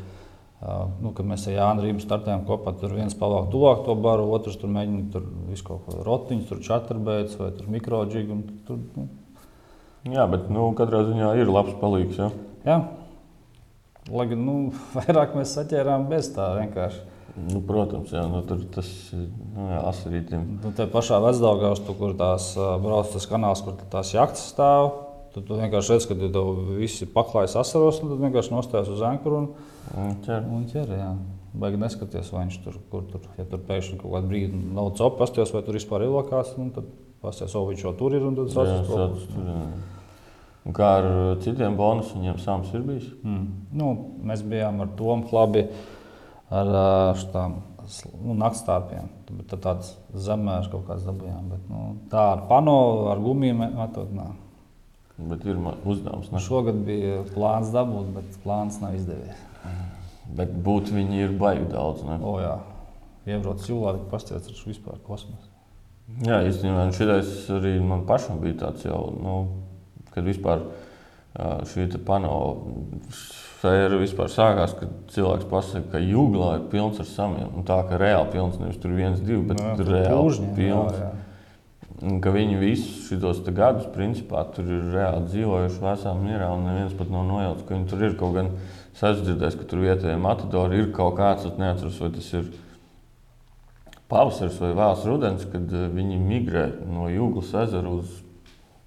nu, 1.03 1.11
kad 1.13 1.27
mēs 1.27 1.45
ar 1.51 1.57
Jānu 1.59 1.85
Rību 1.85 2.07
startējām 2.07 2.47
kopā, 2.47 2.73
tur 2.79 2.95
viens 2.95 3.17
pavāk 3.19 3.51
tuvāk 3.51 3.83
to 3.85 3.99
baru, 3.99 4.31
otrs 4.39 4.57
tur 4.63 4.71
mēģina 4.73 5.11
tur 5.13 5.27
visu 5.51 5.67
kaut 5.67 5.85
ko 5.85 6.01
rotiņus, 6.07 6.47
tur 6.49 6.63
čatrbeidz 6.65 7.35
vai 7.43 7.51
tur 7.59 7.69
mikroģīgi. 7.75 8.43
Tur, 8.67 8.81
nu. 8.95 9.09
Jā, 10.07 10.23
bet 10.31 10.47
nu, 10.53 10.69
katrā 10.77 11.03
ziņā 11.09 11.33
ir 11.41 11.51
labs 11.51 11.75
palīgs. 11.81 12.19
Ja? 12.21 12.29
Jā. 12.63 12.77
Lai 14.09 14.25
gan 14.29 14.45
nu, 14.45 14.57
vairāk 14.97 15.35
mēs 15.37 15.55
saķērām 15.57 16.07
bez 16.11 16.31
tā 16.35 16.53
vienkārši. 16.59 17.05
Nu, 17.39 17.61
protams, 17.63 18.11
jā, 18.11 18.23
nu, 18.27 18.41
tur 18.47 18.63
tas 18.73 18.87
nu, 19.13 19.67
asarītiem. 19.85 20.41
Nu, 20.63 20.71
te 20.75 20.87
pašā 20.91 21.19
vecdaugās, 21.23 21.79
tu, 21.85 21.93
kur 21.95 22.15
tās 22.19 22.51
brauc 22.83 23.11
tas 23.13 23.27
kanāls, 23.29 23.61
kur 23.63 23.77
tās 23.91 24.11
jaktas 24.15 24.49
stāv, 24.51 24.89
tad 25.35 25.45
tu 25.47 25.59
vienkārši 25.59 25.93
redz, 25.93 26.07
ka 26.09 26.17
tu 26.19 26.43
visi 26.73 27.07
paklājas 27.13 27.55
asaros, 27.61 28.01
un 28.03 28.11
tad 28.11 28.23
vienkārši 28.25 28.55
nostājas 28.55 28.89
uz 28.91 29.03
ankuru 29.07 29.43
un, 29.43 29.51
un 29.93 30.17
ķer. 30.25 30.47
Un 30.57 30.65
ķer 30.71 30.95
jā. 30.97 31.11
Baigi 31.59 31.79
neskaties, 31.81 32.33
vai 32.33 32.43
viņš 32.45 32.57
tur, 32.65 32.75
kur 32.91 33.05
tur, 33.09 33.23
ja 33.39 33.45
tur 33.49 33.61
pēkšņi 33.69 34.01
kaut 34.01 34.17
kādu 34.17 34.29
brīdi 34.29 34.59
nav 34.75 34.91
copa, 34.99 35.23
pasties, 35.23 35.53
vai 35.55 35.63
tur 35.65 35.79
vispār 35.79 36.05
ir 36.05 36.11
lokās, 36.13 36.51
un 36.61 36.73
tad 36.75 36.91
pasties, 37.23 37.55
o, 37.55 37.63
viņš 37.69 37.85
jau 37.85 37.93
tur 37.99 38.17
ir, 38.17 38.25
un 38.25 38.37
tad 38.37 38.51
sauc 38.53 38.73
uz 38.83 39.29
to. 39.29 39.47
Un 40.67 40.75
kā 40.75 40.89
ar 40.99 41.07
citiem 41.41 41.77
bonusiem, 41.79 42.19
viņiem 42.19 42.41
sāms 42.43 42.73
ir 42.75 42.83
bijis? 42.85 43.07
Mm. 43.23 43.45
Nu, 43.79 43.89
mēs 44.27 44.43
bijām 44.45 44.83
ar 44.83 44.91
Tomu 44.99 45.25
Klabi, 45.29 45.63
ar 46.53 46.69
šitām 47.17 47.55
nu, 48.21 48.35
naktstārpiem. 48.37 49.09
Tad 49.49 49.63
tāds 49.63 49.93
zemērs 50.13 50.69
kaut 50.71 50.85
kāds 50.89 51.07
dabūjām. 51.07 51.49
Bet, 51.53 51.65
nu, 51.71 51.83
tā 52.11 52.25
ar 52.35 52.45
pano, 52.49 52.77
ar 53.13 53.21
gumijiem 53.23 53.63
metot. 53.77 54.11
Nā. 54.13 54.29
Bet 55.29 55.43
ir 55.47 55.59
uzdevums. 55.59 56.29
Ne? 56.31 56.41
Šogad 56.43 56.79
bija 56.87 57.23
plāns 57.33 57.73
dabūt, 57.73 58.13
bet 58.15 58.41
plāns 58.43 58.79
nav 58.83 58.95
izdevies. 58.99 59.45
Bet 60.37 60.53
būt 60.65 60.93
viņi 60.93 61.23
ir 61.25 61.37
baigi 61.39 61.65
daudz. 61.71 62.05
Ne? 62.07 62.19
O, 62.23 62.37
jā. 62.43 62.57
Iebrauc 63.29 63.65
jūlā, 63.65 63.97
viņi 63.97 64.11
pastiprināts 64.11 64.53
ar 64.53 64.67
vispār 64.69 65.01
kosmosu. 65.05 65.48
Jā, 66.25 66.41
īstenībā 66.49 66.89
šis 66.95 67.47
arī 67.55 67.77
man 67.83 68.05
pašam 68.09 68.41
bija 68.43 68.65
tāds 68.65 68.85
jau. 68.87 69.01
Nu, 69.15 69.35
kad 70.13 70.25
vispār 70.27 70.65
šī 71.69 71.87
sfēra 73.59 73.99
vispār 73.99 74.29
sākās, 74.31 74.73
kad 74.79 74.91
cilvēks 75.13 75.47
pasakā, 75.51 75.85
ka 75.93 76.03
jūglā 76.03 76.53
ir 76.57 76.67
pilns 76.71 76.99
ar 77.03 77.07
samiem. 77.09 77.49
Un 77.59 77.65
tā 77.67 77.79
kā 77.87 77.99
reāli 77.99 78.31
pilns, 78.35 78.59
nevis 78.59 78.79
tur 78.79 78.93
viens, 78.95 79.19
divi, 79.19 79.41
bet 79.49 79.59
jā, 79.59 79.73
reāli 79.83 80.13
pūžņi, 80.15 80.51
pilns. 80.55 80.95
Jā, 80.95 81.09
jā. 81.09 81.25
Un 81.99 82.21
ka 82.23 82.31
viņi 82.31 82.55
visus 82.61 83.09
šos 83.09 83.41
gadus, 83.51 83.89
principā, 83.91 84.45
tur 84.55 84.69
ir 84.71 84.85
reāli 84.93 85.25
dzīvojuši 85.27 85.81
vesā 85.83 86.13
mierā, 86.15 86.47
un 86.55 86.69
neviens 86.69 86.95
pat 86.95 87.11
nav 87.11 87.25
nojauts, 87.27 87.65
ka 87.67 87.75
viņi 87.75 87.89
tur 87.91 88.05
ir 88.07 88.15
kaut 88.21 88.37
gan 88.37 88.53
sadzirdējis, 89.01 89.57
ka 89.59 89.67
tur 89.67 89.83
vietējie 89.83 90.15
matadori 90.23 90.79
ir 90.79 90.93
kaut 90.95 91.17
kāds, 91.19 91.43
es 91.49 91.59
neatceros, 91.59 91.99
vai 91.99 92.13
tas 92.15 92.29
ir 92.39 92.47
pavasaris 94.09 94.57
vai 94.61 94.73
vēls 94.77 95.05
rudens, 95.07 95.45
kad 95.51 95.69
viņi 95.69 96.17
migrē 96.23 96.65
no 96.89 97.07
Jūglas 97.11 97.53
ezera 97.65 97.91
uz 97.93 98.17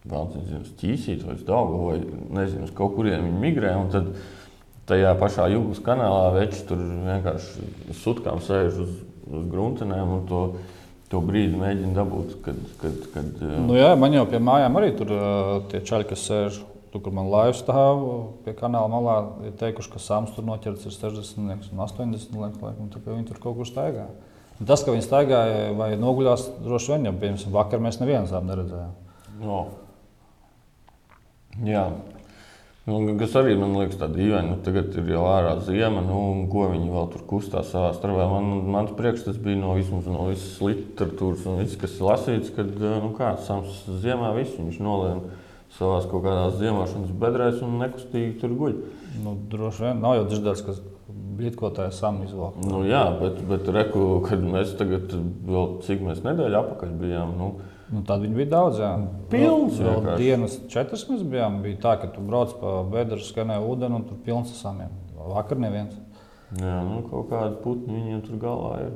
vēl 0.09 0.31
nezinu, 0.35 0.67
ķīsīt 0.81 1.23
vai 1.27 1.37
dāvā, 1.47 1.81
vai 1.87 1.99
nezinu, 2.41 2.67
uz 2.67 2.75
kaut 2.75 2.97
kurien 2.97 3.23
viņi 3.23 3.43
migrē. 3.43 3.75
Tad 3.93 4.11
tajā 4.91 5.15
pašā 5.21 5.47
jūgas 5.53 5.83
kanālā 5.85 6.33
veči 6.35 6.65
tur 6.67 6.83
vienkārši 7.07 7.95
sutkām 8.01 8.43
sēž 8.43 8.83
uz, 8.83 8.97
uz 9.31 9.47
gruntenēm 9.53 10.17
un 10.17 10.27
to, 10.27 10.43
to 11.13 11.23
brīdi 11.23 11.61
mēģina 11.61 11.95
dabūt. 12.01 12.35
Kad, 12.43 12.59
kad, 12.83 12.99
kad, 13.15 13.47
nu 13.69 13.79
jā, 13.79 13.93
man 13.99 14.19
jau 14.19 14.27
pie 14.31 14.43
mājām 14.43 14.81
arī 14.81 14.91
tur 14.99 15.15
tie 15.71 15.85
čaļi, 15.87 16.11
kas 16.13 16.29
sēž. 16.29 16.61
Tur, 16.93 17.01
kur 17.01 17.15
man 17.17 17.31
laivs 17.33 17.63
stāv 17.63 18.03
pie 18.45 18.53
kanāla 18.53 18.91
malā, 18.93 19.15
ir 19.49 19.55
teikuši, 19.57 19.89
ka 19.95 20.01
sāms 20.03 20.35
tur 20.37 20.45
noķerts 20.45 20.85
ir 20.85 20.93
60 20.93 21.39
un 21.73 21.81
80 21.81 22.35
liekas, 22.37 22.59
un 22.69 22.91
viņi 23.07 23.29
tur 23.31 23.39
kaut 23.41 23.57
kur 23.57 23.65
staigā. 23.65 24.11
Tas, 24.69 24.85
ka 24.85 24.95
viņi 24.95 25.05
staigāja 25.07 25.71
vai 25.79 25.93
noguļās, 25.99 26.49
droši 26.63 26.95
vien, 26.95 27.09
jo, 27.09 27.13
piemēram, 27.19 27.55
vakar 27.55 27.83
mēs 27.83 27.99
nevienu 28.03 28.31
tādu 28.31 28.51
neredzējām. 28.51 28.97
No. 29.43 29.61
Jā. 31.67 31.87
Nu, 32.83 32.97
kas 33.15 33.37
arī 33.39 33.53
man 33.55 33.77
liekas, 33.79 33.99
tāda 34.01 34.19
dīvaina. 34.19 34.57
Nu, 34.57 34.57
tagad 34.67 34.95
ir 34.99 35.11
jau 35.13 35.23
ārā 35.31 35.53
zima, 35.63 36.03
nu, 36.03 36.17
un 36.33 36.41
ko 36.51 36.67
viņi 36.73 36.91
vēl 36.91 37.11
tur 37.13 37.23
kustās 37.31 37.71
savā 37.71 37.93
starpā. 37.95 38.27
Man, 38.33 38.49
mans 38.75 38.95
priekšstats 38.99 39.39
bija 39.43 39.61
no, 39.61 39.77
vismaz, 39.79 40.09
no 40.11 40.27
visas 40.33 40.57
literatūras 40.65 41.47
un 41.47 41.61
viss, 41.63 41.79
kas 41.79 42.01
lasīts, 42.03 42.51
kad 42.57 42.73
nu, 42.83 43.13
kāds 43.19 43.47
sams 43.47 43.85
ziemā 44.03 44.33
visu 44.35 44.59
viņš 44.59 44.81
nolēma 44.83 45.39
savā 45.77 46.01
kaut 46.11 46.27
kādās 46.27 46.59
ziemošanas 46.59 47.15
bedrēs 47.23 47.63
un 47.65 47.79
nekustīgi 47.81 48.35
tur 48.43 48.57
guļ. 48.59 48.75
Nu, 49.23 49.37
droši 49.53 49.87
vien 49.87 50.03
nav 50.03 50.19
jau 50.19 50.27
dzirdēts, 50.33 50.67
ka 50.67 50.75
blīdkotāji 51.39 51.95
sam 51.97 52.21
izvēlēt. 52.27 52.63
Nu, 52.69 52.83
jā, 52.87 53.03
bet, 53.21 53.39
bet 53.49 53.69
reku, 53.75 54.07
kad 54.27 54.43
mēs 54.45 54.75
tagad 54.79 55.13
vēl 55.49 55.79
cik 55.87 56.03
mēs 56.07 56.23
nedēļu 56.27 56.59
apakaļ 56.65 56.99
bijām. 57.05 57.37
Nu, 57.39 57.53
Nu, 57.93 58.01
tad 58.09 58.23
viņi 58.25 58.33
bija 58.39 58.49
daudz. 58.55 58.79
Jā. 58.81 58.91
Pilns, 59.29 59.75
vēl, 59.77 59.85
vēl 59.85 59.99
vienkārši. 59.99 60.23
dienas 60.25 60.55
četras 60.73 61.03
mēs 61.11 61.27
bijām. 61.29 61.59
Bija 61.61 61.77
tā, 61.83 61.91
ka 62.01 62.07
tu 62.15 62.23
brauc 62.25 62.55
pa 62.57 62.79
bedru, 62.89 63.19
skanēja 63.21 63.61
ūdeni 63.69 63.99
un 63.99 64.07
tur 64.09 64.17
pilns 64.25 64.49
ar 64.55 64.61
samiem. 64.63 64.95
Vakar 65.29 65.61
neviens. 65.61 65.99
jā, 66.57 66.79
nu, 66.89 67.03
kaut 67.11 67.29
kāda 67.29 67.53
putni 67.61 67.99
viņiem 67.99 68.23
tur 68.25 68.39
galvā 68.41 68.79
ir. 68.87 68.95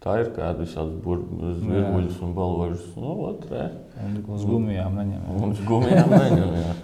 Tā 0.00 0.16
ir 0.22 0.32
kāda 0.32 0.64
visādi 0.64 0.96
zvirbuļus 1.60 2.22
un 2.24 2.32
balvažus. 2.38 2.88
Nu, 2.96 3.18
otrē. 3.28 3.68
Un 4.00 4.16
uz 4.34 4.48
gumijām 4.48 4.96
neņem. 4.96 5.20
jā. 5.28 5.36
Un 5.36 5.52
uz 5.52 5.60
gumijām 5.68 6.16
neņem. 6.16 6.56
jā. 6.62 6.72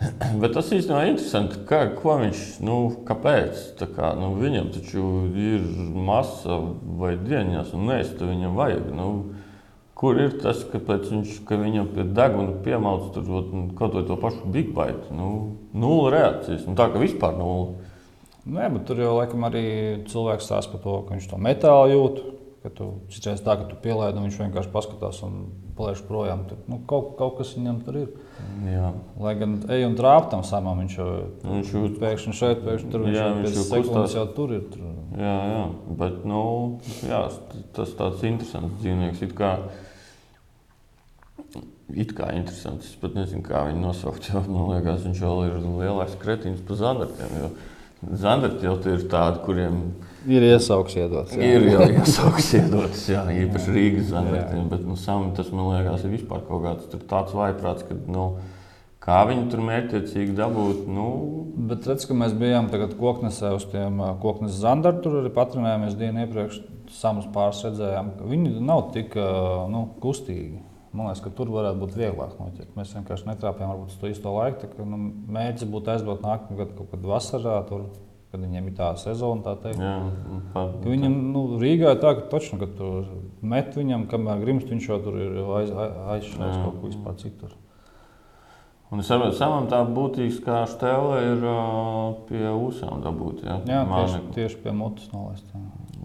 Bet 0.40 0.54
tas 0.56 0.70
īstenībā 0.72 1.02
ir 1.04 1.12
interesanti, 1.12 1.58
kā, 1.68 1.82
ko 1.98 2.16
viņš, 2.22 2.44
nu, 2.64 2.76
kāpēc. 3.08 3.60
Kā, 3.92 4.14
nu, 4.16 4.32
viņam 4.38 4.70
taču 4.72 5.04
ir 5.36 5.66
masa 6.08 6.56
vai 7.00 7.16
dienas, 7.20 7.74
un 7.76 7.88
nē, 7.90 8.00
tas 8.08 8.30
viņam 8.30 8.56
vajag. 8.56 8.88
Nu, 8.96 9.10
kur 10.00 10.16
ir 10.22 10.38
tas, 10.40 10.62
kāpēc 10.72 11.10
viņš, 11.12 11.36
ka 11.48 11.60
viņam 11.60 11.92
pie 11.92 12.06
deguna 12.16 12.56
piemauc 12.64 13.10
tur, 13.12 13.28
nu, 13.52 13.66
kaut 13.76 13.98
vai 13.98 14.06
to 14.08 14.16
pašu 14.20 14.48
Big 14.54 14.72
Bite? 14.76 15.12
Nu, 15.12 15.58
nulle 15.76 16.14
reakcijas. 16.16 16.64
Nu, 16.64 16.76
tā 16.78 16.88
kā 16.92 17.02
vispār 17.02 17.36
nulle. 17.36 17.76
Nē, 18.48 18.70
bet 18.72 18.86
tur 18.88 19.02
jau 19.02 19.18
laikam 19.18 19.44
arī 19.50 19.64
cilvēks 20.08 20.48
stāsta 20.48 20.72
par 20.72 20.80
to, 20.86 20.94
ka 21.04 21.16
viņš 21.18 21.28
to 21.28 21.40
metālu 21.44 21.92
jūt. 21.92 22.22
Ka 22.60 22.68
tu 22.68 22.86
citreiz 23.08 23.40
tā, 23.40 23.54
ka 23.56 23.64
tu 23.70 23.76
pielaidi, 23.80 24.18
un 24.20 24.26
viņš 24.26 24.34
vienkārši 24.36 24.68
paskatās 24.74 25.22
un 25.24 25.46
palaiž 25.78 26.02
projām. 26.04 26.42
Tur, 26.44 26.58
nu, 26.68 26.76
kaut, 26.88 27.14
kaut 27.16 27.38
kas 27.38 27.54
viņam 27.56 27.78
tur 27.86 27.96
ir. 28.02 28.10
Jā. 28.68 28.90
Lai 29.16 29.32
gan 29.40 29.54
ej 29.72 29.86
un 29.86 29.96
trāp 29.96 30.28
tam 30.32 30.44
samam, 30.44 30.82
viņš 30.82 30.96
jau 30.98 31.06
Nu, 31.40 31.54
Viņš 31.54 31.70
jūt, 31.72 31.94
pēkšņi 32.02 32.34
šeit, 32.36 32.60
pēkšņi 32.66 32.92
tur. 32.92 33.06
Jā, 33.08 33.30
jau 33.30 33.38
viņš 33.38 33.56
jau 33.56 33.64
sekundes 33.70 34.18
jau 34.18 34.26
tur 34.36 34.52
ir. 34.58 34.66
Tur. 34.74 34.90
Jā, 35.16 35.38
jā, 35.54 35.62
bet 36.02 36.20
nu, 36.28 36.42
jā, 37.08 37.22
tas 37.78 37.96
tāds 37.96 38.28
interesants 38.28 38.76
dzīvnieks. 38.84 39.24
It 39.24 39.34
kā, 39.40 39.54
it 41.96 42.12
kā 42.20 42.28
interesants. 42.36 42.92
Es 42.92 43.00
pat 43.00 43.16
nezinu, 43.16 43.40
kā 43.48 43.64
viņu 43.70 43.86
nosaukt. 43.86 44.28
Jo, 44.28 44.44
man 44.52 44.74
liekas, 44.74 45.08
viņš 45.08 45.24
vēl 45.24 45.44
ir 45.48 45.58
lielāks 45.64 46.20
kretins 46.20 46.60
par 46.68 46.82
zandartiem. 46.84 47.40
jo 47.40 48.14
Zandarti 48.20 48.68
jau 48.68 48.76
tie 48.84 48.98
ir 48.98 49.08
tādi, 49.12 49.40
kuriem 49.48 49.84
Ir 49.88 50.09
iesauks 50.28 50.96
iedots. 50.98 51.34
jā. 51.36 51.48
ir 51.56 51.66
jau 51.70 51.88
iesauks 51.88 52.52
iedotas, 52.58 53.04
jā, 53.08 53.24
īpaši 53.44 53.74
Rīgas 53.76 54.08
zandartiem. 54.12 54.66
Bet 54.72 54.86
nu, 54.86 54.96
Sami, 55.00 55.32
tas 55.36 55.52
man 55.54 55.70
liekas, 55.72 56.04
ir 56.04 56.16
vispār 56.16 56.42
kaut 56.48 56.64
kāds 56.66 57.04
tāds 57.10 57.36
vaiprāts, 57.36 57.86
ka 57.88 57.96
nu, 58.10 58.26
kā 59.00 59.22
viņi 59.30 59.48
tur 59.52 59.64
mērķiecīgi 59.68 60.36
dabūt. 60.38 60.84
Nu, 60.92 61.08
Bet 61.70 61.86
redz, 61.88 62.06
ka 62.08 62.16
mēs 62.16 62.32
bijām 62.38 62.70
tagad 62.72 62.94
koknesē 62.98 63.52
uz 63.56 63.66
tiem 63.72 64.00
koknes 64.22 64.58
zandariem. 64.62 65.02
Tur 65.04 65.20
arī 65.20 65.32
patronējāmies 65.34 65.96
dienu 65.98 66.24
iepriekš. 66.24 66.60
Samus 66.90 67.28
pāris 67.30 67.60
redzējām, 67.62 68.08
ka 68.18 68.26
viņi 68.26 68.56
nav 68.66 68.88
tik 68.96 69.14
nu, 69.70 69.84
kustīgi. 70.02 70.58
Man 70.90 71.06
liekas, 71.06 71.20
ka 71.22 71.30
tur 71.38 71.52
varētu 71.54 71.78
būt 71.78 71.98
vieglāk 72.00 72.32
noķert. 72.40 72.72
Mēs 72.74 72.94
vienkārši 72.96 73.28
netrāpījām 73.28 73.70
varbūt 73.70 73.92
uz 73.92 73.98
to 74.00 74.08
īsto 74.10 74.32
laiku. 74.34 74.58
Tā, 74.64 74.70
ka, 74.72 74.86
nu, 74.90 74.98
mēģis 75.36 75.68
būtu 75.70 75.92
aizbraukt 75.92 76.24
nākamā 76.26 76.58
gada 76.64 76.74
kaut 76.74 76.90
kad 76.90 77.04
vasarā, 77.12 77.60
tur, 77.68 77.84
kad 78.30 78.40
viņiem 78.40 78.68
ir 78.70 78.74
tā 78.78 78.90
sezona. 79.00 79.42
Tā 79.42 79.56
teikt. 79.62 79.80
jā, 79.82 79.94
pa, 80.54 80.66
Ka 80.82 80.88
Viņam 80.92 81.14
nu, 81.32 81.42
Rīgā 81.58 81.94
ir 81.96 82.00
tā, 82.02 82.14
ka, 82.18 82.28
točnu, 82.30 82.58
ka 82.60 82.68
tu 82.78 82.90
met 83.42 83.74
viņam, 83.74 84.06
kamēr 84.10 84.44
grims, 84.44 84.64
viņš 84.70 84.88
jau 84.88 85.00
tur 85.02 85.18
ir 85.18 85.40
aiz, 85.60 85.70
aizšķēris 85.74 86.56
Jā. 86.56 86.62
kaut 86.64 86.78
ko 86.80 86.86
vispār 86.92 87.16
citur. 87.18 87.56
Un 88.90 88.98
es 88.98 89.06
saprotu, 89.06 89.36
samam 89.38 89.68
tā 89.70 89.84
būtīgākā 89.86 90.64
stēle 90.66 91.18
ir 91.22 91.44
ā, 91.46 91.58
pie 92.26 92.40
ūsām 92.50 93.02
dabūt. 93.04 93.44
Ja? 93.46 93.60
Jā, 93.70 93.82
tieši, 93.86 94.22
tieši 94.34 94.56
pie 94.64 94.72
mutes 94.74 95.10
nolaist. 95.12 95.44
jā. 95.54 95.60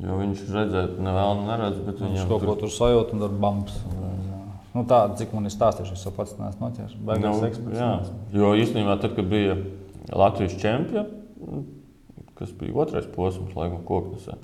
Jo 0.06 0.18
viņš 0.20 0.42
redzēt, 0.52 0.98
nevēl 1.02 1.40
neredz, 1.48 1.78
bet 1.88 2.02
Viņš 2.04 2.12
viņam 2.12 2.28
kaut 2.30 2.42
ko 2.44 2.54
tur 2.54 2.66
tur 2.66 2.74
sajūt 2.76 3.14
un 3.16 3.24
tur 3.24 3.30
bumps. 3.42 3.78
Nu, 4.76 4.84
tā, 4.84 5.00
cik 5.16 5.32
man 5.34 5.46
ir 5.48 5.54
stāstījuši, 5.56 5.94
es 5.96 6.04
jau 6.04 6.12
pats 6.12 6.34
neesmu 6.38 6.66
noķēris. 6.68 6.98
Baigās 7.08 7.38
nav- 7.40 7.46
eksperts. 7.48 7.80
jā. 7.80 7.92
Jo 8.36 8.50
īstenībā, 8.60 8.98
tad, 9.02 9.16
kad 9.16 9.26
bija 9.32 9.56
Latvijas 10.12 10.58
čempions, 10.60 11.08
kas 12.40 12.52
bija 12.60 12.76
otrais 12.86 13.06
posms, 13.16 13.54
laikam, 13.58 13.82
koknesē, 13.88 14.36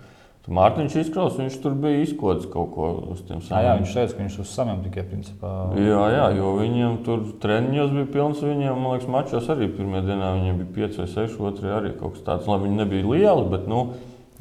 tad 0.41 0.53
Mārtiņš 0.57 0.95
izkraus, 1.03 1.35
viņš 1.37 1.57
tur 1.61 1.75
bija 1.77 1.99
izkodis 2.01 2.47
kaut 2.49 2.71
ko 2.73 2.87
uz 3.13 3.19
tiem 3.27 3.39
Jā, 3.43 3.59
jā, 3.61 3.73
samiem. 3.75 3.81
viņš 3.83 3.95
teica, 3.97 4.13
ka 4.17 4.23
viņš 4.23 4.37
uz 4.41 4.53
samiem 4.55 4.79
tikai 4.87 5.03
principā. 5.11 5.51
Jā, 5.77 5.99
jā, 6.15 6.23
jo 6.39 6.53
viņiem 6.57 6.95
tur 7.05 7.25
treniņos 7.43 7.91
bija 7.97 8.07
pilns. 8.15 8.41
Viņiem, 8.41 8.79
man 8.81 8.95
liekas, 8.95 9.09
mačos 9.13 9.51
arī 9.53 9.67
pirmā 9.75 10.01
dienā 10.07 10.31
viņiem 10.39 10.63
bija 10.63 10.87
5 10.87 10.97
vai 11.03 11.09
6, 11.13 11.37
otrajā 11.51 11.75
arī 11.83 11.91
kaut 11.99 12.15
kas 12.17 12.25
tāds. 12.25 12.49
Lai 12.49 12.57
viņi 12.63 12.79
nebija 12.81 13.05
lieli, 13.11 13.45
bet, 13.53 13.67
nu, 13.69 13.83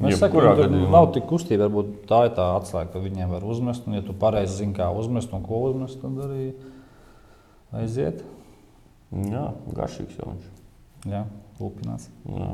Es 0.01 0.17
saku, 0.17 0.39
jebkurā 0.39 0.55
tur 0.57 0.65
gadījumā. 0.65 0.89
nav 0.89 1.11
tik 1.13 1.27
kustība. 1.29 1.67
Varbūt 1.67 1.89
tā 2.09 2.23
ir 2.25 2.31
tā 2.33 2.47
atslēga, 2.57 2.89
ka 2.95 3.01
viņiem 3.03 3.29
var 3.35 3.43
uzmest. 3.45 3.85
Un, 3.85 3.93
ja 3.99 4.01
tu 4.01 4.15
pareizi 4.17 4.55
zini, 4.63 4.73
kā 4.73 4.87
uzmest 4.97 5.29
un 5.37 5.43
ko 5.45 5.59
uzmest, 5.67 5.99
tad 6.01 6.17
arī 6.25 6.47
aiziet. 7.77 8.23
Jā, 9.11 9.43
garšīgs 9.77 10.17
jau 10.17 10.31
viņš. 10.31 10.47
Jā, 11.11 11.21
lupinās. 11.59 12.07
Jā. 12.25 12.49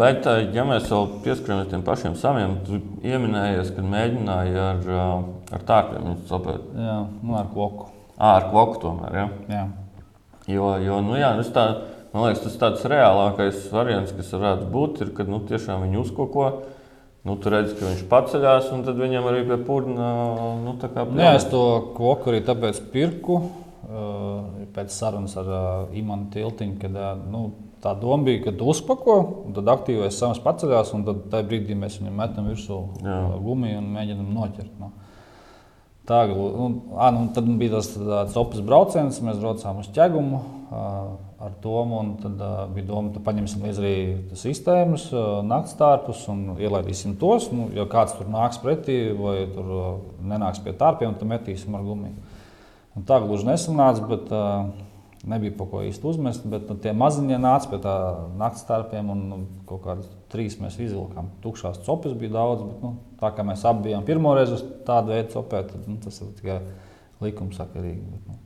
Bet, 0.00 0.24
eh, 0.24 0.46
ja 0.56 0.64
mēs 0.64 0.88
vēl 0.88 1.08
pieskaramies 1.24 1.68
tiem 1.68 1.82
pašiem 1.84 2.14
saviem, 2.16 2.56
tu 2.64 2.78
pieminējies, 3.02 3.72
ka 3.76 3.84
mēģināji 3.84 4.56
ar, 4.62 4.80
eh, 4.86 5.54
ar 5.56 5.64
tārpiem 5.68 6.06
viņus 6.06 6.30
sapēt. 6.30 6.66
Jā, 6.76 6.96
nu 7.22 7.36
ar 7.36 7.48
koku. 7.52 7.88
Ā, 8.16 8.30
ar 8.38 8.46
koku 8.52 8.80
tomēr. 8.80 9.14
Ja? 9.18 9.28
Jā. 9.48 9.64
Jo, 10.48 10.70
jo 10.80 11.00
nu, 11.04 11.14
jā, 11.20 11.34
tā, 11.52 11.64
man 12.14 12.26
liekas, 12.26 12.42
tas 12.46 12.56
tāds 12.56 12.84
reālākais 12.88 13.70
variants, 13.72 14.12
kas 14.16 14.32
varētu 14.32 14.70
būt, 14.72 15.02
ir, 15.04 15.14
kad 15.16 15.28
nu, 15.28 15.40
tiešām 15.40 15.84
viņi 15.84 16.00
uzkoko. 16.00 16.48
Nu, 17.24 17.36
tu 17.36 17.52
redzi, 17.52 17.76
ka 17.76 17.84
viņš 17.84 18.06
paceļās, 18.08 18.70
un 18.72 18.84
tad 18.86 18.96
viņam 18.96 19.28
arī 19.28 19.44
pie 19.44 19.58
pūļa 19.60 20.10
nu, 20.64 20.76
tā 20.80 20.88
kā 20.88 21.04
Nu, 21.04 21.20
jā, 21.20 21.34
es 21.36 21.44
to 21.44 21.92
koku 21.92 22.32
arī 22.32 22.40
tāpēc 22.40 22.80
pirku. 22.92 23.42
Uh, 23.90 24.66
pēc 24.70 24.92
sarunas 24.94 25.32
ar 25.40 25.48
uh, 25.50 25.94
Imants 25.98 26.30
Tiltiņu, 26.30 26.76
kad 26.78 26.94
uh, 26.94 27.08
nu, 27.26 27.40
tā 27.82 27.90
doma 27.98 28.28
bija, 28.28 28.44
ka 28.44 28.52
uzpako, 28.70 29.16
tad 29.56 29.66
aktīvais 29.72 30.14
samas 30.14 30.38
paceļās, 30.44 30.92
un 30.94 31.02
tad 31.08 31.24
tajā 31.32 31.48
brīdī 31.48 31.74
mēs 31.74 31.96
viņam 31.98 32.20
metam 32.22 32.46
virsū 32.52 32.76
Jā. 33.02 33.16
gumiju 33.42 33.80
un 33.80 33.88
mēģinām 33.96 34.30
noķert. 34.36 34.76
Nu. 34.78 34.92
Tā 36.06 36.20
un, 36.30 36.78
ā, 36.94 37.10
nu, 37.16 37.26
tad 37.34 37.50
bija 37.58 37.80
tas 37.80 37.90
tāds 37.96 38.38
opus 38.38 38.62
brauciens, 38.62 39.18
mēs 39.26 39.42
braucām 39.42 39.82
uz 39.82 39.90
ķegumu 39.96 40.38
ar 40.70 41.58
domu, 41.64 41.98
un 41.98 42.16
tad 42.22 42.38
uh, 42.46 42.64
bija 42.70 42.92
doma, 42.92 43.10
ka 43.16 43.26
paņemsim 43.26 43.66
līdzi 43.66 43.82
arī 43.82 43.94
tas 44.30 44.46
sistēmas, 44.46 45.10
uh, 45.10 45.40
naktstārpus 45.50 46.28
un 46.30 46.52
ielaidīsim 46.60 47.18
tos. 47.18 47.50
Nu, 47.50 47.72
ja 47.74 47.90
kāds 47.90 48.14
tur 48.14 48.30
nāks 48.30 48.62
pretī 48.62 49.00
vai 49.18 49.40
tur 49.50 49.70
uh, 49.74 49.94
nenāks 50.22 50.62
pie 50.62 50.78
tārpiem, 50.78 51.18
tad 51.18 51.32
metīsim 51.32 51.74
ar 51.74 51.82
gumiju. 51.82 52.29
Un 52.98 53.06
tā 53.06 53.20
gluži 53.22 53.46
nesanāca, 53.46 54.02
bet 54.10 54.32
uh, 54.34 54.70
nebija 55.30 55.54
pa 55.56 55.66
ko 55.70 55.82
īsti 55.86 56.06
uzmest. 56.10 56.46
Bet 56.50 56.66
nu, 56.70 56.76
tie 56.82 56.92
maziņie 56.96 57.38
nāca 57.40 57.70
pie 57.70 57.80
tā 57.84 57.94
naktas 58.40 58.64
starpiem, 58.64 59.12
un 59.14 59.24
nu, 59.30 59.40
kaut 59.68 59.84
kādas 59.84 60.10
trīs 60.32 60.58
mēs 60.62 60.78
izvilkām. 60.80 61.30
Tukšās 61.44 61.82
copas 61.86 62.16
bija 62.18 62.34
daudz, 62.38 62.64
bet 62.66 62.84
nu, 62.84 62.94
tā 63.20 63.32
kā 63.36 63.46
mēs 63.46 63.64
abi 63.68 63.88
bijām 63.88 64.06
pirmo 64.08 64.34
reizi 64.36 64.56
uz 64.58 64.64
tādu 64.86 65.14
veidu 65.14 65.34
copē, 65.36 65.62
tad 65.70 65.86
nu, 65.90 65.98
tas 66.02 66.18
ir 66.22 66.32
tikai 66.40 66.60
likumsakarīgi. 67.24 68.14
Bet, 68.14 68.26
nu, 68.30 68.40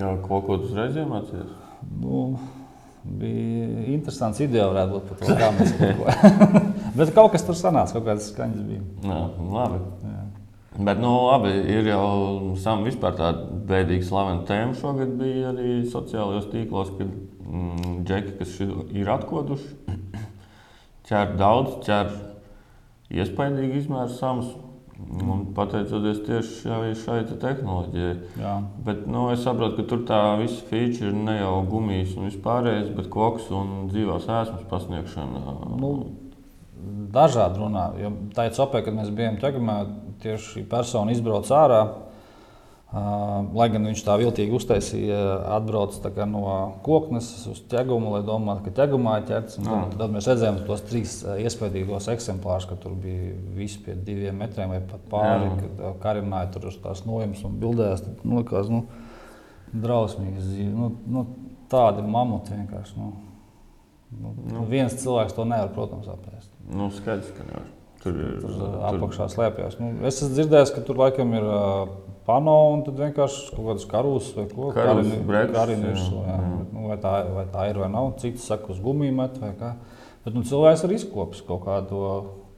Jā, 0.00 0.14
ko, 0.24 0.40
ko 0.46 0.56
tu 0.56 0.70
uzreiz 0.70 0.96
iemācījies? 0.96 1.50
nu, 2.00 2.38
bija 3.04 3.86
interesants 3.94 4.40
ideja, 4.40 4.68
varētu 4.70 4.96
būt 4.96 5.08
par 5.10 5.20
to, 5.20 5.36
kā 5.40 5.50
mēs 5.56 5.72
kaut 5.76 6.00
ko. 6.00 6.10
bet 7.00 7.12
kaut 7.16 7.32
kas 7.34 7.44
tur 7.46 7.58
sanāca, 7.58 7.96
kaut 7.96 8.06
kādas 8.08 8.30
skaņas 8.32 8.64
bija. 8.68 8.84
Jā, 9.04 9.20
labi. 9.56 9.80
Jā. 10.04 10.19
Bet, 10.80 11.00
nu, 11.00 11.10
labi, 11.26 11.50
ir 11.68 11.90
jau 11.90 12.54
sam 12.60 12.86
vispār 12.86 13.16
tāda 13.18 13.58
bēdīga 13.68 14.06
slavena 14.06 14.46
tēma. 14.48 14.76
Šogad 14.78 15.12
bija 15.18 15.50
arī 15.50 15.74
sociālajos 15.90 16.48
tīklos, 16.52 16.94
kad 16.96 17.10
mm, 17.10 17.98
džeki, 18.08 18.36
kas 18.38 18.54
ir 18.62 19.10
atkoduši, 19.12 19.96
ķer 21.10 21.34
daudz, 21.40 21.76
ķer 21.84 22.14
iespaidīgi 23.12 23.82
izmēru 23.84 24.16
samus. 24.16 24.56
Un 25.00 25.46
pateicoties 25.56 26.18
tieši 26.26 26.56
šai, 26.60 26.88
šai 27.00 27.20
te 27.28 27.36
tehnoloģijai. 27.40 28.16
Jā. 28.40 28.56
Bet, 28.84 29.06
nu, 29.08 29.30
es 29.32 29.40
saprotu, 29.46 29.78
ka 29.80 29.88
tur 29.88 30.02
tā 30.08 30.18
visa 30.40 30.60
feature 30.68 31.08
ir 31.08 31.16
ne 31.16 31.38
jau 31.38 31.54
gumijas 31.68 32.12
un 32.18 32.28
vispārējais, 32.28 32.90
bet 32.98 33.08
koks 33.12 33.48
un 33.56 33.88
dzīvās 33.88 34.28
ēsmas 34.28 34.66
pasniegšana. 34.68 35.56
Nu, 35.80 35.94
dažādi 37.14 37.60
runā. 37.62 37.86
Jo 38.00 38.12
tā 38.36 38.48
ir 38.48 38.56
copē, 38.56 38.84
kad 38.84 38.96
mēs 38.96 39.08
bijām 39.16 39.40
ķekamā, 39.40 39.78
tieši 40.22 40.54
šī 40.54 40.68
persona 40.70 41.14
izbrauc 41.14 41.50
ārā. 41.54 41.82
Lai 42.90 43.68
gan 43.70 43.84
viņš 43.86 44.00
tā 44.02 44.16
viltīgi 44.18 44.50
uztaisīja, 44.56 45.18
atbrauc 45.54 45.94
no 46.26 46.40
koknes 46.82 47.28
uz 47.46 47.60
ķegumu, 47.70 48.16
lai 48.16 48.22
domātu, 48.26 48.64
ka 48.64 48.72
ķegumā 48.80 49.20
ir 49.20 49.28
ķerts. 49.28 49.60
Tad, 49.62 49.94
tad 50.00 50.10
mēs 50.10 50.26
redzējām 50.26 50.58
tos 50.66 50.82
trīs 50.88 51.20
iespaidīgos 51.22 52.10
eksemplārus, 52.10 52.66
ka 52.66 52.74
tur 52.82 52.96
bija 52.98 53.36
visi 53.54 53.78
pie 53.84 53.94
diviem 53.94 54.42
metriem 54.42 54.74
vai 54.74 54.80
pat 54.82 55.06
pāri. 55.12 55.52
Kad 55.60 56.02
karināja 56.02 56.50
tur 56.56 56.66
uz 56.72 56.80
tās 56.82 57.04
nojumas 57.06 57.46
un 57.46 57.60
bildēs. 57.62 58.02
Tad, 58.08 58.26
nu, 58.26 58.42
likās, 58.42 58.72
nu, 58.74 58.82
drausmīgi 59.70 60.42
dzīve. 60.42 60.70
Nu, 60.74 60.90
nu, 61.06 61.26
tādi 61.70 62.02
mamuti 62.02 62.58
vienkārši. 62.58 62.98
Nu, 62.98 63.12
nu, 64.18 64.34
nu. 64.50 64.66
Viens 64.70 64.98
cilvēks 64.98 65.38
to 65.38 65.46
nevar, 65.46 65.70
protams, 65.78 66.10
apēst. 66.10 66.50
Nu, 66.74 66.90
skaidrs, 66.94 67.30
ka 67.38 67.46
nevar. 67.46 67.70
Tur 68.00 68.16
ir 68.16 68.36
tur, 68.40 68.54
tur 68.56 68.76
apakšā 68.88 69.26
slēpjas. 69.28 69.76
Nu, 69.80 69.90
es 70.08 70.22
esmu 70.22 70.32
dzirdējis, 70.38 70.72
ka 70.72 70.84
tur 70.86 71.00
laikam 71.02 71.34
ir 71.36 71.44
uh, 71.44 71.90
pano 72.24 72.54
un 72.72 72.84
tad 72.86 73.00
vienkārši 73.00 73.50
kaut 73.52 73.66
kādas 73.66 73.86
karus 73.90 74.30
vai 74.36 74.46
ko 74.48 74.70
tādu 74.76 75.04
virsmu. 75.82 76.22
Nu, 76.70 76.86
vai, 76.88 76.96
tā, 77.02 77.14
vai 77.34 77.44
tā 77.52 77.66
ir 77.68 77.80
vai 77.82 77.90
nav? 77.92 78.14
Citi 78.22 78.40
saka, 78.40 78.72
uz 78.72 78.80
gumiju 78.80 79.16
met 79.18 79.36
vai 79.42 79.52
kā. 79.58 79.74
Bet 80.24 80.36
nu, 80.36 80.44
cilvēks 80.48 80.86
ir 80.86 80.96
izkopis 80.96 81.44
kaut 81.44 81.64
kā 81.66 81.80
to, 81.90 82.02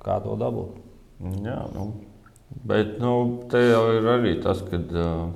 kā 0.03 0.21
to 0.23 0.39
dabūt. 0.39 0.79
Jā, 1.43 1.59
nu. 1.75 1.91
Bet 2.69 2.99
nu, 3.03 3.13
te 3.51 3.63
jau 3.65 3.83
ir 3.97 4.09
arī 4.13 4.37
tas, 4.45 4.61
ka 4.69 4.79
uh, 4.79 5.27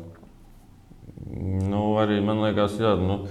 nu, 1.66 1.82
arī 2.02 2.20
man 2.22 2.42
liekas, 2.44 2.76
jā, 2.82 2.92
nu, 3.00 3.22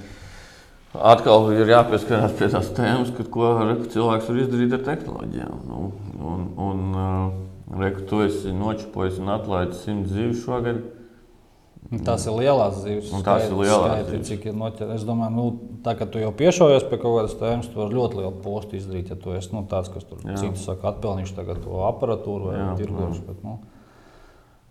atkal 0.96 1.52
ir 1.56 1.70
jāpieskarās 1.70 2.36
pie 2.40 2.50
tās 2.52 2.72
tēmas, 2.76 3.12
kad, 3.16 3.30
ko 3.32 3.54
cilvēks 3.94 4.32
var 4.32 4.42
izdarīt 4.44 4.76
ar 4.76 4.86
tehnoloģijām. 4.90 5.62
Nu, 5.70 5.92
un, 6.20 6.50
un, 6.62 6.84
uh, 6.96 7.80
reku, 7.82 8.06
tu 8.10 8.22
esi 8.26 8.54
nočupojis 8.56 9.22
un 9.24 9.32
atlaidis 9.36 9.84
simts 9.86 10.14
zīves 10.14 10.44
šogad. 10.46 10.84
Tās 12.06 12.26
ir 12.26 12.34
lielās. 12.34 12.80
Un 12.82 13.22
tās 13.22 13.44
skaidri, 13.46 13.52
ir 13.52 13.60
lielās 13.62 13.92
skaidri, 13.92 14.16
zīves. 14.16 14.30
Cik 14.32 14.48
ir 14.50 14.58
noķerts. 14.58 14.96
Es 14.98 15.06
domāju, 15.06 15.36
nu, 15.36 15.78
tā, 15.86 15.94
ka 16.00 16.08
tu 16.10 16.24
jau 16.24 16.32
piešaujies 16.36 16.88
pie 16.90 16.98
kaut 16.98 17.20
kādas 17.20 17.38
tēmas, 17.40 17.70
tu 17.70 17.82
vari 17.84 18.00
ļoti 18.00 18.22
lielu 18.22 18.34
postu 18.42 18.80
izdarīt. 18.80 19.14
Ja 19.14 19.20
tu 19.22 19.36
esi 19.38 19.54
nu, 19.54 19.62
tāds, 19.70 19.92
kas 19.94 20.08
tur 20.10 20.24
citus 20.26 20.66
saka, 20.66 20.96
atpelnīšu 20.96 21.38
to 21.38 21.80
aparatūru 21.92 22.50
vai 22.52 22.68
tirgošu. 22.80 23.22
Bet, 23.30 23.44
nu, 23.46 23.60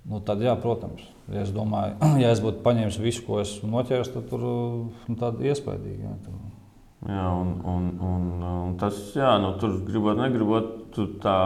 Nu, 0.05 0.19
tad, 0.21 0.43
jā, 0.45 0.53
protams, 0.61 1.01
ja 1.33 1.41
es 1.47 1.53
domāju, 1.55 1.97
ja 2.23 2.33
es 2.35 2.43
būtu 2.45 2.61
paņēmis 2.65 3.01
visu, 3.01 3.25
ko 3.25 3.41
esmu 3.41 3.71
noķēris, 3.73 4.13
tad 4.13 4.27
tur 4.29 4.43
nu, 4.45 5.17
tāda 5.21 5.49
iespaidīga. 5.49 6.11
Jā, 6.11 6.17
tur. 6.27 6.44
Jā 7.09 7.29
un, 7.37 7.55
un, 7.69 7.89
un, 8.01 8.27
un 8.49 8.75
tas, 8.81 8.97
jā, 9.17 9.37
nu, 9.43 9.55
tur 9.61 9.77
gribot, 9.85 10.17
negribot, 10.19 10.71
tu 10.95 11.07
tā 11.21 11.37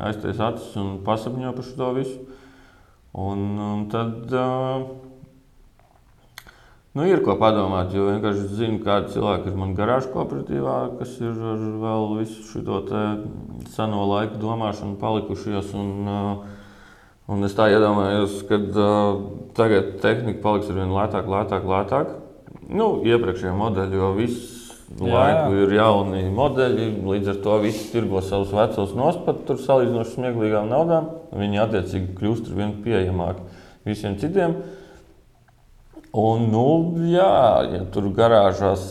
aiztais 0.00 0.40
acis 0.40 0.74
un 0.80 0.98
pasapņo 1.06 1.54
par 1.56 1.66
šo 1.66 1.92
visu. 1.96 2.18
Un, 3.18 3.42
un 3.58 3.86
tad 3.90 4.30
uh, 4.38 4.84
nu, 6.94 7.06
ir 7.08 7.24
ko 7.26 7.34
padomāt, 7.40 7.90
jo 7.96 8.06
vienkārši 8.06 8.46
zinu, 8.60 8.78
kādi 8.84 9.10
cilvēki 9.16 9.50
ir 9.50 9.58
man 9.58 9.74
garāžu 9.78 10.12
kooperatīvā, 10.14 10.76
kas 11.00 11.16
ir 11.18 11.34
ar 11.34 11.66
vēl 11.82 12.06
visu 12.20 12.46
šo 12.52 12.78
seno 13.74 14.06
laiku 14.12 14.38
domāšanu 14.42 14.98
palikušies. 15.02 15.74
Un, 15.78 15.92
uh, 16.06 16.56
Un 17.30 17.46
es 17.46 17.52
tā 17.54 17.68
iedomājos, 17.70 18.40
ka 18.48 18.56
uh, 18.58 19.20
tagad 19.54 20.00
tehnika 20.02 20.40
paliks 20.42 20.66
ar 20.72 20.80
vien 20.80 20.90
lētāk, 20.90 21.28
lētāk, 21.30 21.68
lētāk. 21.70 22.08
Nu, 22.66 22.88
iepriekšējie 23.06 23.52
modeļi, 23.54 24.00
jo 24.00 24.08
visu 24.16 24.59
jā, 24.59 24.59
laiku 24.98 25.54
jā. 25.54 25.62
ir 25.62 25.74
jauni 25.76 26.24
modeļi, 26.34 26.88
līdz 27.06 27.32
ar 27.34 27.38
to 27.44 27.60
visi 27.62 27.86
tirgo 27.92 28.22
savus 28.26 28.50
vecos 28.56 28.96
nospat 28.98 29.44
tur 29.48 29.60
salīdzinoši 29.62 30.16
smieklīgām 30.16 30.70
naudām. 30.72 31.08
Viņi 31.36 31.62
attiecīgi 31.62 32.16
kļūst 32.18 32.50
ar 32.50 32.58
vien 32.58 32.76
pieejamāki 32.84 33.46
visiem 33.86 34.18
citiem. 34.20 34.58
Un, 36.10 36.48
nu, 36.50 36.66
jā, 37.06 37.30
ja 37.70 37.84
tur 37.94 38.08
garāžās 38.16 38.88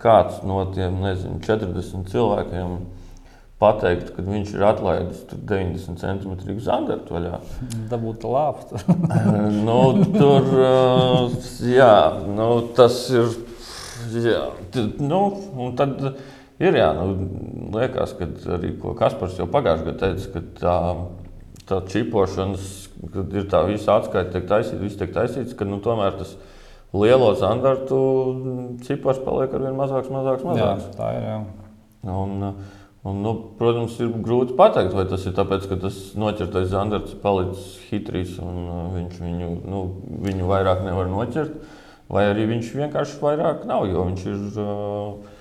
kāds 0.00 0.40
no 0.48 0.62
tiem 0.72 1.02
nezinu, 1.02 1.42
40 1.44 2.08
cilvēkiem 2.08 2.78
pateikt, 3.60 4.10
ka 4.12 4.24
viņš 4.24 4.52
ir 4.52 4.64
atlaidis 4.68 5.22
90 5.32 6.00
cm 6.00 6.56
zandartu 6.64 7.16
vaļā. 7.16 7.40
Dabūt 7.90 8.24
lāptu. 8.28 8.80
nu, 9.68 9.78
tur, 10.16 10.48
jā, 11.64 11.96
nu, 12.28 12.48
tas 12.76 12.98
ir, 13.12 13.32
jā, 14.14 14.42
nu, 15.02 15.20
un 15.66 15.76
tad 15.78 16.00
ir, 16.04 16.78
jā, 16.78 16.88
nu, 16.96 17.28
liekas, 17.76 18.14
ka 18.18 18.28
arī, 18.56 18.74
Kaspars 18.98 19.38
jau 19.40 19.48
pagājušajā 19.52 19.86
gadā 19.88 19.96
teica, 20.02 20.32
ka 20.34 20.44
tā, 20.60 20.76
tā 21.70 21.80
čipošanas, 21.92 22.70
kad 23.14 23.36
ir 23.36 23.50
tā 23.52 23.64
visa 23.68 23.98
atskaita 23.98 24.32
tiek 24.34 24.48
taisīta, 24.50 24.82
viss 24.82 25.00
tiek 25.00 25.12
taisīts, 25.16 25.56
ka, 25.58 25.68
nu, 25.68 25.80
tomēr 25.84 26.16
tas 26.20 26.36
lielo 26.96 27.34
zandartu 27.36 28.00
cipars 28.86 29.20
paliek 29.24 29.52
ar 29.52 29.68
vien 29.68 29.78
mazāks, 29.78 30.12
mazāks, 30.12 30.46
mazāks. 30.46 30.90
Jā, 30.90 30.96
tā 30.98 31.12
ir, 31.18 31.30
jā. 31.30 31.38
Un, 32.06 32.50
Un, 33.06 33.20
nu, 33.22 33.32
protams, 33.54 33.94
ir 34.02 34.10
grūti 34.18 34.56
pateikt, 34.58 34.94
vai 34.96 35.04
tas 35.06 35.22
ir 35.28 35.34
tāpēc, 35.36 35.68
ka 35.70 35.76
tas 35.78 35.98
noķertais 36.18 36.72
zandarts 36.72 37.14
palicis 37.22 37.76
hitrīs 37.86 38.32
un 38.42 38.56
uh, 38.64 38.80
viņš 38.96 39.20
viņu, 39.22 39.50
nu, 39.70 39.82
viņu 40.24 40.48
vairāk 40.48 40.82
nevar 40.82 41.06
noķert, 41.12 41.52
vai 42.12 42.26
arī 42.30 42.46
viņš 42.52 42.74
vienkārši 42.80 43.22
vairāk 43.22 43.64
nav, 43.68 43.86
jo 43.90 44.04
viņš 44.10 44.26
ir 44.32 44.60
uh, 44.62 45.32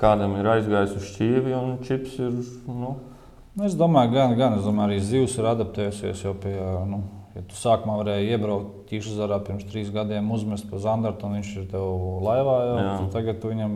kādam 0.00 0.38
ir 0.40 0.52
aizgājis 0.56 0.96
uz 0.98 1.10
šķīvi 1.12 1.58
un 1.58 1.74
čips 1.86 2.16
ir. 2.20 2.38
Nu. 2.68 2.96
Nu, 3.54 3.68
es 3.68 3.76
domāju, 3.78 4.16
gan, 4.16 4.32
gan 4.38 4.56
es 4.58 4.64
domāju, 4.66 4.88
arī 4.90 5.02
zivs 5.04 5.36
ir 5.38 5.52
adaptējusies 5.52 6.24
jau 6.26 6.34
pie. 6.42 6.56
Nu 6.90 7.04
Ja 7.34 7.42
tu 7.42 7.56
sākumā 7.58 7.96
varēji 7.98 8.36
iebraukt 8.36 8.84
ķīšazarā 8.92 9.40
pirms 9.42 9.64
trīs 9.66 9.88
gadiem, 9.90 10.28
uzmest 10.30 10.68
pa 10.70 10.78
zandartu, 10.78 11.26
un 11.26 11.40
viņš 11.40 11.48
ir 11.58 11.64
tev 11.72 11.86
laivā, 12.22 12.58
jau, 12.68 12.76
tad 12.84 13.08
tagad 13.16 13.40
tu 13.42 13.50
viņam 13.50 13.72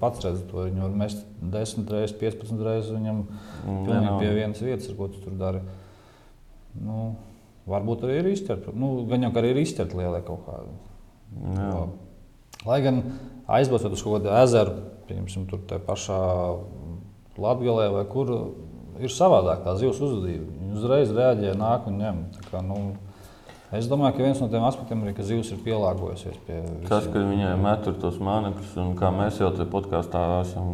pats 0.00 0.22
redzi 0.24 0.46
to. 0.48 0.62
Viņu 0.70 0.80
var 0.80 0.94
mest 1.02 1.26
10 1.42 1.92
reizes, 1.92 2.14
15 2.22 2.64
reizes, 2.64 2.88
viņam 2.94 3.18
mm, 3.26 3.82
pilnīgi 3.84 4.14
pie 4.22 4.30
vienas 4.38 4.62
vietas, 4.64 4.88
ko 4.96 5.10
tu 5.12 5.20
tur 5.20 5.36
dari. 5.36 5.60
Nu, 6.80 7.10
varbūt 7.68 8.06
arī 8.08 8.16
ir 8.22 8.30
izķerta. 8.32 8.72
Nu, 8.72 8.94
gan 9.10 9.28
jau 9.28 9.32
arī 9.42 9.52
ir 9.52 9.60
izķerta 9.66 10.00
lielai 10.00 10.22
kaut 10.24 10.48
kāda. 10.48 10.72
Jā. 11.56 11.84
Lai 12.66 12.80
gan 12.84 13.00
aizbraucot 13.50 13.96
uz 13.96 14.04
kādu 14.06 14.30
ezeru, 14.42 14.76
piemēram, 15.08 15.48
tur 15.50 15.80
pašā 15.86 16.20
Latvijā 17.42 17.88
vai 17.94 18.04
kur 18.10 18.30
ir 19.00 19.12
savādāk 19.12 19.64
tā 19.64 19.74
zivs 19.80 20.00
uzvedība. 20.02 20.46
Viņi 20.58 20.76
uzreiz 20.78 21.12
reaģē, 21.16 21.56
nāk 21.58 21.88
un 21.90 21.98
ņem. 22.02 22.20
Kā, 22.50 22.62
nu, 22.64 22.78
es 23.74 23.88
domāju, 23.90 24.16
ka 24.16 24.26
viens 24.26 24.42
no 24.42 24.48
tiem 24.52 24.66
aspektiem 24.68 25.04
ir, 25.06 25.14
ka 25.16 25.26
zivs 25.26 25.52
ir 25.54 25.62
pielāgojusies 25.64 26.38
pie 26.46 26.60
visiem. 26.60 26.88
Tas, 26.90 27.08
ka 27.10 27.24
viņai 27.32 27.52
metur 27.62 27.96
tos 28.02 28.20
mānekļus, 28.22 28.74
un 28.84 28.96
kā 29.00 29.12
mēs 29.14 29.40
jau 29.42 29.50
te 29.56 29.66
podkāstā 29.68 30.24
esam 30.42 30.68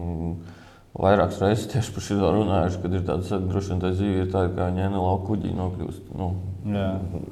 vairākas 0.99 1.39
reizes 1.45 1.69
tieši 1.71 1.95
par 1.95 2.07
šo 2.09 2.33
runājuši, 2.35 2.81
kad 2.83 2.97
ir 2.97 3.05
tāds 3.07 3.31
droši 3.31 3.73
vien 3.73 3.85
tā 3.85 3.93
zīve, 3.95 4.25
ir 4.25 4.33
tāda, 4.33 4.51
kā 4.57 4.69
ņēna 4.75 5.05
lauka 5.05 5.29
kuģi 5.31 5.55
nokļūst. 5.59 6.11
Nu, 6.19 6.33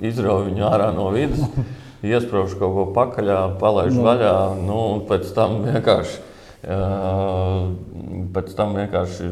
izrauj 0.06 0.46
viņu 0.50 0.68
ārā 0.68 0.92
no 0.94 1.08
vidas, 1.14 1.42
iesprāž 2.05 2.57
kaut 2.61 2.74
ko 2.76 2.88
pakaļā, 2.97 3.40
palaiž 3.61 3.94
nu. 3.97 4.05
vaļā, 4.07 4.36
nu, 4.66 4.80
un 4.97 5.05
pēc 5.09 5.30
tam 5.36 5.62
vienkārši. 5.64 6.24
Uh, 6.66 7.76
pēc 8.34 8.55
tam 8.59 8.72
vienkārši 8.74 9.28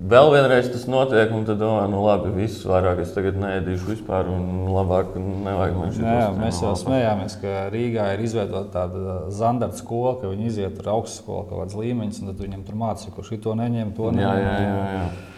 Vēl 0.00 0.30
vienreiz 0.32 0.70
tas 0.72 0.86
notiek, 0.88 1.28
un 1.36 1.42
tad 1.44 1.58
domāju, 1.60 1.90
nu 1.92 1.98
labi, 2.00 2.30
viss 2.32 2.62
vairāk 2.64 3.02
es 3.02 3.10
tagad 3.12 3.36
neēdīšu 3.36 3.90
vispār, 3.90 4.30
un 4.32 4.70
labāk 4.72 5.10
nevajag 5.20 5.74
man 5.76 5.90
šī 5.92 6.06
tā. 6.06 6.14
Mēs 6.38 6.62
jau 6.64 6.70
smējāmies, 6.80 7.34
ka 7.42 7.66
Rīgā 7.74 8.06
ir 8.14 8.22
izveidota 8.24 8.72
tāda 8.78 9.18
zandarta 9.36 9.76
skola, 9.76 10.14
ka 10.22 10.30
viņi 10.32 10.48
iziet 10.48 10.80
ar 10.80 10.94
augstskolu 10.94 11.42
kaut 11.50 11.58
kādas 11.58 11.76
līmeņus, 11.76 12.22
un 12.22 12.32
tad 12.32 12.40
viņam 12.46 12.62
tur 12.64 12.80
mācīja, 12.80 13.12
kurš 13.18 13.34
to 13.44 13.58
neņem, 13.60 13.92
to 13.98 14.14
neņem. 14.16 14.24
Jā, 14.24 14.54
jā, 14.56 14.70
jā. 14.70 14.88
jā. 14.96 15.29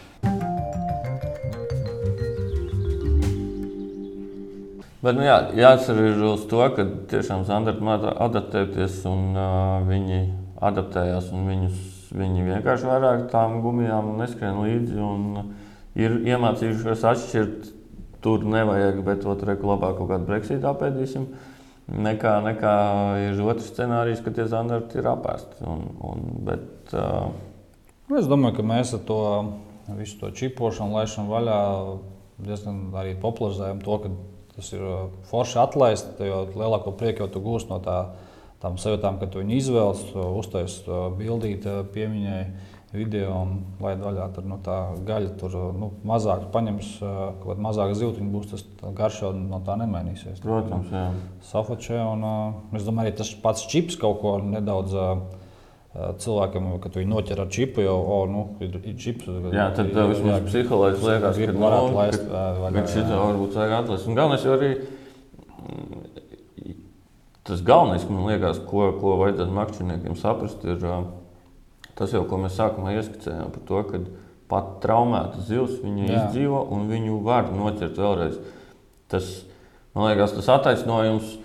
Bet 5.02 5.16
nu, 5.18 5.24
jā, 5.26 5.38
jāatcerās 5.58 6.20
uz 6.28 6.44
to, 6.50 6.62
ka 6.76 6.86
tiešām 7.10 7.42
zandarta 7.48 7.82
māca 7.82 8.12
adaptēties, 8.28 9.00
un 9.10 9.32
uh, 9.34 9.80
viņi 9.88 10.20
adaptējās 10.62 11.32
un 11.34 11.48
viņus 11.50 11.88
Viņi 12.12 12.44
vienkārši 12.44 12.88
vairāk 12.88 13.22
tām 13.32 13.60
gumijām 13.64 14.12
neskrien 14.18 14.58
līdzi 14.60 14.98
un 15.00 15.54
ir 15.96 16.18
iemācījušies 16.28 17.06
atšķirt. 17.12 17.70
Tur 18.22 18.44
nevajag, 18.46 19.00
bet 19.02 19.24
tur 19.24 19.40
reku 19.48 19.66
labāk 19.66 19.96
kaut 19.98 20.12
kādu 20.12 20.28
Brexit 20.28 20.62
apēdīsim. 20.68 21.24
Nekā, 22.06 22.36
nekā 22.44 22.74
ir 23.24 23.40
otrs 23.42 23.72
scenārijs, 23.72 24.20
ka 24.22 24.30
tie 24.30 24.44
standarti 24.46 25.00
ir 25.00 25.08
apēsti. 25.10 25.64
Un, 25.66 25.88
un, 26.06 26.28
bet, 26.46 26.92
uh... 26.94 27.32
Es 28.14 28.28
domāju, 28.30 28.60
ka 28.60 28.66
mēs 28.68 28.92
ar 28.94 29.02
to 29.08 29.18
visu 29.98 30.20
to 30.20 30.30
čipošanu, 30.38 30.94
laišanu 31.00 31.32
vaļā 31.32 31.58
diezgan 32.46 32.78
arī 33.00 33.16
popularizējam 33.18 33.82
to, 33.82 33.98
ka 34.04 34.12
tas 34.56 34.72
ir 34.74 34.84
forši 35.30 35.58
atlaist, 35.62 36.20
jo 36.20 36.44
lielāko 36.52 36.92
prieku 36.98 37.24
jau 37.24 37.30
tu 37.32 37.42
gūsi 37.44 37.70
no 37.70 37.78
tā, 37.84 37.96
tām 38.62 38.76
sajūtām, 38.78 39.18
ka 39.18 39.30
tu 39.30 39.42
viņu 39.42 39.56
izvēlies, 39.58 40.04
uztaisīt 40.14 40.92
bildīt 41.18 41.66
piemiņai 41.94 42.42
video 42.92 43.32
un 43.40 43.52
laid 43.80 44.02
vaļā. 44.04 44.26
Tur 44.36 44.44
no 44.50 44.58
tā 44.62 44.76
gaļa 45.08 45.30
tur 45.40 45.54
nu, 45.78 45.88
mazāk 46.06 46.44
paņems, 46.52 46.90
kaut 47.00 47.46
kāda 47.46 47.64
mazāka 47.64 47.96
zivtiņa 47.96 48.32
būs, 48.34 48.50
tas 48.52 48.92
garšo 48.98 49.32
no 49.36 49.62
tā 49.64 49.78
nemainīsies. 49.80 50.42
Protams, 50.44 50.92
jā. 50.92 51.06
Safočē, 51.48 52.02
un 52.12 52.26
es 52.76 52.84
domāju, 52.84 53.08
arī 53.08 53.16
tas 53.22 53.32
pats 53.42 53.64
čips 53.72 53.96
kaut 54.00 54.20
ko 54.20 54.36
nedaudz. 54.44 54.98
Cilvēkam, 55.92 56.70
kad 56.80 56.94
viņi 56.96 57.10
noķer 57.10 57.42
ar 57.42 57.48
čipu, 57.52 57.82
jau 57.84 57.98
oh, 58.00 58.22
nu, 58.30 58.46
ir, 58.64 58.78
ir 58.80 58.94
čips. 58.96 59.26
Jā, 59.52 59.66
tad 59.76 59.90
tev 59.92 60.14
vismaz 60.14 60.46
psiholoģiski 60.46 61.08
liekas, 61.10 61.40
ka 61.42 61.52
no, 61.52 61.64
varētu 61.66 61.96
laist. 61.98 62.22
Ka 62.78 62.84
šī 62.94 63.02
varbūt 63.10 63.58
vajag 63.60 63.74
atlaist. 63.76 64.08
Un 64.08 64.16
galvenais 64.16 64.46
jau 64.46 64.54
arī 64.56 64.70
tas 67.44 67.60
galvenais, 67.66 68.06
man 68.08 68.24
liekas, 68.30 68.62
ko, 68.70 68.86
ko 69.02 69.18
vajadzētu 69.20 69.58
makšķerniekiem 69.58 70.16
saprast, 70.16 70.64
ir 70.64 70.80
Tas 71.98 72.12
jau, 72.14 72.22
ko 72.24 72.38
mēs 72.40 72.56
sākumā 72.56 72.94
ieskicējām 72.96 73.50
par 73.52 73.64
to, 73.68 73.80
ka 73.90 73.98
pat 74.48 74.68
traumēta 74.84 75.42
zivs 75.44 75.78
viņu 75.82 76.06
Jā. 76.06 76.22
izdzīvo 76.22 76.62
un 76.72 76.86
viņu 76.88 77.18
var 77.24 77.50
noķert 77.52 78.00
vēlreiz. 78.00 78.38
Tas, 79.12 79.28
man 79.92 80.08
liekas, 80.08 80.32
tas 80.38 80.48
attaisnojums. 80.54 81.36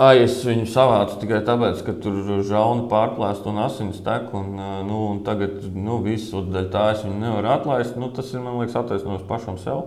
Ai, 0.00 0.22
es 0.24 0.38
viņu 0.46 0.64
savācu 0.70 1.18
tikai 1.20 1.42
tāpēc, 1.44 1.82
ka 1.84 1.92
tur 2.00 2.14
žauni 2.48 2.86
pārplēst 2.88 3.44
un 3.50 3.58
asins 3.60 3.98
tek. 4.04 4.30
Un, 4.36 4.54
nu, 4.88 5.00
un 5.10 5.18
tagad 5.26 5.58
nu, 5.74 5.98
visu 6.04 6.40
dēļ 6.46 6.70
tā 6.72 6.84
es 6.94 7.02
viņu 7.04 7.18
nevaru 7.20 7.50
atlaist. 7.52 7.98
Nu, 8.00 8.08
tas 8.16 8.30
ir 8.32 8.40
man 8.40 8.56
liekas 8.62 8.78
attaisnojums 8.80 9.26
pašam 9.28 9.58
sev. 9.60 9.82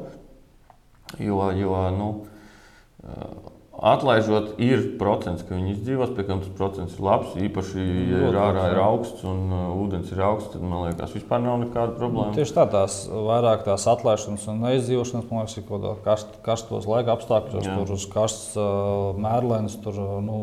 Jo, 1.17 1.39
jo 1.57 1.81
nu, 1.97 2.11
Atlaižot, 3.83 4.53
ir 4.63 4.83
procents, 4.95 5.41
ka 5.43 5.57
viņi 5.57 5.73
izdzīvos, 5.73 6.13
pie 6.15 6.23
kam 6.23 6.39
tas 6.39 6.51
procents 6.55 6.93
ir 6.95 7.03
labs. 7.03 7.33
Īpaši, 7.35 7.81
ja 8.13 8.19
ir 8.29 8.37
ārā 8.39 8.69
ir 8.71 8.79
augsts 8.79 9.25
un 9.27 9.41
uh, 9.51 9.65
ūdens 9.75 10.13
ir 10.13 10.21
augsts, 10.23 10.53
tad 10.53 10.63
man 10.63 10.85
liekas, 10.85 11.11
vispār 11.17 11.41
nav 11.43 11.57
nekāda 11.65 11.97
problēma. 11.97 12.29
Nu, 12.31 12.37
tieši 12.37 12.55
tā, 12.55 12.63
tās 12.71 12.95
vairāk 13.11 13.65
tās 13.67 13.87
atlaišanas 13.91 14.45
un 14.53 14.63
neizdzīvošanas, 14.63 15.27
man 15.27 15.43
liekas, 15.43 15.57
ir 15.59 15.65
kaut 15.67 15.83
kādā 15.83 15.91
karst, 16.05 16.37
karstos 16.45 16.87
laika 16.87 17.17
apstākļos, 17.17 17.67
Jā. 17.67 17.75
tur 17.75 17.91
uz 17.97 18.05
karsts 18.13 18.55
uh, 18.55 19.19
mērlēns, 19.25 19.75
tur 19.83 19.99
uh, 19.99 20.15
nu, 20.23 20.39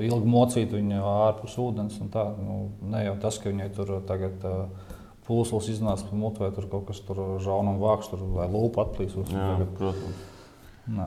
ilgi 0.00 0.32
mocīt 0.32 0.72
viņu 0.72 1.04
ārpus 1.04 1.58
ūdens. 1.60 2.00
Tā, 2.16 2.24
nu, 2.40 2.58
ne 2.94 3.04
jau 3.10 3.18
tas, 3.26 3.42
ka 3.42 3.52
viņai 3.52 3.68
tur 3.76 3.98
tagad. 4.08 4.40
Uh, 4.40 4.92
Pūslis 5.24 5.70
iznāca 5.72 6.04
pa 6.04 6.16
mutu, 6.20 6.42
vai 6.44 6.50
tur 6.52 6.66
kaut 6.68 6.82
kas 6.90 6.98
tur 7.00 7.22
žaunam 7.40 7.78
vāks, 7.80 8.10
tur, 8.12 8.20
vai 8.34 8.44
lūpa 8.52 8.84
atplīsus. 8.84 9.30
Jā, 9.32 9.54
protams. 9.78 10.26
Nē. 10.92 11.06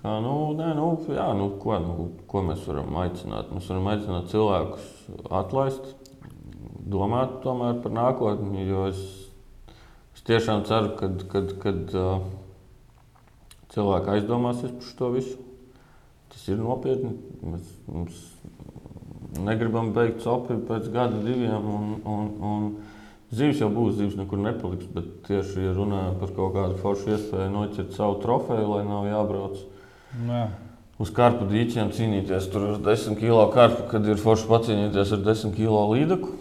Kā, 0.00 0.14
nu, 0.24 0.34
nē, 0.56 0.72
nu, 0.78 0.86
jā, 1.12 1.26
nu, 1.36 1.48
ko, 1.62 1.74
nu, 1.82 2.06
ko 2.30 2.42
mēs 2.46 2.62
varam 2.68 2.96
aicināt? 3.02 3.50
Mēs 3.54 3.68
varam 3.70 3.90
aicināt 3.92 4.30
cilvēkus 4.32 4.86
atlaist, 5.40 5.90
domāt 6.92 7.42
par 7.44 7.92
nākotni. 7.94 8.64
Es, 8.88 9.02
es 10.16 10.24
tiešām 10.28 10.64
ceru, 10.68 10.94
ka 10.98 11.10
kad, 11.34 11.52
kad, 11.62 11.96
uh, 11.98 12.24
cilvēki 13.74 14.16
aizdomāsies 14.16 14.72
par 14.78 14.88
šo 14.88 15.12
visu. 15.16 15.36
Tas 16.32 16.48
ir 16.48 16.62
nopietni. 16.62 17.12
Mēs, 17.44 17.74
mēs 17.92 18.22
negribam 19.44 19.92
beigt 19.96 20.22
copi 20.24 20.56
pēc 20.68 20.88
gada, 20.94 21.20
diviem. 21.26 21.68
Un, 21.76 21.94
un, 22.08 22.34
un 22.52 22.72
Zīves 23.32 23.62
jau 23.62 23.70
būs, 23.72 23.94
zīves 23.96 24.16
nekur 24.18 24.42
nepaliks. 24.44 24.90
Bet 24.92 25.06
tieši 25.24 25.62
ja 25.64 25.70
runājot 25.72 26.18
par 26.20 26.32
kaut 26.36 26.50
kādu 26.52 26.74
foršu 26.82 27.14
iespēju 27.14 27.52
noķert 27.54 27.94
savu 27.96 28.18
trofeju, 28.20 28.66
lai 28.74 28.82
nav 28.84 29.06
jābrauc 29.08 29.62
Jā. 30.12 30.44
Uz 31.00 31.10
karpu 31.14 31.48
dīķiem 31.48 31.90
cīnīties 31.96 32.46
tur 32.52 32.74
ar 32.74 32.80
10 32.84 33.16
kg 33.18 33.46
karpu, 33.54 33.86
kad 33.90 34.06
ir 34.06 34.20
forši 34.20 34.48
pacīnīties 34.50 35.14
ar 35.16 35.22
10 35.24 35.54
kg 35.56 35.86
līdaku. 35.90 36.34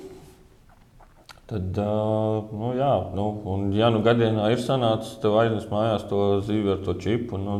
Tad, 1.51 1.79
nu, 1.79 2.69
jā, 2.77 2.91
nu, 3.15 3.25
un, 3.51 3.71
ja 3.75 3.89
nu 3.91 3.99
gadienā 4.05 4.51
ir 4.53 4.61
sanācis, 4.63 5.17
tev 5.23 5.35
aiznes 5.41 5.65
mājās 5.71 6.05
to 6.07 6.21
zīvi 6.47 6.75
ar 6.75 6.83
to 6.85 6.95
čipu, 6.99 7.39
nu, 7.41 7.57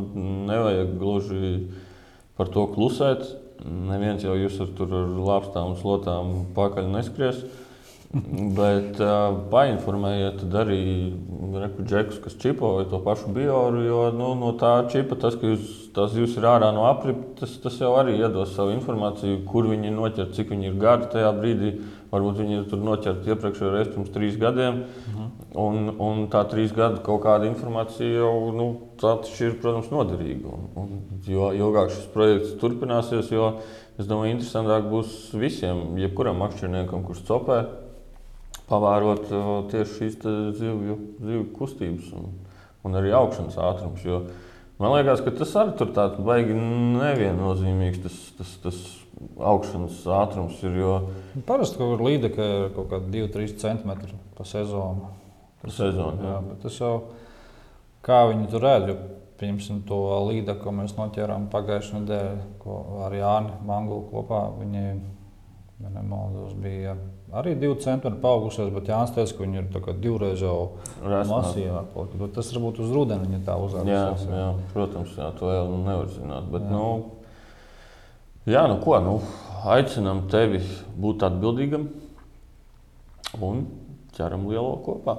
nevajag 0.47 0.93
gluži 0.99 1.49
par 2.39 2.51
to 2.53 2.67
klusēt. 2.71 3.25
Neviens 3.61 4.23
jau 4.25 4.37
jūs 4.39 4.61
ar, 4.63 4.71
ar 4.85 5.11
lāpstām 5.27 5.73
un 5.73 5.75
slotām 5.81 6.31
pakaļ 6.55 6.87
neskries. 6.93 7.43
Bet 8.11 8.97
uh, 8.99 9.37
painformējiet 9.47 10.41
arī 10.59 10.81
rekurģekus, 11.61 12.17
kas 12.19 12.33
čipo 12.41 12.73
vai 12.75 12.83
to 12.91 12.99
pašu 13.05 13.31
bioru, 13.31 13.85
jo 13.85 14.01
nu, 14.11 14.33
no 14.35 14.49
tā 14.59 14.73
čipa 14.91 15.15
tas, 15.19 15.37
ka 15.39 15.47
jūs, 15.47 15.69
tās 15.95 16.17
jūs 16.19 16.35
ir 16.35 16.47
ārā 16.51 16.73
no 16.75 16.83
aprites, 16.89 17.37
tas, 17.39 17.53
tas 17.63 17.77
jau 17.79 17.93
arī 17.95 18.17
iedos 18.19 18.51
savu 18.57 18.73
informāciju, 18.75 19.45
kur 19.47 19.69
viņi 19.71 19.87
ir 19.87 19.95
noķerti, 19.95 20.35
cik 20.41 20.51
viņi 20.51 20.67
ir 20.67 20.75
gari 20.81 21.07
tajā 21.13 21.29
brīdī. 21.37 21.71
Varbūt 22.11 22.41
viņi 22.41 22.57
ir 22.57 22.65
tur 22.67 22.81
noķerti 22.83 23.31
iepriekšējā 23.31 23.69
reizē 23.71 23.93
pirms 23.93 24.09
trīs 24.11 24.33
gadiem. 24.39 24.81
Mhm. 25.07 25.29
Un, 25.61 25.91
un 26.03 26.25
tā 26.31 26.41
trīs 26.51 26.73
gadu 26.75 26.99
kaut 27.05 27.21
kāda 27.23 27.47
informācija 27.47 28.25
jau 28.25 28.51
nu, 28.55 28.65
ir, 28.99 29.55
protams, 29.63 29.87
noderīga. 29.93 30.51
Un, 30.51 30.67
un, 30.81 31.21
jo 31.23 31.53
ilgāk 31.55 31.95
šis 31.95 32.11
projekts 32.11 32.57
turpināsies, 32.59 33.31
jo 33.31 33.53
es 33.95 34.11
domāju, 34.11 34.35
interesantāk 34.35 34.91
būs 34.91 35.31
visiem, 35.39 35.95
jebkuram 36.03 36.43
makšķerniekam, 36.43 37.07
kurš 37.07 37.23
copē 37.31 37.61
pavērot 38.71 39.27
tieši 39.73 39.97
šīs 39.97 40.17
zivju, 40.57 40.97
zivju 41.19 41.43
kustības 41.57 42.09
un, 42.17 42.31
un 42.87 42.97
arī 42.97 43.13
augšanas 43.17 43.59
ātrums. 43.59 44.01
Jo, 44.07 44.23
man 44.81 44.95
liekas, 44.95 45.21
ka 45.25 45.35
tas 45.35 45.53
arī 45.59 45.77
tur 45.79 45.93
tāds 45.95 46.23
baigi 46.25 46.57
neviennozīmīgs. 46.57 48.01
Tas, 48.07 48.19
tas, 48.39 48.57
tas 48.63 48.81
augšanas 49.37 50.03
ātrums 50.21 50.61
ir. 50.65 50.77
Jo... 50.81 50.93
Parasti 51.47 51.79
kaut 51.79 51.95
kur 51.95 52.05
līdeka 52.07 52.51
ir 52.53 52.69
kaut 52.75 52.91
kādi 52.93 53.25
2-3 53.27 53.57
centimetri 53.61 54.17
pa 54.37 54.45
sezonu. 54.47 55.11
Tas, 55.61 55.75
sezonu, 55.77 56.25
jā. 56.25 56.37
Jā, 56.37 56.59
tas 56.63 56.77
jau 56.81 56.93
kā 58.05 58.23
viņi 58.31 58.47
tur 58.51 58.65
redz. 58.65 58.93
Pieņemsim 59.41 59.79
to 59.89 59.97
līniju, 60.27 60.53
ko 60.61 60.69
mēs 60.77 60.91
noķērām 60.93 61.47
pagājušajā 61.49 62.01
nedēļā, 62.03 62.33
ko 62.61 62.75
ar 63.07 63.15
Jāni 63.17 63.55
Mangulu 63.65 64.03
kopā. 64.11 64.41
Viņi, 64.59 64.83
nemaldos, 65.89 66.53
bija 66.61 66.95
arī 67.33 67.55
divi 67.57 67.77
centimetri 67.81 68.21
paaugušies, 68.21 68.69
bet 68.75 68.91
Jānis 68.91 69.13
teica, 69.15 69.37
ka 69.37 69.45
viņi 69.45 69.61
ir 69.61 69.97
divreiz 70.03 70.43
jau 70.43 70.57
masīvāki. 71.01 72.29
Tas 72.35 72.51
varbūt 72.53 72.83
uz 72.83 72.91
rudeni 72.93 73.29
viņa 73.29 73.41
tā 73.47 73.57
uzrādījās. 73.61 74.27
Jā, 74.27 74.37
jā, 74.41 74.51
protams, 74.75 75.15
jā, 75.17 75.31
to 75.39 75.51
jau 75.53 75.65
nevar 75.77 76.11
zināt. 76.11 76.51
Bet, 76.53 76.67
jā. 76.67 76.75
Nu, 76.75 76.85
jā, 78.51 78.65
nu 78.71 78.77
ko, 78.83 78.97
nu, 79.05 79.17
aicinām 79.77 80.25
tevi 80.31 80.61
būt 81.01 81.25
atbildīgam 81.29 81.89
un 83.39 83.65
ķeram 84.17 84.47
lielo 84.51 84.77
kopā. 84.85 85.17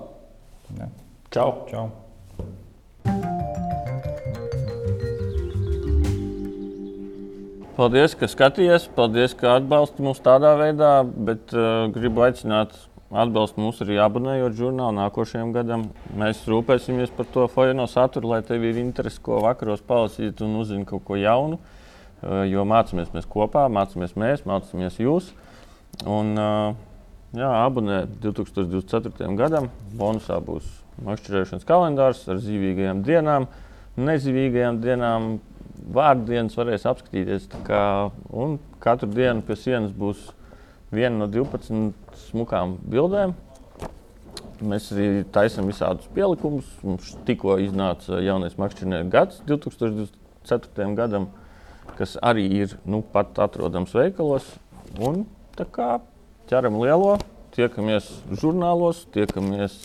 Jā. 0.79 0.93
Čau! 1.33 1.53
Čau. 1.73 3.31
Paldies, 7.83 8.12
ka 8.14 8.28
skatījies, 8.30 8.85
paldies, 8.95 9.33
ka 9.35 9.57
atbalsti 9.59 10.05
mūs 10.07 10.20
tādā 10.22 10.53
veidā, 10.55 10.91
bet 11.03 11.51
uh, 11.51 11.89
gribu 11.91 12.22
aicināt 12.22 12.76
atbalstu 13.11 13.59
mūs 13.59 13.80
arī 13.83 13.97
abonējot 13.99 14.55
žurnālu 14.55 14.95
nākošajam 15.01 15.51
gadam. 15.57 15.89
Mēs 16.14 16.45
rūpēsimies 16.47 17.11
par 17.16 17.26
to 17.35 17.49
fojeno 17.51 17.89
saturu, 17.91 18.30
lai 18.37 18.39
tev 18.47 18.62
ir 18.68 18.78
interesi, 18.78 19.18
ko 19.26 19.41
vakaros 19.43 19.83
palasīt 19.89 20.45
un 20.47 20.55
uzzināt 20.61 20.93
kaut 20.93 21.03
ko 21.09 21.18
jaunu. 21.18 21.59
Uh, 21.59 22.45
jo 22.47 22.62
mācāmies 22.70 23.11
mēs 23.16 23.26
kopā, 23.26 23.66
mācāmies 23.66 24.14
mēs, 24.14 24.47
mācāmies 24.47 25.03
jūs. 25.03 25.35
Un, 26.07 26.37
uh, 26.39 26.78
jā, 27.35 27.51
abonē 27.64 28.05
2024. 28.22 29.26
gadam. 29.43 29.72
Bonusā 29.99 30.39
būs 30.39 30.70
makšķerēšanas 31.03 31.66
kalendārs 31.66 32.28
ar 32.30 32.39
zīvīgajām 32.47 33.03
dienām, 33.11 33.51
nezīvīgajām 33.99 34.85
dienām 34.87 35.33
vārdienas 35.95 36.57
varēs 36.59 36.87
apskatīties. 36.89 37.49
Kā, 37.66 38.11
katru 38.83 39.11
dienu 39.12 39.45
pie 39.47 39.57
sienas 39.59 39.95
būs 39.97 40.30
viena 40.93 41.22
no 41.22 41.28
12 41.30 41.93
smukām 42.28 42.76
bildēm. 42.93 43.35
Mēs 44.62 44.93
arī 44.95 45.24
taisām 45.35 45.66
visādus 45.70 46.07
pielikumus. 46.14 46.68
Mums 46.87 47.14
tikko 47.26 47.57
iznāca 47.62 48.20
jaunais 48.22 48.59
makšķernieku 48.61 49.11
gads 49.11 49.41
2024. 49.49 50.93
gadam, 50.99 51.30
kas 51.99 52.14
arī 52.22 52.47
ir 52.62 52.76
nu, 52.85 53.03
pat 53.03 53.41
atrodams 53.43 53.95
veikalos. 53.97 54.47
Un, 55.03 55.24
kā 55.57 55.97
ķeram 56.51 56.78
lielo, 56.83 57.16
tiekamies 57.57 58.09
žurnālos, 58.39 59.07
tiekamies 59.14 59.80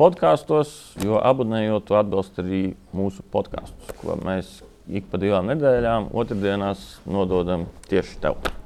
podkāstos, 0.00 0.72
jo 1.04 1.20
abonējot, 1.20 1.92
atbalsta 2.00 2.42
arī 2.42 2.62
mūsu 2.96 3.24
podkāstus, 3.32 3.94
ko 4.00 4.16
mēs 4.24 4.60
ik 4.90 5.10
pa 5.10 5.20
divām 5.22 5.50
nedēļām, 5.52 6.10
otrdienās 6.16 6.86
nododam 7.06 7.68
tieši 7.90 8.18
tev. 8.24 8.59